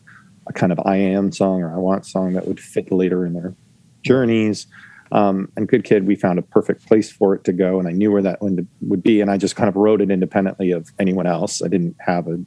a 0.47 0.53
kind 0.53 0.71
of 0.71 0.79
I 0.85 0.95
am 0.95 1.31
song 1.31 1.61
or 1.61 1.73
I 1.73 1.77
want 1.77 2.05
song 2.05 2.33
that 2.33 2.47
would 2.47 2.59
fit 2.59 2.91
later 2.91 3.25
in 3.25 3.33
their 3.33 3.53
journeys. 4.01 4.67
Um, 5.11 5.51
and 5.57 5.67
Good 5.67 5.83
Kid, 5.83 6.07
we 6.07 6.15
found 6.15 6.39
a 6.39 6.41
perfect 6.41 6.87
place 6.87 7.11
for 7.11 7.35
it 7.35 7.43
to 7.43 7.53
go, 7.53 7.79
and 7.79 7.87
I 7.87 7.91
knew 7.91 8.11
where 8.11 8.21
that 8.21 8.41
one 8.41 8.67
would 8.81 9.03
be, 9.03 9.21
and 9.21 9.29
I 9.29 9.37
just 9.37 9.55
kind 9.55 9.67
of 9.67 9.75
wrote 9.75 10.01
it 10.01 10.09
independently 10.09 10.71
of 10.71 10.89
anyone 10.99 11.27
else. 11.27 11.61
I 11.61 11.67
didn't 11.67 11.95
have 11.99 12.27
a. 12.27 12.39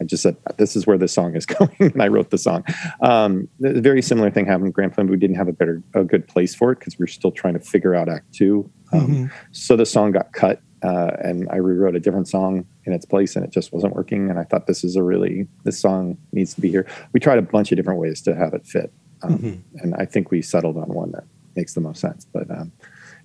I 0.00 0.04
just 0.04 0.22
said 0.22 0.36
this 0.58 0.76
is 0.76 0.86
where 0.86 0.96
this 0.96 1.12
song 1.12 1.34
is 1.34 1.44
going, 1.58 1.74
and 1.80 2.00
I 2.00 2.06
wrote 2.06 2.30
the 2.30 2.38
song. 2.38 2.64
Um, 3.00 3.48
a 3.64 3.80
very 3.80 4.00
similar 4.00 4.30
thing 4.30 4.46
happened 4.46 4.66
in 4.66 4.72
Grand 4.72 4.92
Plan. 4.92 5.08
but 5.08 5.12
We 5.12 5.18
didn't 5.18 5.36
have 5.36 5.48
a 5.48 5.52
better, 5.52 5.82
a 5.94 6.04
good 6.04 6.28
place 6.28 6.54
for 6.54 6.70
it 6.70 6.78
because 6.78 6.96
we 6.98 7.02
were 7.02 7.08
still 7.08 7.32
trying 7.32 7.54
to 7.54 7.60
figure 7.60 7.94
out 7.96 8.08
Act 8.08 8.32
Two. 8.32 8.70
Um, 8.92 9.30
So 9.50 9.76
the 9.76 9.84
song 9.84 10.12
got 10.12 10.32
cut, 10.32 10.62
uh, 10.84 11.10
and 11.20 11.48
I 11.50 11.56
rewrote 11.56 11.96
a 11.96 12.00
different 12.00 12.28
song 12.28 12.64
in 12.84 12.92
its 12.92 13.04
place, 13.06 13.34
and 13.34 13.44
it 13.44 13.50
just 13.50 13.72
wasn't 13.72 13.96
working. 13.96 14.30
And 14.30 14.38
I 14.38 14.44
thought 14.44 14.68
this 14.68 14.84
is 14.84 14.94
a 14.94 15.02
really 15.02 15.48
this 15.64 15.80
song 15.80 16.16
needs 16.32 16.54
to 16.54 16.60
be 16.60 16.70
here. 16.70 16.86
We 17.12 17.18
tried 17.18 17.38
a 17.38 17.42
bunch 17.42 17.72
of 17.72 17.76
different 17.76 17.98
ways 17.98 18.22
to 18.22 18.36
have 18.36 18.54
it 18.54 18.66
fit, 18.66 18.92
um, 19.22 19.64
and 19.78 19.96
I 19.96 20.04
think 20.04 20.30
we 20.30 20.42
settled 20.42 20.76
on 20.76 20.94
one 20.94 21.10
that 21.10 21.24
makes 21.56 21.74
the 21.74 21.80
most 21.80 22.00
sense. 22.00 22.26
But 22.32 22.50
um, 22.50 22.72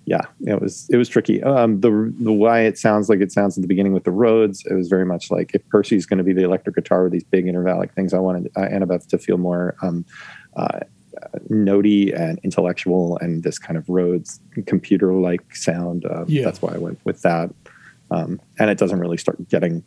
yeah, 0.06 0.22
it 0.46 0.60
was 0.60 0.88
it 0.90 0.96
was 0.96 1.08
tricky. 1.08 1.42
Um, 1.42 1.80
the 1.80 2.12
the 2.18 2.32
why 2.32 2.60
it 2.60 2.78
sounds 2.78 3.08
like 3.08 3.20
it 3.20 3.32
sounds 3.32 3.56
at 3.56 3.62
the 3.62 3.68
beginning 3.68 3.92
with 3.92 4.04
the 4.04 4.10
Rhodes. 4.10 4.64
It 4.66 4.74
was 4.74 4.88
very 4.88 5.06
much 5.06 5.30
like 5.30 5.52
if 5.54 5.66
Percy's 5.68 6.06
going 6.06 6.18
to 6.18 6.24
be 6.24 6.32
the 6.32 6.44
electric 6.44 6.76
guitar 6.76 7.04
with 7.04 7.12
these 7.12 7.24
big 7.24 7.46
intervallic 7.46 7.92
things. 7.92 8.12
I 8.12 8.18
wanted 8.18 8.50
uh, 8.56 8.60
Annabeth 8.62 9.06
to 9.08 9.18
feel 9.18 9.38
more 9.38 9.76
um, 9.82 10.04
uh, 10.56 10.80
notey 11.50 12.18
and 12.18 12.38
intellectual, 12.42 13.18
and 13.18 13.42
this 13.42 13.58
kind 13.58 13.78
of 13.78 13.88
Rhodes 13.88 14.40
computer 14.66 15.12
like 15.12 15.56
sound. 15.56 16.06
Yeah. 16.26 16.44
That's 16.44 16.60
why 16.60 16.74
I 16.74 16.78
went 16.78 16.98
with 17.04 17.22
that. 17.22 17.50
Um, 18.10 18.40
and 18.58 18.70
it 18.70 18.78
doesn't 18.78 19.00
really 19.00 19.16
start 19.16 19.48
getting 19.48 19.82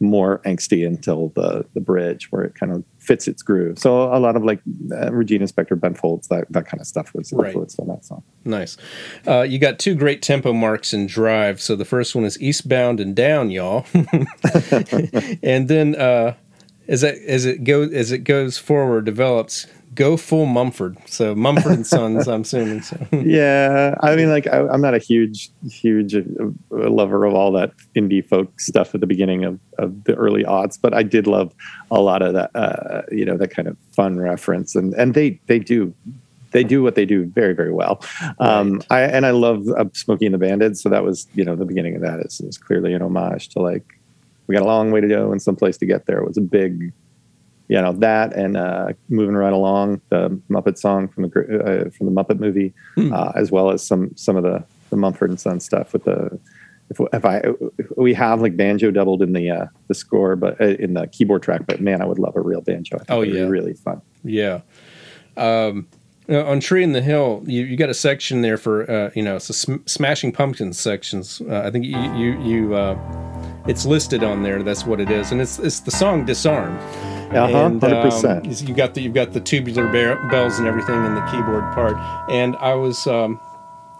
more 0.00 0.40
angsty 0.46 0.86
until 0.86 1.28
the 1.36 1.64
the 1.74 1.80
bridge 1.80 2.32
where 2.32 2.42
it 2.42 2.54
kind 2.54 2.72
of 2.72 2.84
fits 3.10 3.26
its 3.26 3.42
groove. 3.42 3.76
So 3.76 4.04
a 4.14 4.20
lot 4.20 4.36
of 4.36 4.44
like 4.44 4.60
uh, 4.92 5.10
Regina 5.12 5.46
Spektor, 5.46 5.78
Ben 5.80 5.94
Folds, 5.94 6.28
that 6.28 6.44
that 6.50 6.66
kind 6.66 6.80
of 6.80 6.86
stuff 6.86 7.12
was 7.12 7.32
Right. 7.32 7.46
influenced 7.48 7.80
on 7.80 7.88
that 7.88 8.04
song. 8.04 8.22
Nice. 8.44 8.76
Uh, 9.26 9.40
you 9.42 9.58
got 9.58 9.80
two 9.80 9.96
great 9.96 10.22
tempo 10.22 10.52
marks 10.52 10.94
in 10.94 11.08
Drive. 11.08 11.60
So 11.60 11.74
the 11.74 11.84
first 11.84 12.14
one 12.14 12.24
is 12.24 12.40
eastbound 12.40 13.00
and 13.00 13.16
down, 13.16 13.50
y'all, 13.50 13.84
and 15.42 15.66
then 15.68 15.96
uh, 15.96 16.34
as 16.86 17.02
it 17.02 17.20
as 17.26 17.44
it 17.46 17.64
goes 17.64 17.92
as 17.92 18.12
it 18.12 18.18
goes 18.18 18.58
forward, 18.58 19.06
develops 19.06 19.66
go 20.00 20.16
full 20.16 20.46
Mumford. 20.46 20.96
So 21.06 21.34
Mumford 21.34 21.72
and 21.72 21.86
Sons, 21.86 22.26
I'm 22.26 22.40
assuming. 22.40 22.80
So 22.80 22.96
yeah 23.12 23.94
i 24.00 24.16
mean 24.16 24.30
like 24.30 24.46
I, 24.46 24.66
i'm 24.68 24.80
not 24.80 24.94
a 24.94 24.98
huge 24.98 25.50
huge 25.68 26.14
lover 26.70 27.24
of 27.24 27.34
all 27.34 27.52
that 27.52 27.72
indie 27.94 28.24
folk 28.26 28.60
stuff 28.60 28.94
at 28.94 29.00
the 29.00 29.06
beginning 29.06 29.44
of, 29.44 29.58
of 29.78 30.04
the 30.04 30.14
early 30.14 30.44
aughts 30.44 30.78
but 30.80 30.94
i 30.94 31.02
did 31.02 31.26
love 31.26 31.52
a 31.90 32.00
lot 32.00 32.22
of 32.22 32.32
that 32.34 32.50
uh, 32.54 33.02
you 33.10 33.24
know 33.24 33.36
that 33.36 33.48
kind 33.48 33.68
of 33.68 33.76
fun 33.92 34.18
reference 34.18 34.74
and 34.74 34.94
and 34.94 35.14
they 35.14 35.40
they 35.46 35.58
do 35.58 35.94
they 36.52 36.64
do 36.64 36.82
what 36.82 36.94
they 36.94 37.04
do 37.04 37.26
very 37.26 37.54
very 37.54 37.72
well 37.72 38.02
um 38.38 38.80
i 38.90 39.00
and 39.02 39.26
i 39.26 39.30
love 39.30 39.68
uh, 39.76 39.84
smokey 39.92 40.26
and 40.26 40.34
the 40.34 40.38
bandits 40.38 40.82
so 40.82 40.88
that 40.88 41.04
was 41.04 41.28
you 41.34 41.44
know 41.44 41.56
the 41.56 41.66
beginning 41.66 41.94
of 41.94 42.02
that 42.02 42.20
is, 42.20 42.40
is 42.40 42.58
clearly 42.58 42.92
an 42.94 43.02
homage 43.02 43.48
to 43.48 43.60
like 43.60 43.84
we 44.46 44.54
got 44.54 44.62
a 44.62 44.66
long 44.66 44.90
way 44.90 45.00
to 45.00 45.08
go 45.08 45.30
and 45.30 45.42
some 45.42 45.56
place 45.56 45.76
to 45.76 45.86
get 45.86 46.06
there 46.06 46.18
it 46.18 46.26
was 46.26 46.38
a 46.38 46.42
big 46.42 46.92
you 47.70 47.80
know 47.80 47.92
that 47.92 48.34
and 48.34 48.56
uh, 48.56 48.88
moving 49.08 49.36
right 49.36 49.52
along 49.52 50.00
the 50.10 50.22
Muppet 50.50 50.76
song 50.76 51.08
from 51.08 51.22
the 51.24 51.30
uh, 51.30 51.90
from 51.96 52.06
the 52.06 52.12
Muppet 52.12 52.38
movie, 52.40 52.74
uh, 52.98 53.32
as 53.36 53.50
well 53.50 53.70
as 53.70 53.86
some 53.86 54.10
some 54.16 54.36
of 54.36 54.42
the 54.42 54.64
the 54.90 54.96
Mumford 54.96 55.30
and 55.30 55.40
Son 55.40 55.60
stuff 55.60 55.92
with 55.92 56.04
the. 56.04 56.38
If, 56.92 56.98
if 57.12 57.24
I 57.24 57.36
if 57.78 57.86
we 57.96 58.12
have 58.14 58.42
like 58.42 58.56
banjo 58.56 58.90
doubled 58.90 59.22
in 59.22 59.32
the 59.32 59.48
uh, 59.48 59.66
the 59.86 59.94
score, 59.94 60.34
but 60.34 60.60
uh, 60.60 60.64
in 60.84 60.94
the 60.94 61.06
keyboard 61.06 61.42
track, 61.44 61.60
but 61.64 61.80
man, 61.80 62.02
I 62.02 62.04
would 62.04 62.18
love 62.18 62.34
a 62.34 62.40
real 62.40 62.60
banjo. 62.62 62.96
I 62.96 62.98
think 62.98 63.10
Oh, 63.10 63.20
yeah. 63.22 63.42
really 63.46 63.74
fun. 63.74 64.02
yeah. 64.24 64.62
Um, 65.36 65.86
on 66.28 66.58
Tree 66.60 66.82
in 66.82 66.92
the 66.92 67.00
Hill, 67.00 67.42
you, 67.46 67.62
you 67.64 67.76
got 67.76 67.90
a 67.90 67.94
section 67.94 68.42
there 68.42 68.56
for 68.56 68.90
uh, 68.90 69.10
you 69.14 69.22
know 69.22 69.36
it's 69.36 69.48
a 69.50 69.52
sm- 69.54 69.84
Smashing 69.86 70.32
Pumpkins 70.32 70.80
sections. 70.80 71.40
Uh, 71.48 71.62
I 71.64 71.70
think 71.70 71.84
you 71.84 71.96
you, 72.14 72.42
you 72.42 72.74
uh, 72.74 72.98
it's 73.68 73.86
listed 73.86 74.24
on 74.24 74.42
there. 74.42 74.60
That's 74.64 74.84
what 74.84 74.98
it 75.00 75.10
is, 75.12 75.30
and 75.30 75.40
it's 75.40 75.60
it's 75.60 75.78
the 75.80 75.92
song 75.92 76.24
Disarm. 76.24 76.76
Uh-huh, 77.30 77.66
um, 77.66 77.80
100%. 77.80 78.68
you 78.68 78.74
got 78.74 78.94
the 78.94 79.02
you've 79.02 79.14
got 79.14 79.32
the 79.32 79.40
tubular 79.40 79.86
bells 80.28 80.58
and 80.58 80.66
everything 80.66 81.04
in 81.04 81.14
the 81.14 81.22
keyboard 81.30 81.62
part. 81.74 81.96
And 82.28 82.56
I 82.56 82.74
was 82.74 83.06
um, 83.06 83.40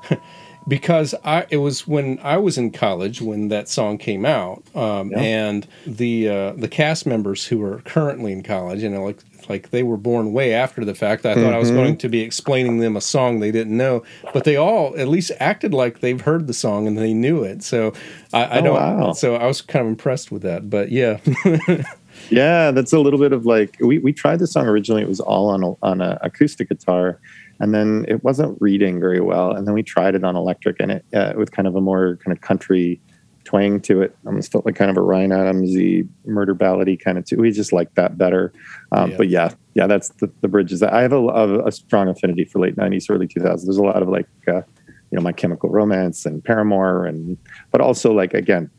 because 0.68 1.14
I 1.24 1.46
it 1.50 1.58
was 1.58 1.86
when 1.86 2.18
I 2.22 2.36
was 2.38 2.58
in 2.58 2.70
college 2.70 3.22
when 3.22 3.48
that 3.48 3.68
song 3.68 3.98
came 3.98 4.24
out, 4.24 4.62
um, 4.74 5.10
yeah. 5.10 5.20
and 5.20 5.66
the 5.86 6.28
uh, 6.28 6.52
the 6.52 6.68
cast 6.68 7.06
members 7.06 7.46
who 7.46 7.62
are 7.62 7.80
currently 7.82 8.32
in 8.32 8.42
college, 8.42 8.82
you 8.82 8.88
know, 8.88 9.04
like 9.04 9.18
like 9.48 9.70
they 9.70 9.82
were 9.82 9.96
born 9.96 10.32
way 10.32 10.52
after 10.54 10.84
the 10.84 10.94
fact. 10.94 11.26
I 11.26 11.32
mm-hmm. 11.32 11.42
thought 11.42 11.54
I 11.54 11.58
was 11.58 11.68
mm-hmm. 11.68 11.78
going 11.78 11.96
to 11.98 12.08
be 12.08 12.20
explaining 12.20 12.78
them 12.78 12.96
a 12.96 13.00
song 13.00 13.40
they 13.40 13.50
didn't 13.50 13.76
know, 13.76 14.02
but 14.32 14.44
they 14.44 14.56
all 14.56 14.96
at 14.98 15.08
least 15.08 15.32
acted 15.40 15.74
like 15.74 16.00
they've 16.00 16.20
heard 16.20 16.46
the 16.46 16.54
song 16.54 16.86
and 16.86 16.96
they 16.96 17.14
knew 17.14 17.42
it. 17.42 17.62
So 17.62 17.92
I, 18.32 18.44
I 18.44 18.58
oh, 18.58 18.62
don't. 18.62 18.74
Wow. 18.74 19.12
So 19.12 19.36
I 19.36 19.46
was 19.46 19.60
kind 19.60 19.84
of 19.84 19.88
impressed 19.88 20.30
with 20.30 20.42
that. 20.42 20.70
But 20.70 20.90
yeah. 20.90 21.18
yeah, 22.28 22.70
that's 22.70 22.92
a 22.92 22.98
little 22.98 23.18
bit 23.18 23.32
of 23.32 23.46
like 23.46 23.76
we 23.80 23.98
we 23.98 24.12
tried 24.12 24.38
the 24.38 24.46
song 24.46 24.66
originally. 24.66 25.02
It 25.02 25.08
was 25.08 25.20
all 25.20 25.48
on 25.48 25.64
a, 25.64 25.72
on 25.82 26.00
an 26.00 26.18
acoustic 26.22 26.68
guitar, 26.68 27.18
and 27.58 27.74
then 27.74 28.04
it 28.08 28.22
wasn't 28.22 28.56
reading 28.60 29.00
very 29.00 29.20
well. 29.20 29.52
And 29.52 29.66
then 29.66 29.74
we 29.74 29.82
tried 29.82 30.14
it 30.14 30.24
on 30.24 30.36
electric, 30.36 30.76
and 30.80 30.92
it 30.92 31.04
uh, 31.14 31.32
with 31.36 31.52
kind 31.52 31.66
of 31.66 31.76
a 31.76 31.80
more 31.80 32.18
kind 32.24 32.36
of 32.36 32.40
country 32.40 33.00
twang 33.44 33.80
to 33.80 34.02
it. 34.02 34.16
Almost 34.26 34.52
felt 34.52 34.64
like 34.64 34.76
kind 34.76 34.90
of 34.90 34.96
a 34.96 35.02
Ryan 35.02 35.30
Adamsy 35.30 36.08
murder 36.24 36.54
ballady 36.54 36.98
kind 36.98 37.18
of 37.18 37.24
too. 37.24 37.38
We 37.38 37.50
just 37.50 37.72
like 37.72 37.94
that 37.94 38.16
better. 38.16 38.52
Um, 38.92 39.10
yeah. 39.10 39.16
But 39.16 39.28
yeah, 39.28 39.54
yeah, 39.74 39.86
that's 39.86 40.10
the, 40.10 40.30
the 40.40 40.48
bridges. 40.48 40.82
I 40.82 41.02
have 41.02 41.12
a, 41.12 41.18
a, 41.18 41.66
a, 41.66 41.72
strong 41.72 42.08
affinity 42.08 42.44
for 42.44 42.60
late 42.60 42.76
'90s, 42.76 43.10
early 43.10 43.26
2000s. 43.26 43.64
There's 43.64 43.76
a 43.76 43.82
lot 43.82 44.02
of 44.02 44.08
like, 44.08 44.28
uh, 44.46 44.62
you 45.10 45.16
know, 45.16 45.20
My 45.20 45.32
Chemical 45.32 45.68
Romance 45.68 46.26
and 46.26 46.44
Paramore, 46.44 47.06
and 47.06 47.36
but 47.70 47.80
also 47.80 48.12
like 48.12 48.34
again, 48.34 48.70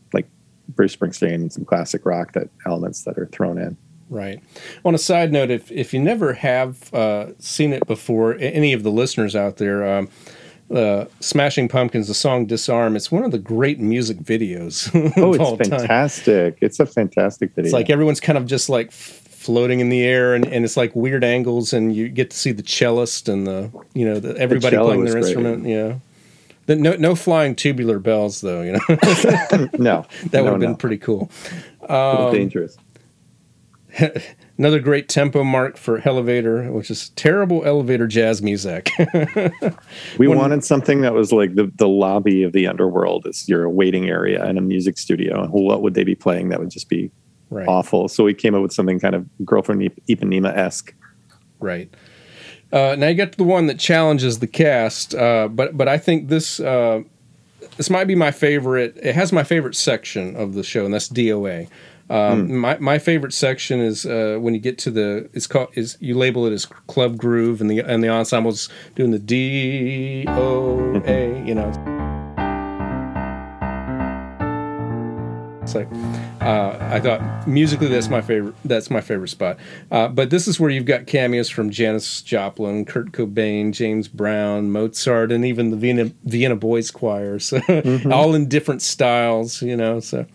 Bruce 0.74 0.96
Springsteen 0.96 1.34
and 1.34 1.52
some 1.52 1.64
classic 1.64 2.04
rock 2.04 2.32
that 2.32 2.48
elements 2.66 3.02
that 3.02 3.18
are 3.18 3.26
thrown 3.26 3.58
in. 3.58 3.76
Right. 4.08 4.42
On 4.84 4.94
a 4.94 4.98
side 4.98 5.32
note, 5.32 5.50
if 5.50 5.72
if 5.72 5.94
you 5.94 6.00
never 6.00 6.34
have 6.34 6.92
uh, 6.92 7.28
seen 7.38 7.72
it 7.72 7.86
before, 7.86 8.36
any 8.38 8.72
of 8.72 8.82
the 8.82 8.90
listeners 8.90 9.34
out 9.34 9.56
there. 9.56 9.86
Um, 9.98 10.08
uh, 10.70 11.04
Smashing 11.20 11.68
Pumpkins, 11.68 12.08
the 12.08 12.14
song 12.14 12.46
"Disarm." 12.46 12.96
It's 12.96 13.12
one 13.12 13.24
of 13.24 13.30
the 13.30 13.38
great 13.38 13.78
music 13.78 14.18
videos. 14.18 14.90
oh, 15.16 15.34
it's 15.34 15.68
fantastic! 15.68 16.54
Time. 16.54 16.58
It's 16.62 16.80
a 16.80 16.86
fantastic 16.86 17.50
video. 17.54 17.66
It's 17.66 17.74
like 17.74 17.90
everyone's 17.90 18.20
kind 18.20 18.38
of 18.38 18.46
just 18.46 18.70
like 18.70 18.90
floating 18.90 19.80
in 19.80 19.88
the 19.90 20.02
air, 20.02 20.34
and, 20.34 20.46
and 20.46 20.64
it's 20.64 20.76
like 20.76 20.94
weird 20.94 21.24
angles, 21.24 21.72
and 21.72 21.94
you 21.94 22.08
get 22.08 22.30
to 22.30 22.36
see 22.36 22.52
the 22.52 22.62
cellist 22.62 23.28
and 23.28 23.46
the 23.46 23.70
you 23.94 24.06
know 24.06 24.18
the, 24.18 24.36
everybody 24.38 24.76
the 24.76 24.82
playing 24.82 25.04
their 25.04 25.14
great. 25.14 25.24
instrument. 25.24 25.66
Yeah. 25.66 25.96
The, 26.66 26.76
no, 26.76 26.94
no 26.94 27.14
flying 27.14 27.54
tubular 27.54 27.98
bells 27.98 28.40
though. 28.40 28.62
You 28.62 28.72
know. 28.72 28.80
no, 29.78 30.06
that 30.30 30.42
would 30.44 30.52
have 30.52 30.60
been 30.60 30.72
no. 30.72 30.76
pretty 30.76 30.98
cool. 30.98 31.30
Um, 31.88 32.32
dangerous. 32.32 32.76
Another 34.58 34.80
great 34.80 35.08
tempo 35.08 35.44
mark 35.44 35.76
for 35.76 36.06
Elevator, 36.06 36.70
which 36.72 36.90
is 36.90 37.10
terrible 37.10 37.64
elevator 37.64 38.06
jazz 38.06 38.40
music. 38.40 38.90
we 40.18 40.28
when, 40.28 40.38
wanted 40.38 40.64
something 40.64 41.00
that 41.02 41.12
was 41.12 41.32
like 41.32 41.54
the, 41.56 41.70
the 41.76 41.88
lobby 41.88 42.42
of 42.42 42.52
the 42.52 42.66
underworld 42.66 43.26
is 43.26 43.48
your 43.48 43.68
waiting 43.68 44.08
area 44.08 44.44
in 44.46 44.56
a 44.56 44.60
music 44.60 44.98
studio. 44.98 45.42
And 45.42 45.52
what 45.52 45.82
would 45.82 45.94
they 45.94 46.04
be 46.04 46.14
playing 46.14 46.50
that 46.50 46.60
would 46.60 46.70
just 46.70 46.88
be 46.88 47.10
right. 47.50 47.68
awful? 47.68 48.08
So 48.08 48.24
we 48.24 48.34
came 48.34 48.54
up 48.54 48.62
with 48.62 48.72
something 48.72 49.00
kind 49.00 49.14
of 49.14 49.26
Girl 49.44 49.62
from 49.62 49.80
Ipanema 49.80 50.56
esque. 50.56 50.94
Right. 51.60 51.92
Uh, 52.72 52.96
now 52.96 53.08
you 53.08 53.14
get 53.14 53.32
to 53.32 53.38
the 53.38 53.44
one 53.44 53.66
that 53.66 53.78
challenges 53.78 54.38
the 54.38 54.46
cast, 54.46 55.14
uh, 55.14 55.48
but 55.48 55.76
but 55.76 55.88
I 55.88 55.98
think 55.98 56.28
this 56.28 56.58
uh, 56.58 57.02
this 57.76 57.90
might 57.90 58.04
be 58.04 58.14
my 58.14 58.30
favorite. 58.30 58.96
It 59.02 59.14
has 59.14 59.32
my 59.32 59.44
favorite 59.44 59.76
section 59.76 60.34
of 60.36 60.54
the 60.54 60.62
show, 60.62 60.84
and 60.84 60.94
that's 60.94 61.08
DOA. 61.08 61.68
Um, 62.08 62.48
mm. 62.48 62.50
My 62.50 62.78
my 62.78 62.98
favorite 62.98 63.32
section 63.32 63.80
is 63.80 64.06
uh, 64.06 64.38
when 64.40 64.54
you 64.54 64.60
get 64.60 64.78
to 64.78 64.90
the 64.90 65.28
it's 65.32 65.46
called 65.46 65.68
is 65.74 65.96
you 66.00 66.16
label 66.16 66.46
it 66.46 66.52
as 66.52 66.66
club 66.66 67.16
groove 67.18 67.60
and 67.60 67.70
the 67.70 67.80
and 67.80 68.02
the 68.02 68.08
ensemble's 68.08 68.68
doing 68.94 69.10
the 69.10 69.18
D 69.18 70.24
O 70.28 71.02
A 71.06 71.44
you 71.46 71.54
know. 71.54 72.01
It's 75.62 75.74
like 75.74 75.88
uh, 76.40 76.76
I 76.80 76.98
thought 76.98 77.46
musically 77.46 77.86
that's 77.86 78.08
my 78.08 78.20
favorite 78.20 78.54
that's 78.64 78.90
my 78.90 79.00
favorite 79.00 79.28
spot. 79.28 79.58
Uh, 79.90 80.08
but 80.08 80.30
this 80.30 80.48
is 80.48 80.58
where 80.58 80.70
you've 80.70 80.86
got 80.86 81.06
cameos 81.06 81.48
from 81.48 81.70
Janis 81.70 82.22
Joplin, 82.22 82.84
Kurt 82.84 83.12
Cobain, 83.12 83.72
James 83.72 84.08
Brown, 84.08 84.70
Mozart, 84.72 85.30
and 85.30 85.44
even 85.44 85.70
the 85.70 85.76
Vienna 85.76 86.10
Vienna 86.24 86.56
Boys 86.56 86.90
Choir. 86.90 87.38
So 87.38 87.58
mm-hmm. 87.60 88.12
all 88.12 88.34
in 88.34 88.48
different 88.48 88.82
styles, 88.82 89.62
you 89.62 89.76
know. 89.76 90.00
So 90.00 90.26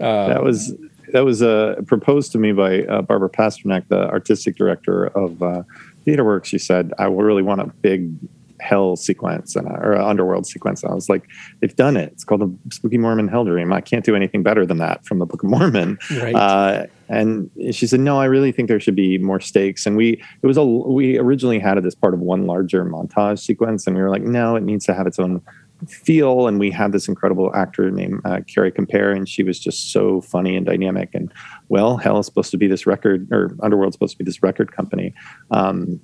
uh, 0.00 0.28
that 0.28 0.42
was 0.42 0.74
that 1.12 1.24
was 1.24 1.42
uh, 1.42 1.80
proposed 1.86 2.32
to 2.32 2.38
me 2.38 2.52
by 2.52 2.82
uh, 2.82 3.02
Barbara 3.02 3.30
Pasternak, 3.30 3.88
the 3.88 4.08
artistic 4.08 4.56
director 4.56 5.06
of 5.06 5.42
uh, 5.42 5.62
TheaterWorks. 6.06 6.44
She 6.44 6.58
said, 6.58 6.92
"I 6.98 7.04
really 7.04 7.42
want 7.42 7.62
a 7.62 7.66
big 7.66 8.12
hell 8.60 8.96
sequence 8.96 9.56
and 9.56 9.66
or 9.68 9.96
underworld 9.96 10.46
sequence." 10.46 10.82
And 10.82 10.92
I 10.92 10.94
was 10.94 11.08
like, 11.08 11.24
"They've 11.60 11.74
done 11.74 11.96
it. 11.96 12.12
It's 12.12 12.24
called 12.24 12.40
the 12.40 12.74
Spooky 12.74 12.98
Mormon 12.98 13.28
Hell 13.28 13.44
Dream. 13.44 13.72
I 13.72 13.80
can't 13.80 14.04
do 14.04 14.14
anything 14.14 14.42
better 14.42 14.66
than 14.66 14.78
that 14.78 15.04
from 15.04 15.18
the 15.18 15.26
Book 15.26 15.42
of 15.42 15.50
Mormon." 15.50 15.98
Right. 16.20 16.34
Uh, 16.34 16.86
and 17.08 17.50
she 17.72 17.86
said, 17.86 18.00
"No, 18.00 18.20
I 18.20 18.26
really 18.26 18.52
think 18.52 18.68
there 18.68 18.80
should 18.80 18.96
be 18.96 19.18
more 19.18 19.40
stakes." 19.40 19.86
And 19.86 19.96
we 19.96 20.22
it 20.42 20.46
was 20.46 20.56
a 20.56 20.64
we 20.64 21.18
originally 21.18 21.58
had 21.58 21.78
it 21.78 21.84
as 21.84 21.94
part 21.94 22.14
of 22.14 22.20
one 22.20 22.46
larger 22.46 22.84
montage 22.84 23.40
sequence, 23.40 23.86
and 23.86 23.96
we 23.96 24.02
were 24.02 24.10
like, 24.10 24.22
"No, 24.22 24.56
it 24.56 24.62
needs 24.62 24.84
to 24.86 24.94
have 24.94 25.06
its 25.06 25.18
own." 25.18 25.42
feel. 25.86 26.46
And 26.46 26.58
we 26.58 26.70
had 26.70 26.92
this 26.92 27.08
incredible 27.08 27.54
actor 27.54 27.90
named 27.90 28.20
uh, 28.24 28.40
Carrie 28.52 28.72
Compere 28.72 29.12
and 29.12 29.28
she 29.28 29.42
was 29.42 29.58
just 29.58 29.92
so 29.92 30.20
funny 30.20 30.56
and 30.56 30.66
dynamic. 30.66 31.10
And 31.14 31.32
well, 31.68 31.96
Hell 31.96 32.18
is 32.18 32.26
supposed 32.26 32.50
to 32.50 32.56
be 32.56 32.66
this 32.66 32.86
record, 32.86 33.28
or 33.30 33.56
Underworld's 33.62 33.94
supposed 33.94 34.14
to 34.14 34.18
be 34.18 34.24
this 34.24 34.42
record 34.42 34.72
company. 34.72 35.14
Um, 35.50 36.00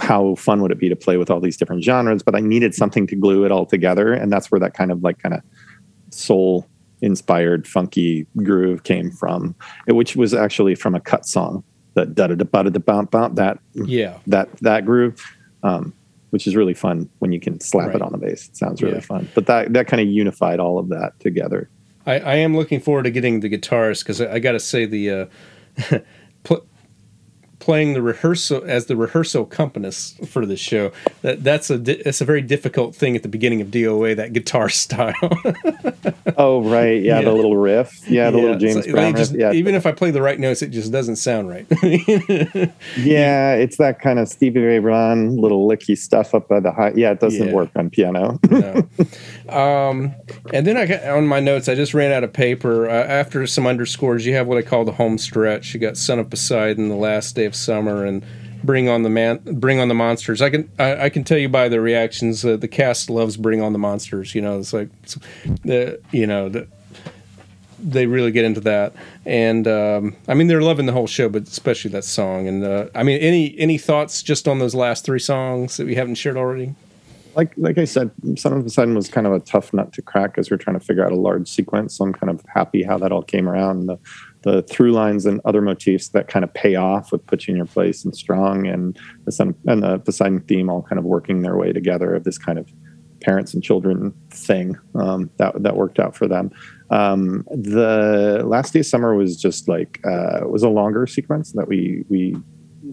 how 0.00 0.34
fun 0.36 0.62
would 0.62 0.70
it 0.70 0.78
be 0.78 0.88
to 0.88 0.96
play 0.96 1.16
with 1.16 1.30
all 1.30 1.40
these 1.40 1.56
different 1.56 1.84
genres? 1.84 2.22
But 2.22 2.34
I 2.34 2.40
needed 2.40 2.74
something 2.74 3.06
to 3.08 3.16
glue 3.16 3.44
it 3.44 3.52
all 3.52 3.66
together, 3.66 4.12
and 4.12 4.32
that's 4.32 4.50
where 4.50 4.60
that 4.60 4.74
kind 4.74 4.90
of 4.90 5.02
like 5.02 5.18
kind 5.18 5.34
of 5.34 5.42
soul 6.10 6.66
inspired 7.00 7.66
funky 7.66 8.26
groove 8.36 8.84
came 8.84 9.10
from, 9.10 9.54
which 9.88 10.16
was 10.16 10.32
actually 10.32 10.74
from 10.74 10.94
a 10.94 11.00
cut 11.00 11.26
song 11.26 11.64
that 11.94 12.14
da 12.14 12.28
da 12.28 12.34
da 12.34 12.44
da 12.44 12.70
da 12.70 12.78
bump 12.78 13.10
bump 13.10 13.36
that 13.36 13.58
yeah 13.74 14.18
that 14.26 14.48
that 14.58 14.84
groove. 14.86 15.22
Um, 15.62 15.94
which 16.30 16.46
is 16.46 16.56
really 16.56 16.72
fun 16.72 17.10
when 17.18 17.30
you 17.30 17.38
can 17.38 17.60
slap 17.60 17.88
right. 17.88 17.96
it 17.96 18.02
on 18.02 18.10
the 18.10 18.16
bass. 18.16 18.48
It 18.48 18.56
sounds 18.56 18.80
really 18.80 18.94
yeah. 18.94 19.00
fun. 19.00 19.28
But 19.34 19.44
that 19.46 19.74
that 19.74 19.86
kind 19.86 20.00
of 20.00 20.08
unified 20.08 20.60
all 20.60 20.78
of 20.78 20.88
that 20.88 21.20
together. 21.20 21.68
I, 22.06 22.18
I 22.20 22.34
am 22.36 22.56
looking 22.56 22.80
forward 22.80 23.02
to 23.02 23.10
getting 23.10 23.40
the 23.40 23.50
guitars 23.50 24.02
because 24.02 24.18
I, 24.20 24.34
I 24.34 24.38
got 24.38 24.52
to 24.52 24.60
say 24.60 24.86
the 24.86 25.10
uh, 25.10 25.26
playing 27.62 27.92
the 27.92 28.02
rehearsal 28.02 28.60
as 28.66 28.86
the 28.86 28.96
rehearsal 28.96 29.44
accompanist 29.44 30.26
for 30.26 30.44
this 30.44 30.58
show. 30.58 30.90
That 31.22 31.44
that's 31.44 31.70
a 31.70 31.80
it's 32.08 32.20
a 32.20 32.24
very 32.24 32.42
difficult 32.42 32.92
thing 32.92 33.14
at 33.14 33.22
the 33.22 33.28
beginning 33.28 33.60
of 33.60 33.68
DOA 33.68 34.16
that 34.16 34.32
guitar 34.32 34.68
style. 34.84 35.14
oh 36.36 36.60
right, 36.62 37.00
yeah, 37.00 37.20
yeah, 37.20 37.24
the 37.24 37.32
little 37.32 37.56
riff, 37.56 38.02
yeah, 38.08 38.30
the 38.30 38.38
yeah. 38.38 38.42
little 38.42 38.58
James 38.58 38.84
so, 38.84 38.90
Brown 38.90 39.14
just, 39.14 39.30
riff. 39.30 39.40
Yeah, 39.40 39.52
even 39.52 39.76
if 39.76 39.86
I 39.86 39.92
play 39.92 40.10
the 40.10 40.20
right 40.20 40.40
notes, 40.40 40.60
it 40.60 40.70
just 40.70 40.90
doesn't 40.90 41.16
sound 41.16 41.48
right. 41.48 41.64
yeah, 42.98 43.54
it's 43.54 43.76
that 43.76 44.00
kind 44.00 44.18
of 44.18 44.28
Stevie 44.28 44.60
Ray 44.60 44.78
Vaughan 44.78 45.36
little 45.36 45.68
licky 45.68 45.96
stuff 45.96 46.34
up 46.34 46.48
by 46.48 46.58
the 46.58 46.72
high. 46.72 46.92
Yeah, 46.96 47.12
it 47.12 47.20
doesn't 47.20 47.46
yeah. 47.46 47.54
work 47.54 47.70
on 47.76 47.90
piano. 47.90 48.40
no. 48.50 48.88
um, 49.56 50.12
and 50.52 50.66
then 50.66 50.76
I 50.76 50.86
got 50.86 51.04
on 51.04 51.28
my 51.28 51.38
notes. 51.38 51.68
I 51.68 51.76
just 51.76 51.94
ran 51.94 52.10
out 52.10 52.24
of 52.24 52.32
paper. 52.32 52.90
Uh, 52.90 53.04
after 53.04 53.46
some 53.46 53.68
underscores, 53.68 54.26
you 54.26 54.34
have 54.34 54.48
what 54.48 54.58
I 54.58 54.62
call 54.62 54.84
the 54.84 54.92
home 54.92 55.16
stretch. 55.16 55.74
You 55.74 55.78
got 55.78 55.96
Son 55.96 56.18
of 56.18 56.28
Poseidon, 56.28 56.88
the 56.88 56.96
last 56.96 57.36
day 57.36 57.51
summer 57.54 58.04
and 58.04 58.24
bring 58.64 58.88
on 58.88 59.02
the 59.02 59.10
man 59.10 59.38
bring 59.54 59.80
on 59.80 59.88
the 59.88 59.94
monsters 59.94 60.40
i 60.40 60.50
can 60.50 60.70
i, 60.78 61.06
I 61.06 61.08
can 61.08 61.24
tell 61.24 61.38
you 61.38 61.48
by 61.48 61.68
the 61.68 61.80
reactions 61.80 62.44
uh, 62.44 62.56
the 62.56 62.68
cast 62.68 63.10
loves 63.10 63.36
bring 63.36 63.60
on 63.60 63.72
the 63.72 63.78
monsters 63.78 64.34
you 64.34 64.40
know 64.40 64.58
it's 64.58 64.72
like 64.72 64.88
the 65.64 66.00
you 66.12 66.26
know 66.26 66.48
the, 66.48 66.68
they 67.78 68.06
really 68.06 68.30
get 68.30 68.44
into 68.44 68.60
that 68.60 68.94
and 69.26 69.66
um, 69.66 70.16
i 70.28 70.34
mean 70.34 70.46
they're 70.46 70.62
loving 70.62 70.86
the 70.86 70.92
whole 70.92 71.08
show 71.08 71.28
but 71.28 71.42
especially 71.42 71.90
that 71.90 72.04
song 72.04 72.46
and 72.46 72.64
uh, 72.64 72.86
i 72.94 73.02
mean 73.02 73.18
any 73.18 73.58
any 73.58 73.78
thoughts 73.78 74.22
just 74.22 74.46
on 74.46 74.58
those 74.60 74.74
last 74.74 75.04
three 75.04 75.18
songs 75.18 75.76
that 75.76 75.86
we 75.86 75.96
haven't 75.96 76.14
shared 76.14 76.36
already 76.36 76.74
like 77.34 77.52
like 77.56 77.78
I 77.78 77.84
said, 77.84 78.10
Son 78.36 78.52
of 78.52 78.62
Poseidon 78.62 78.94
was 78.94 79.08
kind 79.08 79.26
of 79.26 79.32
a 79.32 79.40
tough 79.40 79.72
nut 79.72 79.92
to 79.94 80.02
crack 80.02 80.36
as 80.36 80.50
we're 80.50 80.56
trying 80.56 80.78
to 80.78 80.84
figure 80.84 81.04
out 81.04 81.12
a 81.12 81.16
large 81.16 81.48
sequence. 81.48 81.96
So 81.96 82.04
I'm 82.04 82.12
kind 82.12 82.30
of 82.30 82.44
happy 82.46 82.82
how 82.82 82.98
that 82.98 83.12
all 83.12 83.22
came 83.22 83.48
around. 83.48 83.86
The 83.86 83.98
the 84.42 84.62
through 84.62 84.92
lines 84.92 85.26
and 85.26 85.40
other 85.44 85.60
motifs 85.60 86.08
that 86.08 86.28
kind 86.28 86.44
of 86.44 86.52
pay 86.54 86.74
off 86.74 87.12
with 87.12 87.24
put 87.26 87.46
you 87.46 87.52
in 87.52 87.56
your 87.56 87.66
place 87.66 88.04
and 88.04 88.14
strong 88.14 88.66
and 88.66 88.98
the 89.24 89.32
sun 89.32 89.54
and 89.66 89.82
the 89.82 89.98
Poseidon 89.98 90.40
theme 90.40 90.68
all 90.68 90.82
kind 90.82 90.98
of 90.98 91.04
working 91.04 91.42
their 91.42 91.56
way 91.56 91.72
together 91.72 92.14
of 92.14 92.24
this 92.24 92.38
kind 92.38 92.58
of 92.58 92.68
parents 93.20 93.54
and 93.54 93.62
children 93.62 94.12
thing 94.30 94.76
um, 94.96 95.30
that 95.38 95.62
that 95.62 95.76
worked 95.76 95.98
out 95.98 96.16
for 96.16 96.26
them. 96.26 96.50
Um, 96.90 97.46
the 97.50 98.42
last 98.44 98.72
day 98.72 98.80
of 98.80 98.86
summer 98.86 99.14
was 99.14 99.40
just 99.40 99.68
like 99.68 100.00
uh, 100.04 100.40
was 100.46 100.62
a 100.62 100.68
longer 100.68 101.06
sequence 101.06 101.52
that 101.52 101.68
we 101.68 102.04
we 102.08 102.36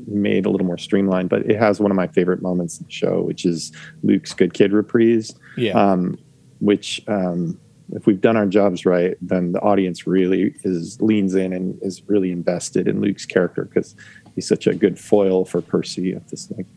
made 0.08 0.46
a 0.46 0.50
little 0.50 0.68
more 0.68 0.78
streamlined, 0.78 1.30
but 1.30 1.42
it 1.50 1.58
has 1.58 1.80
one 1.80 1.92
of 1.92 1.98
my 1.98 2.08
favorite 2.08 2.42
moments 2.42 2.80
in 2.80 2.86
the 2.86 2.92
show, 2.92 3.22
which 3.22 3.46
is 3.46 3.72
Luke's 4.04 4.34
good 4.34 4.54
kid 4.54 4.72
reprise. 4.72 5.34
Yeah. 5.58 5.72
Um, 5.74 6.18
which 6.60 7.02
um, 7.08 7.60
if 7.94 8.06
we've 8.06 8.22
done 8.22 8.38
our 8.38 8.46
jobs 8.46 8.86
right, 8.86 9.16
then 9.22 9.52
the 9.52 9.60
audience 9.62 10.06
really 10.06 10.56
is 10.64 11.02
leans 11.02 11.36
in 11.36 11.54
and 11.54 11.78
is 11.82 12.02
really 12.08 12.32
invested 12.32 12.88
in 12.88 13.02
Luke's 13.02 13.26
character 13.26 13.66
because 13.66 13.96
he's 14.36 14.48
such 14.48 14.68
a 14.68 14.76
good 14.76 15.00
foil 15.00 15.46
for 15.46 15.62
Percy 15.62 16.14
of 16.14 16.28
this 16.30 16.52
like 16.52 16.68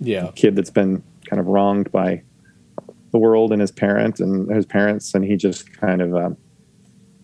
yeah 0.00 0.30
kid 0.34 0.56
that's 0.56 0.70
been 0.70 1.02
kind 1.28 1.38
of 1.38 1.46
wronged 1.46 1.92
by 1.92 2.22
the 3.12 3.18
world 3.18 3.52
and 3.52 3.60
his 3.60 3.70
parent 3.70 4.20
and 4.20 4.50
his 4.50 4.66
parents, 4.66 5.14
and 5.14 5.24
he 5.24 5.36
just 5.36 5.72
kind 5.72 6.02
of 6.02 6.16
um, 6.16 6.36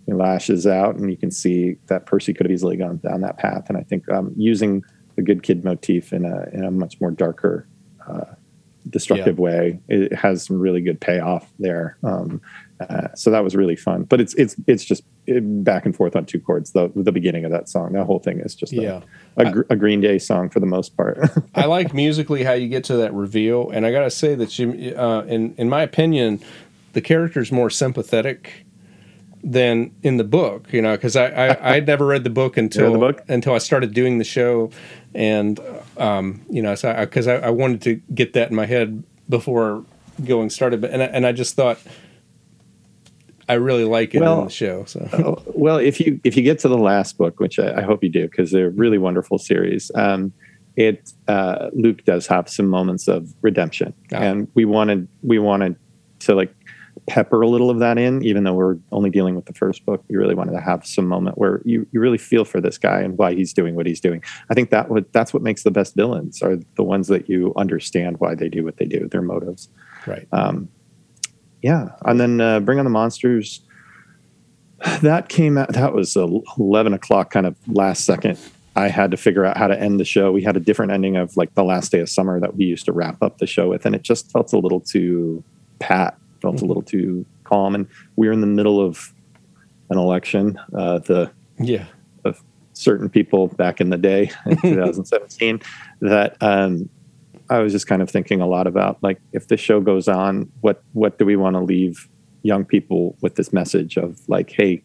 he 0.07 0.12
lashes 0.12 0.66
out, 0.66 0.96
and 0.96 1.11
you 1.11 1.16
can 1.16 1.30
see 1.30 1.76
that 1.86 2.07
Percy 2.07 2.32
could 2.32 2.46
have 2.46 2.53
easily 2.53 2.76
gone 2.76 2.99
down 2.99 3.22
that 3.22 3.38
path. 3.38 3.64
And 3.68 3.76
I 3.76 3.82
think 3.82 4.09
um, 4.11 4.32
using 4.36 4.84
the 5.16 5.22
good 5.22 5.42
kid 5.42 5.64
motif 5.64 6.12
in 6.12 6.24
a 6.24 6.49
in 6.53 6.64
a 6.64 6.70
much 6.70 7.01
more 7.01 7.11
darker, 7.11 7.66
uh, 8.07 8.24
destructive 8.90 9.38
yeah. 9.38 9.42
way, 9.42 9.80
it 9.88 10.14
has 10.14 10.44
some 10.44 10.59
really 10.59 10.80
good 10.80 11.01
payoff 11.01 11.51
there. 11.59 11.99
Um, 12.05 12.40
uh, 12.81 13.09
so 13.14 13.31
that 13.31 13.43
was 13.43 13.57
really 13.57 13.76
fun. 13.76 14.05
But 14.05 14.20
it's 14.20 14.35
it's 14.35 14.57
it's 14.66 14.85
just 14.85 15.03
back 15.26 15.85
and 15.85 15.95
forth 15.95 16.14
on 16.14 16.26
two 16.26 16.41
chords. 16.41 16.72
The 16.72 16.91
the 16.95 17.12
beginning 17.12 17.45
of 17.45 17.51
that 17.51 17.68
song, 17.68 17.93
that 17.93 18.05
whole 18.05 18.18
thing 18.18 18.41
is 18.41 18.55
just 18.55 18.72
a, 18.72 18.76
yeah. 18.76 19.01
a, 19.37 19.64
a 19.70 19.76
Green 19.76 20.01
Day 20.01 20.18
song 20.18 20.49
for 20.49 20.61
the 20.61 20.66
most 20.66 20.97
part. 20.97 21.18
I 21.55 21.66
like 21.66 21.93
musically 21.93 22.45
how 22.45 22.53
you 22.53 22.68
get 22.68 22.85
to 22.85 22.97
that 22.97 23.12
reveal, 23.12 23.70
and 23.70 23.85
I 23.85 23.91
gotta 23.91 24.11
say 24.11 24.35
that 24.37 24.59
you, 24.59 24.95
uh, 24.97 25.24
in 25.26 25.55
in 25.57 25.68
my 25.68 25.83
opinion, 25.83 26.41
the 26.93 27.01
character's 27.01 27.51
more 27.51 27.70
sympathetic 27.70 28.64
than 29.43 29.93
in 30.03 30.16
the 30.16 30.24
book. 30.24 30.72
You 30.72 30.83
know, 30.83 30.97
because 30.97 31.16
I, 31.16 31.26
I 31.26 31.74
I'd 31.74 31.87
never 31.87 32.07
read 32.07 32.24
the 32.24 32.31
book 32.31 32.57
until 32.57 32.93
the 32.93 32.99
book? 32.99 33.22
until 33.29 33.55
I 33.55 33.59
started 33.59 33.93
doing 33.93 34.18
the 34.18 34.24
show, 34.24 34.70
and 35.14 35.59
um, 35.97 36.43
you 36.49 36.62
know, 36.62 36.76
so 36.76 36.95
because 36.95 37.26
I, 37.26 37.37
I, 37.37 37.47
I 37.47 37.51
wanted 37.51 37.83
to 37.83 37.97
get 38.14 38.35
that 38.35 38.51
in 38.51 38.57
my 38.57 38.66
head 38.66 39.03
before 39.29 39.85
going 40.24 40.51
started, 40.51 40.81
but 40.81 40.91
and 40.91 41.03
I, 41.03 41.07
and 41.07 41.26
I 41.26 41.33
just 41.33 41.55
thought 41.55 41.79
I 43.49 43.55
really 43.55 43.84
like 43.84 44.14
it 44.14 44.20
well, 44.20 44.40
in 44.40 44.44
the 44.46 44.51
show. 44.51 44.84
So, 44.84 45.01
uh, 45.12 45.42
well, 45.55 45.78
if 45.78 46.01
you 46.01 46.20
if 46.24 46.36
you 46.36 46.42
get 46.42 46.59
to 46.61 46.68
the 46.68 46.78
last 46.78 47.16
book, 47.16 47.40
which 47.40 47.59
I, 47.59 47.78
I 47.78 47.82
hope 47.82 48.03
you 48.03 48.11
do, 48.11 48.28
because 48.28 48.51
they're 48.51 48.68
a 48.68 48.70
really 48.70 48.99
wonderful 48.99 49.38
series. 49.38 49.90
Um, 49.94 50.32
it 50.76 51.12
uh, 51.26 51.70
Luke 51.72 52.05
does 52.05 52.26
have 52.26 52.49
some 52.49 52.68
moments 52.68 53.09
of 53.09 53.34
redemption, 53.42 53.94
oh. 54.12 54.16
and 54.16 54.49
we 54.55 54.64
wanted 54.64 55.09
we 55.22 55.38
wanted 55.38 55.76
to 56.20 56.34
like 56.34 56.55
pepper 57.07 57.40
a 57.40 57.49
little 57.49 57.70
of 57.70 57.78
that 57.78 57.99
in, 57.99 58.22
even 58.22 58.44
though 58.44 58.53
we're 58.53 58.76
only 58.92 59.11
dealing 59.11 59.34
with 59.34 59.46
the 59.46 59.55
first 59.55 59.84
book. 59.86 60.05
We 60.09 60.16
really 60.16 60.34
wanted 60.34 60.53
to 60.53 60.61
have 60.61 60.86
some 60.86 61.07
moment 61.07 61.38
where 61.38 61.62
you, 61.64 61.86
you 61.92 62.01
really 62.01 62.18
feel 62.18 62.44
for 62.44 62.61
this 62.61 62.76
guy 62.78 63.01
and 63.01 63.16
why 63.16 63.34
he's 63.34 63.53
doing 63.53 63.74
what 63.74 63.86
he's 63.86 64.01
doing. 64.01 64.22
I 64.51 64.55
think 64.55 64.70
that 64.70 64.90
would 64.90 65.11
that's 65.12 65.32
what 65.32 65.42
makes 65.42 65.62
the 65.62 65.70
best 65.70 65.94
villains 65.94 66.42
are 66.42 66.57
the 66.76 66.82
ones 66.82 67.09
that 67.09 67.28
you 67.28 67.53
understand 67.57 68.20
why 68.20 68.34
they 68.34 68.49
do 68.49 68.64
what 68.64 68.76
they 68.76 68.84
do, 68.84 69.09
their 69.09 69.22
motives. 69.22 69.68
Right. 70.07 70.28
Um, 70.32 70.68
yeah, 71.63 71.89
and 72.05 72.21
then 72.21 72.41
uh, 72.41 72.61
Bring 72.61 72.79
on 72.79 72.85
the 72.85 72.91
Monsters. 72.91 73.61
That 75.03 75.29
came 75.29 75.59
out. 75.59 75.73
That 75.73 75.93
was 75.93 76.17
eleven 76.17 76.93
o'clock, 76.93 77.31
kind 77.31 77.47
of 77.47 77.57
last 77.67 78.05
second. 78.05 78.39
I 78.77 78.89
had 78.89 79.11
to 79.11 79.17
figure 79.17 79.45
out 79.45 79.57
how 79.57 79.67
to 79.67 79.79
end 79.79 79.99
the 79.99 80.05
show. 80.05 80.31
We 80.31 80.43
had 80.43 80.57
a 80.57 80.61
different 80.61 80.93
ending 80.93 81.17
of 81.17 81.37
like 81.37 81.53
the 81.55 81.65
last 81.65 81.91
day 81.91 81.99
of 81.99 82.09
summer 82.09 82.39
that 82.39 82.57
we 82.57 82.65
used 82.65 82.85
to 82.85 82.93
wrap 82.93 83.21
up 83.23 83.39
the 83.39 83.47
show 83.47 83.69
with, 83.69 83.85
and 83.87 83.95
it 83.95 84.03
just 84.03 84.31
felt 84.31 84.53
a 84.53 84.59
little 84.59 84.81
too 84.81 85.43
pat, 85.81 86.17
felt 86.41 86.57
mm-hmm. 86.57 86.65
a 86.65 86.69
little 86.69 86.83
too 86.83 87.27
calm. 87.43 87.75
And 87.75 87.89
we 88.15 88.29
were 88.29 88.33
in 88.33 88.41
the 88.41 88.47
middle 88.47 88.81
of 88.81 89.13
an 89.91 89.99
election. 89.99 90.61
Uh, 90.73 90.99
the 91.01 91.31
yeah 91.59 91.87
of 92.25 92.41
certain 92.73 93.09
people 93.09 93.49
back 93.49 93.81
in 93.81 93.91
the 93.91 93.97
day 93.97 94.31
in 94.47 94.57
2017 94.63 95.61
that 96.01 96.37
um, 96.41 96.89
I 97.51 97.59
was 97.61 97.72
just 97.72 97.86
kind 97.86 98.03
of 98.03 98.11
thinking 98.11 98.40
a 98.40 98.46
lot 98.46 98.66
about 98.66 99.03
like 99.03 99.20
if 99.32 99.49
this 99.49 99.61
show 99.61 99.80
goes 99.80 100.09
on, 100.09 100.51
what 100.61 100.82
what 100.92 101.18
do 101.18 101.24
we 101.24 101.36
want 101.36 101.55
to 101.55 101.61
leave 101.61 102.09
young 102.42 102.64
people 102.64 103.16
with 103.20 103.34
this 103.34 103.53
message 103.53 103.96
of 103.96 104.20
like, 104.28 104.51
hey, 104.51 104.82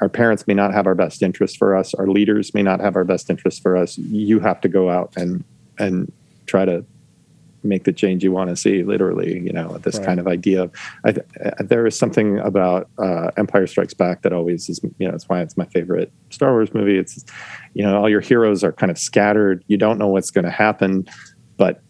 our 0.00 0.08
parents 0.08 0.46
may 0.46 0.54
not 0.54 0.72
have 0.72 0.86
our 0.86 0.94
best 0.94 1.22
interest 1.22 1.56
for 1.56 1.76
us, 1.76 1.94
our 1.94 2.06
leaders 2.06 2.54
may 2.54 2.62
not 2.62 2.80
have 2.80 2.96
our 2.96 3.04
best 3.04 3.30
interest 3.30 3.62
for 3.62 3.76
us. 3.76 3.96
You 3.98 4.40
have 4.40 4.60
to 4.62 4.68
go 4.68 4.90
out 4.90 5.12
and 5.16 5.44
and 5.78 6.12
try 6.46 6.64
to 6.64 6.84
make 7.64 7.84
the 7.84 7.92
change 7.92 8.22
you 8.22 8.30
want 8.30 8.50
to 8.50 8.56
see 8.56 8.82
literally 8.82 9.40
you 9.40 9.52
know 9.52 9.78
this 9.78 9.96
right. 9.96 10.06
kind 10.06 10.20
of 10.20 10.26
idea 10.28 10.64
of 10.64 10.72
I, 11.04 11.14
there 11.60 11.86
is 11.86 11.98
something 11.98 12.38
about 12.40 12.90
uh, 12.98 13.30
empire 13.36 13.66
strikes 13.66 13.94
back 13.94 14.22
that 14.22 14.32
always 14.32 14.68
is 14.68 14.80
you 14.98 15.06
know 15.06 15.12
that's 15.12 15.28
why 15.28 15.40
it's 15.40 15.56
my 15.56 15.64
favorite 15.64 16.12
star 16.30 16.52
wars 16.52 16.74
movie 16.74 16.98
it's 16.98 17.24
you 17.72 17.82
know 17.82 17.98
all 17.98 18.08
your 18.08 18.20
heroes 18.20 18.62
are 18.62 18.72
kind 18.72 18.90
of 18.90 18.98
scattered 18.98 19.64
you 19.66 19.78
don't 19.78 19.98
know 19.98 20.08
what's 20.08 20.30
going 20.30 20.44
to 20.44 20.50
happen 20.50 21.06
but 21.56 21.82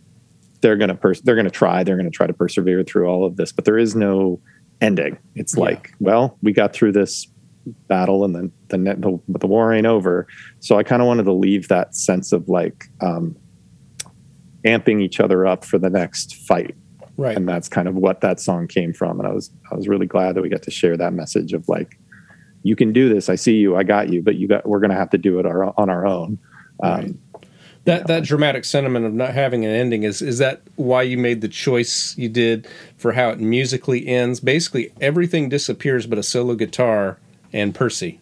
they're 0.60 0.76
going 0.76 0.88
to 0.88 0.94
pers- 0.94 1.20
they're 1.20 1.34
going 1.34 1.44
to 1.44 1.50
try 1.50 1.84
they're 1.84 1.96
going 1.96 2.10
to 2.10 2.16
try 2.16 2.26
to 2.26 2.32
persevere 2.32 2.82
through 2.82 3.06
all 3.06 3.24
of 3.24 3.36
this 3.36 3.52
but 3.52 3.64
there 3.64 3.78
is 3.78 3.94
no 3.94 4.40
ending. 4.80 5.18
It's 5.34 5.56
yeah. 5.56 5.64
like 5.64 5.92
well 6.00 6.38
we 6.42 6.52
got 6.52 6.72
through 6.72 6.92
this 6.92 7.26
battle 7.88 8.24
and 8.24 8.34
then 8.34 8.52
the, 8.68 8.78
the, 8.78 9.20
the, 9.28 9.38
the 9.38 9.46
war 9.46 9.72
ain't 9.72 9.86
over. 9.86 10.26
So 10.60 10.78
i 10.78 10.82
kind 10.82 11.00
of 11.00 11.08
wanted 11.08 11.24
to 11.24 11.32
leave 11.32 11.68
that 11.68 11.94
sense 11.94 12.32
of 12.32 12.48
like 12.48 12.86
um, 13.00 13.36
amping 14.66 15.00
each 15.00 15.20
other 15.20 15.46
up 15.46 15.64
for 15.64 15.78
the 15.78 15.90
next 15.90 16.34
fight. 16.46 16.74
Right. 17.16 17.36
And 17.36 17.48
that's 17.48 17.68
kind 17.68 17.86
of 17.86 17.94
what 17.94 18.20
that 18.22 18.40
song 18.40 18.66
came 18.66 18.92
from. 18.92 19.20
And 19.20 19.28
i 19.28 19.32
was 19.32 19.50
i 19.70 19.74
was 19.74 19.88
really 19.88 20.06
glad 20.06 20.34
that 20.34 20.42
we 20.42 20.48
got 20.48 20.62
to 20.62 20.70
share 20.70 20.96
that 20.96 21.12
message 21.12 21.52
of 21.52 21.68
like 21.68 21.98
you 22.62 22.74
can 22.74 22.94
do 22.94 23.12
this. 23.12 23.28
I 23.28 23.34
see 23.34 23.56
you. 23.56 23.76
I 23.76 23.82
got 23.82 24.08
you. 24.08 24.22
But 24.22 24.36
you 24.36 24.48
got 24.48 24.66
we're 24.66 24.80
going 24.80 24.90
to 24.90 24.96
have 24.96 25.10
to 25.10 25.18
do 25.18 25.38
it 25.38 25.44
our, 25.44 25.78
on 25.78 25.90
our 25.90 26.06
own. 26.06 26.38
Um, 26.82 27.00
right 27.00 27.14
that 27.84 28.06
that 28.06 28.24
dramatic 28.24 28.64
sentiment 28.64 29.04
of 29.04 29.12
not 29.12 29.34
having 29.34 29.64
an 29.64 29.70
ending 29.70 30.02
is 30.04 30.22
is 30.22 30.38
that 30.38 30.62
why 30.76 31.02
you 31.02 31.18
made 31.18 31.40
the 31.40 31.48
choice 31.48 32.16
you 32.16 32.28
did 32.28 32.66
for 32.96 33.12
how 33.12 33.30
it 33.30 33.40
musically 33.40 34.06
ends? 34.06 34.40
Basically, 34.40 34.92
everything 35.00 35.48
disappears 35.48 36.06
but 36.06 36.18
a 36.18 36.22
solo 36.22 36.54
guitar 36.54 37.18
and 37.52 37.74
Percy 37.74 38.20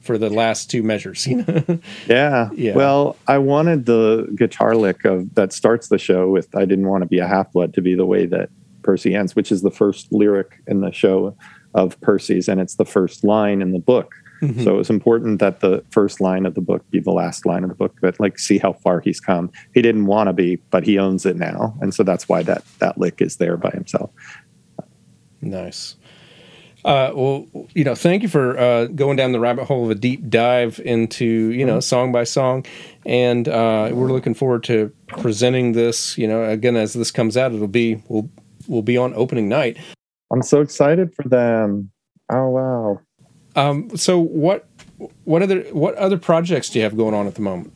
for 0.00 0.16
the 0.16 0.30
last 0.30 0.70
two 0.70 0.82
measures. 0.82 1.26
You 1.30 1.44
know? 1.44 1.78
yeah. 2.06 2.50
Yeah. 2.54 2.74
Well, 2.74 3.16
I 3.26 3.38
wanted 3.38 3.86
the 3.86 4.32
guitar 4.34 4.74
lick 4.74 5.04
of 5.04 5.34
that 5.34 5.52
starts 5.52 5.88
the 5.88 5.98
show 5.98 6.28
with 6.30 6.54
"I 6.56 6.64
didn't 6.64 6.88
want 6.88 7.02
to 7.02 7.08
be 7.08 7.18
a 7.18 7.26
half 7.26 7.52
blood" 7.52 7.74
to 7.74 7.82
be 7.82 7.94
the 7.94 8.06
way 8.06 8.26
that 8.26 8.48
Percy 8.82 9.14
ends, 9.14 9.36
which 9.36 9.52
is 9.52 9.62
the 9.62 9.70
first 9.70 10.12
lyric 10.12 10.60
in 10.66 10.80
the 10.80 10.92
show 10.92 11.36
of 11.74 12.00
Percy's, 12.00 12.48
and 12.48 12.60
it's 12.60 12.76
the 12.76 12.84
first 12.84 13.24
line 13.24 13.62
in 13.62 13.72
the 13.72 13.78
book. 13.78 14.14
Mm-hmm. 14.40 14.62
So 14.62 14.74
it 14.74 14.78
was 14.78 14.90
important 14.90 15.38
that 15.40 15.60
the 15.60 15.84
first 15.90 16.20
line 16.20 16.46
of 16.46 16.54
the 16.54 16.60
book 16.60 16.88
be 16.90 17.00
the 17.00 17.10
last 17.10 17.44
line 17.44 17.62
of 17.62 17.68
the 17.68 17.74
book, 17.74 17.96
but 18.00 18.18
like 18.18 18.38
see 18.38 18.58
how 18.58 18.72
far 18.72 19.00
he's 19.00 19.20
come. 19.20 19.50
He 19.74 19.82
didn't 19.82 20.06
want 20.06 20.28
to 20.28 20.32
be, 20.32 20.56
but 20.70 20.84
he 20.84 20.98
owns 20.98 21.26
it 21.26 21.36
now. 21.36 21.74
And 21.80 21.94
so 21.94 22.02
that's 22.02 22.28
why 22.28 22.42
that 22.44 22.64
that 22.78 22.98
lick 22.98 23.20
is 23.20 23.36
there 23.36 23.56
by 23.56 23.70
himself. 23.70 24.10
Nice. 25.40 25.96
Uh, 26.82 27.12
well, 27.14 27.46
you 27.74 27.84
know, 27.84 27.94
thank 27.94 28.22
you 28.22 28.28
for 28.28 28.58
uh, 28.58 28.86
going 28.86 29.16
down 29.16 29.32
the 29.32 29.40
rabbit 29.40 29.66
hole 29.66 29.84
of 29.84 29.90
a 29.90 29.94
deep 29.94 30.30
dive 30.30 30.80
into, 30.84 31.26
you 31.26 31.66
know, 31.66 31.74
mm-hmm. 31.74 31.80
song 31.80 32.12
by 32.12 32.24
song. 32.24 32.64
And 33.04 33.46
uh, 33.48 33.90
we're 33.92 34.10
looking 34.10 34.32
forward 34.32 34.64
to 34.64 34.90
presenting 35.08 35.72
this, 35.72 36.16
you 36.16 36.26
know, 36.26 36.42
again, 36.44 36.76
as 36.76 36.94
this 36.94 37.10
comes 37.10 37.36
out, 37.36 37.52
it'll 37.52 37.68
be, 37.68 38.02
we'll, 38.08 38.30
we'll 38.66 38.82
be 38.82 38.96
on 38.96 39.12
opening 39.14 39.48
night. 39.48 39.76
I'm 40.32 40.42
so 40.42 40.62
excited 40.62 41.14
for 41.14 41.28
them. 41.28 41.90
Oh, 42.30 42.48
wow. 42.48 43.00
Um, 43.56 43.96
so 43.96 44.18
what 44.18 44.66
what 45.24 45.42
other 45.42 45.62
what 45.72 45.94
other 45.96 46.18
projects 46.18 46.70
do 46.70 46.78
you 46.78 46.84
have 46.84 46.96
going 46.96 47.14
on 47.14 47.26
at 47.26 47.34
the 47.34 47.42
moment? 47.42 47.72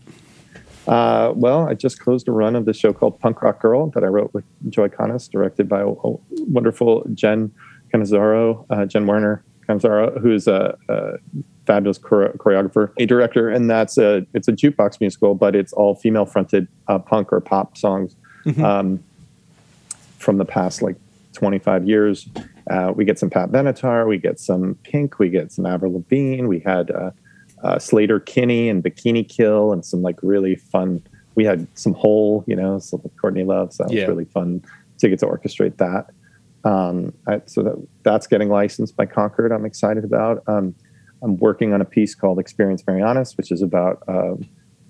Uh, 0.87 1.33
well, 1.35 1.67
I 1.67 1.75
just 1.75 1.99
closed 1.99 2.29
a 2.29 2.33
run 2.33 2.55
of 2.55 2.67
the 2.67 2.75
show 2.75 2.93
called 2.93 3.19
Punk 3.19 3.41
Rock 3.41 3.61
Girl 3.61 3.91
that 3.91 4.05
I 4.05 4.09
wrote 4.09 4.35
with 4.35 4.45
Joe 4.69 4.87
Iconis, 4.87 5.31
directed 5.31 5.69
by 5.69 5.81
a, 5.81 5.89
a 5.89 6.17
wonderful 6.31 7.07
Jen 7.15 7.51
Canizaro, 7.93 8.67
uh, 8.69 8.85
Jen 8.85 9.07
Werner 9.07 9.43
Canizaro, 9.67 10.21
who's 10.21 10.47
a, 10.47 10.77
a 10.89 11.13
fabulous 11.67 11.99
chore- 11.99 12.35
choreographer, 12.37 12.93
a 12.99 13.07
director, 13.07 13.49
and 13.49 13.71
that's 13.71 13.97
a 13.97 14.27
it's 14.35 14.49
a 14.49 14.53
jukebox 14.53 15.01
musical, 15.01 15.35
but 15.35 15.57
it's 15.57 15.73
all 15.73 15.95
female 15.95 16.27
fronted 16.27 16.69
uh, 16.89 16.99
punk 16.99 17.33
or 17.33 17.41
pop 17.41 17.79
songs 17.79 18.15
mm-hmm. 18.45 18.63
um, 18.63 19.03
from 20.19 20.37
the 20.37 20.45
past 20.45 20.83
like 20.83 20.97
25 21.33 21.89
years. 21.89 22.29
Uh, 22.71 22.93
we 22.95 23.05
get 23.05 23.19
some 23.19 23.31
Pat 23.31 23.51
Benatar, 23.51 24.09
we 24.09 24.19
get 24.19 24.41
some 24.41 24.75
Pink, 24.85 25.19
we 25.19 25.29
get 25.29 25.53
some 25.53 25.67
Avril 25.67 25.93
Lavigne. 25.93 26.47
We 26.47 26.61
had 26.61 26.91
uh, 26.91 27.11
uh, 27.63 27.77
Sleater-Kinney 27.77 28.69
and 28.69 28.83
Bikini 28.83 29.29
Kill, 29.29 29.73
and 29.73 29.85
some 29.85 30.03
like 30.03 30.19
really 30.23 30.57
fun. 30.57 31.03
We 31.35 31.45
had 31.45 31.67
some 31.75 31.95
Hole, 31.95 32.45
you 32.47 32.57
know, 32.57 32.79
so 32.79 32.99
Courtney 33.21 33.45
Love. 33.45 33.73
So 33.73 33.85
that 33.85 33.93
was 33.93 34.09
really 34.09 34.25
fun 34.25 34.65
to 34.99 35.09
get 35.09 35.19
to 35.19 35.27
orchestrate 35.27 35.77
that. 35.79 36.11
Um, 36.69 37.13
I, 37.27 37.43
so 37.45 37.63
that 37.63 37.89
that's 38.03 38.27
getting 38.27 38.49
licensed 38.49 38.97
by 38.97 39.07
Concord. 39.07 39.53
I'm 39.53 39.67
excited 39.67 40.05
about. 40.05 40.43
Um, 40.47 40.75
I'm 41.23 41.37
working 41.37 41.75
on 41.75 41.81
a 41.81 41.85
piece 41.85 42.15
called 42.15 42.39
Experience 42.39 42.83
Marianas, 42.87 43.37
which 43.37 43.51
is 43.51 43.61
about 43.61 44.03
uh, 44.09 44.35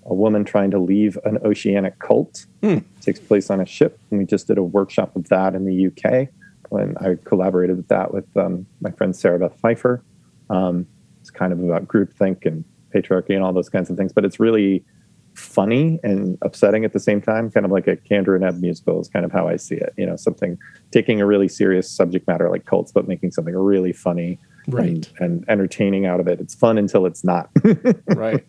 a 0.05 0.13
woman 0.13 0.45
trying 0.45 0.71
to 0.71 0.79
leave 0.79 1.17
an 1.25 1.39
oceanic 1.43 1.99
cult. 1.99 2.45
Hmm. 2.61 2.77
It 2.77 3.01
takes 3.01 3.19
place 3.19 3.49
on 3.49 3.59
a 3.59 3.65
ship, 3.65 3.99
and 4.11 4.19
we 4.19 4.25
just 4.25 4.47
did 4.47 4.57
a 4.57 4.63
workshop 4.63 5.15
of 5.17 5.27
that 5.27 5.55
in 5.55 5.65
the 5.65 5.87
UK 5.87 6.29
when 6.69 6.95
I 6.97 7.15
collaborated 7.23 7.77
with 7.77 7.87
that 7.89 8.13
with 8.13 8.25
um, 8.37 8.65
my 8.81 8.91
friend 8.91 9.15
Sarah 9.15 9.39
Beth 9.39 9.59
Pfeifer. 9.61 10.01
Um, 10.49 10.87
it's 11.21 11.31
kind 11.31 11.51
of 11.51 11.63
about 11.63 11.87
groupthink 11.87 12.45
and 12.45 12.63
patriarchy 12.93 13.35
and 13.35 13.43
all 13.43 13.53
those 13.53 13.69
kinds 13.69 13.89
of 13.89 13.97
things, 13.97 14.13
but 14.13 14.25
it's 14.25 14.39
really 14.39 14.83
funny 15.33 15.99
and 16.03 16.37
upsetting 16.41 16.85
at 16.85 16.93
the 16.93 16.99
same 16.99 17.21
time, 17.21 17.51
kind 17.51 17.65
of 17.65 17.71
like 17.71 17.87
a 17.87 17.95
Kander 17.97 18.35
and 18.35 18.43
Ebb 18.43 18.59
musical 18.61 18.99
is 19.01 19.07
kind 19.09 19.25
of 19.25 19.31
how 19.31 19.47
I 19.47 19.57
see 19.57 19.75
it. 19.75 19.93
You 19.97 20.05
know, 20.05 20.15
something 20.15 20.57
taking 20.91 21.21
a 21.21 21.25
really 21.25 21.47
serious 21.47 21.89
subject 21.89 22.27
matter 22.27 22.49
like 22.49 22.65
cults, 22.65 22.91
but 22.91 23.07
making 23.07 23.31
something 23.31 23.55
really 23.55 23.93
funny 23.93 24.39
right. 24.67 24.87
and, 24.87 25.09
and 25.19 25.45
entertaining 25.49 26.05
out 26.05 26.19
of 26.19 26.27
it. 26.27 26.39
It's 26.39 26.55
fun 26.55 26.77
until 26.77 27.05
it's 27.05 27.23
not. 27.23 27.49
right. 28.07 28.45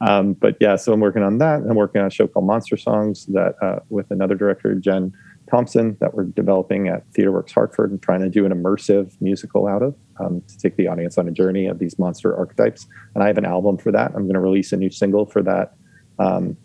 Um, 0.00 0.34
but 0.34 0.56
yeah, 0.60 0.76
so 0.76 0.92
I'm 0.92 1.00
working 1.00 1.22
on 1.22 1.38
that. 1.38 1.60
I'm 1.60 1.74
working 1.74 2.00
on 2.00 2.06
a 2.06 2.10
show 2.10 2.26
called 2.26 2.46
Monster 2.46 2.76
Songs 2.76 3.26
that 3.26 3.54
uh, 3.62 3.80
with 3.88 4.10
another 4.10 4.34
director, 4.34 4.74
Jen 4.74 5.12
Thompson 5.50 5.96
that 6.00 6.14
we're 6.14 6.24
developing 6.24 6.88
at 6.88 7.10
TheaterWorks 7.12 7.52
Hartford 7.52 7.90
and 7.90 8.00
trying 8.02 8.20
to 8.20 8.28
do 8.28 8.44
an 8.44 8.52
immersive 8.52 9.12
musical 9.20 9.66
out 9.66 9.82
of 9.82 9.94
um, 10.20 10.42
to 10.48 10.58
take 10.58 10.76
the 10.76 10.88
audience 10.88 11.18
on 11.18 11.28
a 11.28 11.30
journey 11.30 11.66
of 11.66 11.78
these 11.78 11.98
monster 11.98 12.36
archetypes. 12.36 12.86
And 13.14 13.22
I 13.22 13.26
have 13.26 13.38
an 13.38 13.44
album 13.44 13.78
for 13.78 13.92
that. 13.92 14.12
I'm 14.14 14.24
going 14.24 14.34
to 14.34 14.40
release 14.40 14.72
a 14.72 14.76
new 14.76 14.90
single 14.90 15.26
for 15.26 15.42
that 15.42 15.74
um, 16.18 16.56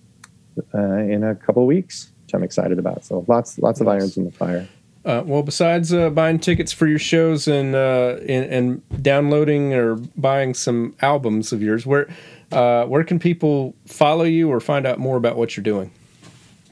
uh, 0.73 0.97
in 0.97 1.23
a 1.23 1.35
couple 1.35 1.63
of 1.63 1.67
weeks, 1.67 2.11
which 2.23 2.33
I'm 2.33 2.43
excited 2.43 2.79
about. 2.79 3.05
So 3.05 3.25
lots 3.27 3.57
lots 3.59 3.81
of 3.81 3.87
irons 3.87 4.17
in 4.17 4.25
the 4.25 4.31
fire. 4.31 4.67
Uh, 5.05 5.21
well, 5.25 5.43
besides 5.43 5.93
uh, 5.93 6.09
buying 6.09 6.39
tickets 6.39 6.71
for 6.71 6.87
your 6.87 6.99
shows 6.99 7.45
and, 7.45 7.75
uh, 7.75 8.15
and, 8.21 8.45
and 8.45 9.03
downloading 9.03 9.73
or 9.73 9.95
buying 10.15 10.53
some 10.53 10.95
albums 11.01 11.51
of 11.51 11.61
yours, 11.61 11.85
where 11.85 12.07
uh, 12.53 12.85
where 12.85 13.03
can 13.03 13.19
people 13.19 13.75
follow 13.85 14.23
you 14.23 14.49
or 14.49 14.59
find 14.59 14.85
out 14.85 14.99
more 14.99 15.17
about 15.17 15.35
what 15.35 15.57
you're 15.57 15.63
doing? 15.63 15.91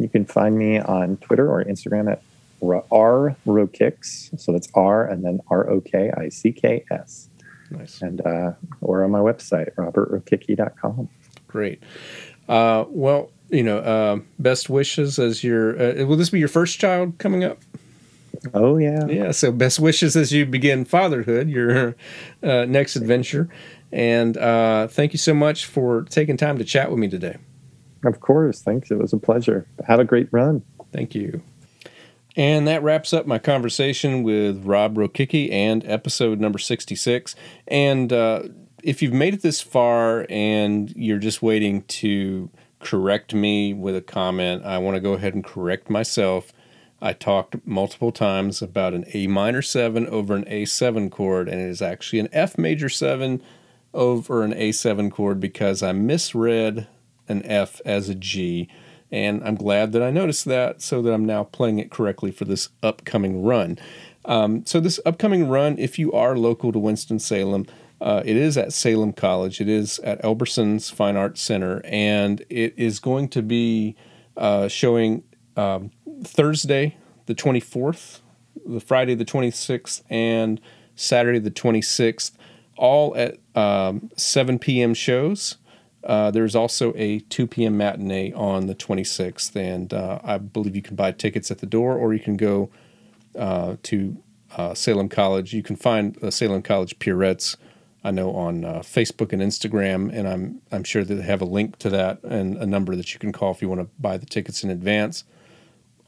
You 0.01 0.09
can 0.09 0.25
find 0.25 0.57
me 0.57 0.79
on 0.79 1.17
Twitter 1.17 1.49
or 1.49 1.63
Instagram 1.63 2.11
at 2.11 2.21
R 2.61 3.35
Rokicks. 3.45 4.39
So 4.39 4.51
that's 4.51 4.69
R 4.73 5.05
and 5.05 5.23
then 5.23 5.39
R 5.49 5.69
O 5.69 5.81
K 5.81 6.11
I 6.15 6.29
C 6.29 6.51
K 6.51 6.85
S. 6.91 7.29
Nice. 7.71 8.01
And 8.01 8.25
uh, 8.25 8.53
or 8.81 9.03
on 9.03 9.11
my 9.11 9.19
website, 9.19 9.73
robertrokicki.com. 9.75 11.09
Great. 11.47 11.81
Uh, 12.47 12.85
well, 12.89 13.31
you 13.49 13.63
know, 13.63 13.79
uh, 13.79 14.19
best 14.39 14.69
wishes 14.69 15.19
as 15.19 15.43
your. 15.43 15.79
Uh, 15.81 16.05
will 16.05 16.17
this 16.17 16.29
be 16.29 16.39
your 16.39 16.47
first 16.47 16.79
child 16.79 17.17
coming 17.17 17.43
up? 17.43 17.59
Oh 18.53 18.77
yeah. 18.77 19.05
Yeah. 19.07 19.31
So 19.31 19.51
best 19.51 19.79
wishes 19.79 20.15
as 20.15 20.31
you 20.31 20.45
begin 20.45 20.85
fatherhood, 20.85 21.49
your 21.49 21.95
uh, 22.43 22.65
next 22.65 22.95
adventure, 22.95 23.49
and 23.91 24.37
uh, 24.37 24.87
thank 24.87 25.13
you 25.13 25.19
so 25.19 25.33
much 25.33 25.65
for 25.65 26.03
taking 26.03 26.37
time 26.37 26.57
to 26.57 26.63
chat 26.63 26.89
with 26.89 26.99
me 26.99 27.07
today. 27.07 27.37
Of 28.03 28.19
course. 28.19 28.61
Thanks. 28.61 28.91
It 28.91 28.97
was 28.97 29.13
a 29.13 29.17
pleasure. 29.17 29.67
Have 29.87 29.99
a 29.99 30.05
great 30.05 30.27
run. 30.31 30.63
Thank 30.91 31.15
you. 31.15 31.41
And 32.35 32.67
that 32.67 32.81
wraps 32.81 33.13
up 33.13 33.27
my 33.27 33.39
conversation 33.39 34.23
with 34.23 34.63
Rob 34.65 34.95
Rokicki 34.95 35.51
and 35.51 35.83
episode 35.85 36.39
number 36.39 36.59
66. 36.59 37.35
And 37.67 38.13
uh, 38.13 38.43
if 38.83 39.01
you've 39.01 39.13
made 39.13 39.33
it 39.33 39.41
this 39.41 39.61
far 39.61 40.25
and 40.29 40.91
you're 40.95 41.17
just 41.17 41.41
waiting 41.41 41.83
to 41.83 42.49
correct 42.79 43.33
me 43.33 43.73
with 43.73 43.95
a 43.95 44.01
comment, 44.01 44.63
I 44.65 44.77
want 44.77 44.95
to 44.95 45.01
go 45.01 45.13
ahead 45.13 45.33
and 45.33 45.43
correct 45.43 45.89
myself. 45.89 46.53
I 47.01 47.13
talked 47.13 47.55
multiple 47.65 48.11
times 48.11 48.61
about 48.61 48.93
an 48.93 49.05
A 49.13 49.27
minor 49.27 49.61
7 49.61 50.07
over 50.07 50.35
an 50.35 50.45
A7 50.45 51.11
chord, 51.11 51.49
and 51.49 51.59
it 51.59 51.67
is 51.67 51.81
actually 51.81 52.19
an 52.19 52.29
F 52.31 52.57
major 52.57 52.89
7 52.89 53.41
over 53.93 54.43
an 54.43 54.53
A7 54.53 55.11
chord 55.11 55.39
because 55.39 55.83
I 55.83 55.91
misread 55.91 56.87
an 57.32 57.45
F 57.45 57.82
as 57.86 58.09
a 58.09 58.15
G. 58.15 58.69
And 59.11 59.43
I'm 59.43 59.55
glad 59.55 59.91
that 59.91 60.03
I 60.03 60.11
noticed 60.11 60.45
that 60.45 60.82
so 60.82 61.01
that 61.01 61.13
I'm 61.13 61.25
now 61.25 61.43
playing 61.43 61.79
it 61.79 61.91
correctly 61.91 62.32
for 62.32 62.45
this 62.45 62.69
upcoming 62.82 63.43
run. 63.43 63.77
Um, 64.23 64.65
so, 64.65 64.79
this 64.79 64.99
upcoming 65.05 65.49
run, 65.49 65.77
if 65.79 65.97
you 65.97 66.13
are 66.13 66.38
local 66.38 66.71
to 66.71 66.79
Winston-Salem, 66.79 67.65
uh, 67.99 68.21
it 68.25 68.36
is 68.36 68.57
at 68.57 68.73
Salem 68.73 69.13
College. 69.13 69.59
It 69.59 69.67
is 69.67 69.99
at 69.99 70.23
Elberson's 70.23 70.89
Fine 70.89 71.17
Arts 71.17 71.41
Center, 71.41 71.82
and 71.86 72.43
it 72.49 72.73
is 72.77 72.99
going 72.99 73.29
to 73.29 73.41
be 73.41 73.95
uh, 74.38 74.67
showing 74.67 75.23
um, 75.55 75.91
Thursday, 76.23 76.97
the 77.25 77.36
24th, 77.36 78.19
the 78.65 78.79
Friday, 78.79 79.15
the 79.15 79.25
26th, 79.25 80.01
and 80.09 80.61
Saturday, 80.95 81.39
the 81.39 81.51
26th, 81.51 82.32
all 82.75 83.15
at 83.15 83.38
um, 83.55 84.09
7 84.17 84.59
p.m. 84.59 84.93
shows. 84.93 85.57
Uh, 86.03 86.31
there's 86.31 86.55
also 86.55 86.93
a 86.95 87.19
2 87.19 87.47
p.m. 87.47 87.77
matinee 87.77 88.33
on 88.33 88.67
the 88.67 88.75
26th, 88.75 89.55
and 89.55 89.93
uh, 89.93 90.19
I 90.23 90.37
believe 90.37 90.75
you 90.75 90.81
can 90.81 90.95
buy 90.95 91.11
tickets 91.11 91.51
at 91.51 91.59
the 91.59 91.65
door 91.65 91.95
or 91.95 92.13
you 92.13 92.19
can 92.19 92.37
go 92.37 92.69
uh, 93.37 93.75
to 93.83 94.17
uh, 94.57 94.73
Salem 94.73 95.09
College. 95.09 95.53
You 95.53 95.63
can 95.63 95.75
find 95.75 96.15
the 96.15 96.31
Salem 96.31 96.63
College 96.63 96.97
Pierrettes, 96.99 97.55
I 98.03 98.11
know, 98.11 98.33
on 98.33 98.65
uh, 98.65 98.79
Facebook 98.79 99.31
and 99.31 99.41
Instagram, 99.41 100.11
and 100.11 100.27
I'm, 100.27 100.61
I'm 100.71 100.83
sure 100.83 101.03
that 101.03 101.13
they 101.13 101.23
have 101.23 101.41
a 101.41 101.45
link 101.45 101.77
to 101.79 101.89
that 101.89 102.23
and 102.23 102.57
a 102.57 102.65
number 102.65 102.95
that 102.95 103.13
you 103.13 103.19
can 103.19 103.31
call 103.31 103.51
if 103.51 103.61
you 103.61 103.69
want 103.69 103.81
to 103.81 103.89
buy 103.99 104.17
the 104.17 104.25
tickets 104.25 104.63
in 104.63 104.69
advance. 104.69 105.23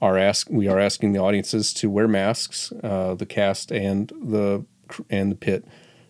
Are 0.01 0.17
ask, 0.17 0.49
we 0.49 0.67
are 0.67 0.79
asking 0.79 1.13
the 1.13 1.19
audiences 1.19 1.71
to 1.75 1.89
wear 1.89 2.09
masks. 2.09 2.73
The 2.81 3.25
cast 3.29 3.71
and 3.71 4.11
the 4.21 4.65
and 5.09 5.31
the 5.31 5.35
pit 5.35 5.65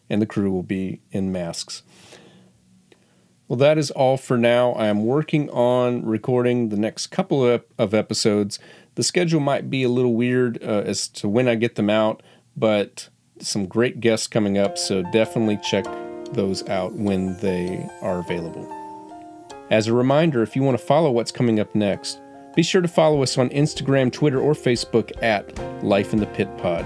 and 0.09 0.21
the 0.21 0.25
crew 0.25 0.51
will 0.51 0.63
be 0.63 1.01
in 1.11 1.31
masks. 1.31 1.83
Well, 3.47 3.57
that 3.57 3.77
is 3.77 3.91
all 3.91 4.17
for 4.17 4.37
now. 4.37 4.71
I 4.73 4.87
am 4.87 5.05
working 5.05 5.49
on 5.49 6.05
recording 6.05 6.69
the 6.69 6.77
next 6.77 7.07
couple 7.07 7.45
of, 7.45 7.93
episodes. 7.93 8.57
The 8.95 9.03
schedule 9.03 9.39
might 9.39 9.69
be 9.69 9.83
a 9.83 9.89
little 9.89 10.13
weird 10.13 10.63
uh, 10.63 10.83
as 10.85 11.07
to 11.09 11.27
when 11.27 11.47
I 11.47 11.55
get 11.55 11.75
them 11.75 11.89
out, 11.89 12.23
but 12.55 13.09
some 13.39 13.65
great 13.65 13.99
guests 13.99 14.27
coming 14.27 14.57
up, 14.57 14.77
so 14.77 15.03
definitely 15.11 15.57
check 15.57 15.85
those 16.31 16.67
out 16.69 16.93
when 16.93 17.37
they 17.37 17.87
are 18.01 18.19
available. 18.19 18.67
As 19.69 19.87
a 19.87 19.93
reminder, 19.93 20.41
if 20.41 20.55
you 20.55 20.63
want 20.63 20.77
to 20.77 20.85
follow 20.85 21.11
what's 21.11 21.31
coming 21.31 21.59
up 21.59 21.73
next, 21.75 22.19
be 22.55 22.63
sure 22.63 22.81
to 22.81 22.87
follow 22.87 23.23
us 23.23 23.37
on 23.37 23.49
Instagram, 23.49 24.11
Twitter, 24.11 24.39
or 24.39 24.53
Facebook 24.53 25.11
at 25.23 25.83
Life 25.83 26.13
in 26.13 26.19
the 26.19 26.27
Pit 26.27 26.55
Pod. 26.59 26.85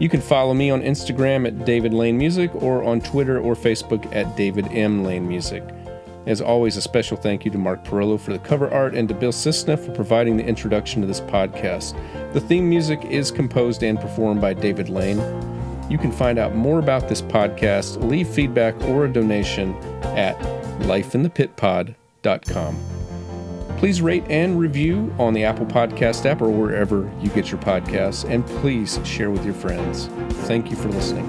You 0.00 0.08
can 0.08 0.20
follow 0.20 0.54
me 0.54 0.70
on 0.70 0.80
Instagram 0.80 1.46
at 1.46 1.66
David 1.66 1.92
Lane 1.92 2.16
Music 2.16 2.54
or 2.54 2.82
on 2.84 3.00
Twitter 3.00 3.38
or 3.38 3.54
Facebook 3.54 4.14
at 4.14 4.36
David 4.36 4.66
M. 4.68 5.04
Lane 5.04 5.28
Music. 5.28 5.62
As 6.26 6.40
always, 6.40 6.76
a 6.76 6.82
special 6.82 7.16
thank 7.16 7.44
you 7.44 7.50
to 7.50 7.58
Mark 7.58 7.84
Perillo 7.84 8.20
for 8.20 8.32
the 8.32 8.38
cover 8.38 8.70
art 8.72 8.94
and 8.94 9.08
to 9.08 9.14
Bill 9.14 9.32
Cisna 9.32 9.78
for 9.78 9.92
providing 9.92 10.36
the 10.36 10.44
introduction 10.44 11.00
to 11.00 11.06
this 11.06 11.20
podcast. 11.20 11.94
The 12.32 12.40
theme 12.40 12.68
music 12.68 13.04
is 13.04 13.30
composed 13.30 13.82
and 13.82 13.98
performed 13.98 14.40
by 14.40 14.52
David 14.54 14.88
Lane. 14.88 15.18
You 15.90 15.98
can 15.98 16.12
find 16.12 16.38
out 16.38 16.54
more 16.54 16.78
about 16.78 17.08
this 17.08 17.22
podcast, 17.22 18.02
leave 18.08 18.28
feedback, 18.28 18.80
or 18.82 19.06
a 19.06 19.12
donation 19.12 19.74
at 20.04 20.38
lifeinthepitpod.com. 20.80 22.76
Please 23.78 24.02
rate 24.02 24.24
and 24.28 24.58
review 24.58 25.12
on 25.18 25.32
the 25.32 25.42
Apple 25.42 25.64
Podcast 25.64 26.26
app 26.26 26.42
or 26.42 26.50
wherever 26.50 27.10
you 27.18 27.30
get 27.30 27.50
your 27.50 27.60
podcasts, 27.60 28.28
and 28.28 28.46
please 28.46 29.00
share 29.04 29.30
with 29.30 29.42
your 29.42 29.54
friends. 29.54 30.08
Thank 30.46 30.70
you 30.70 30.76
for 30.76 30.88
listening. 30.88 31.26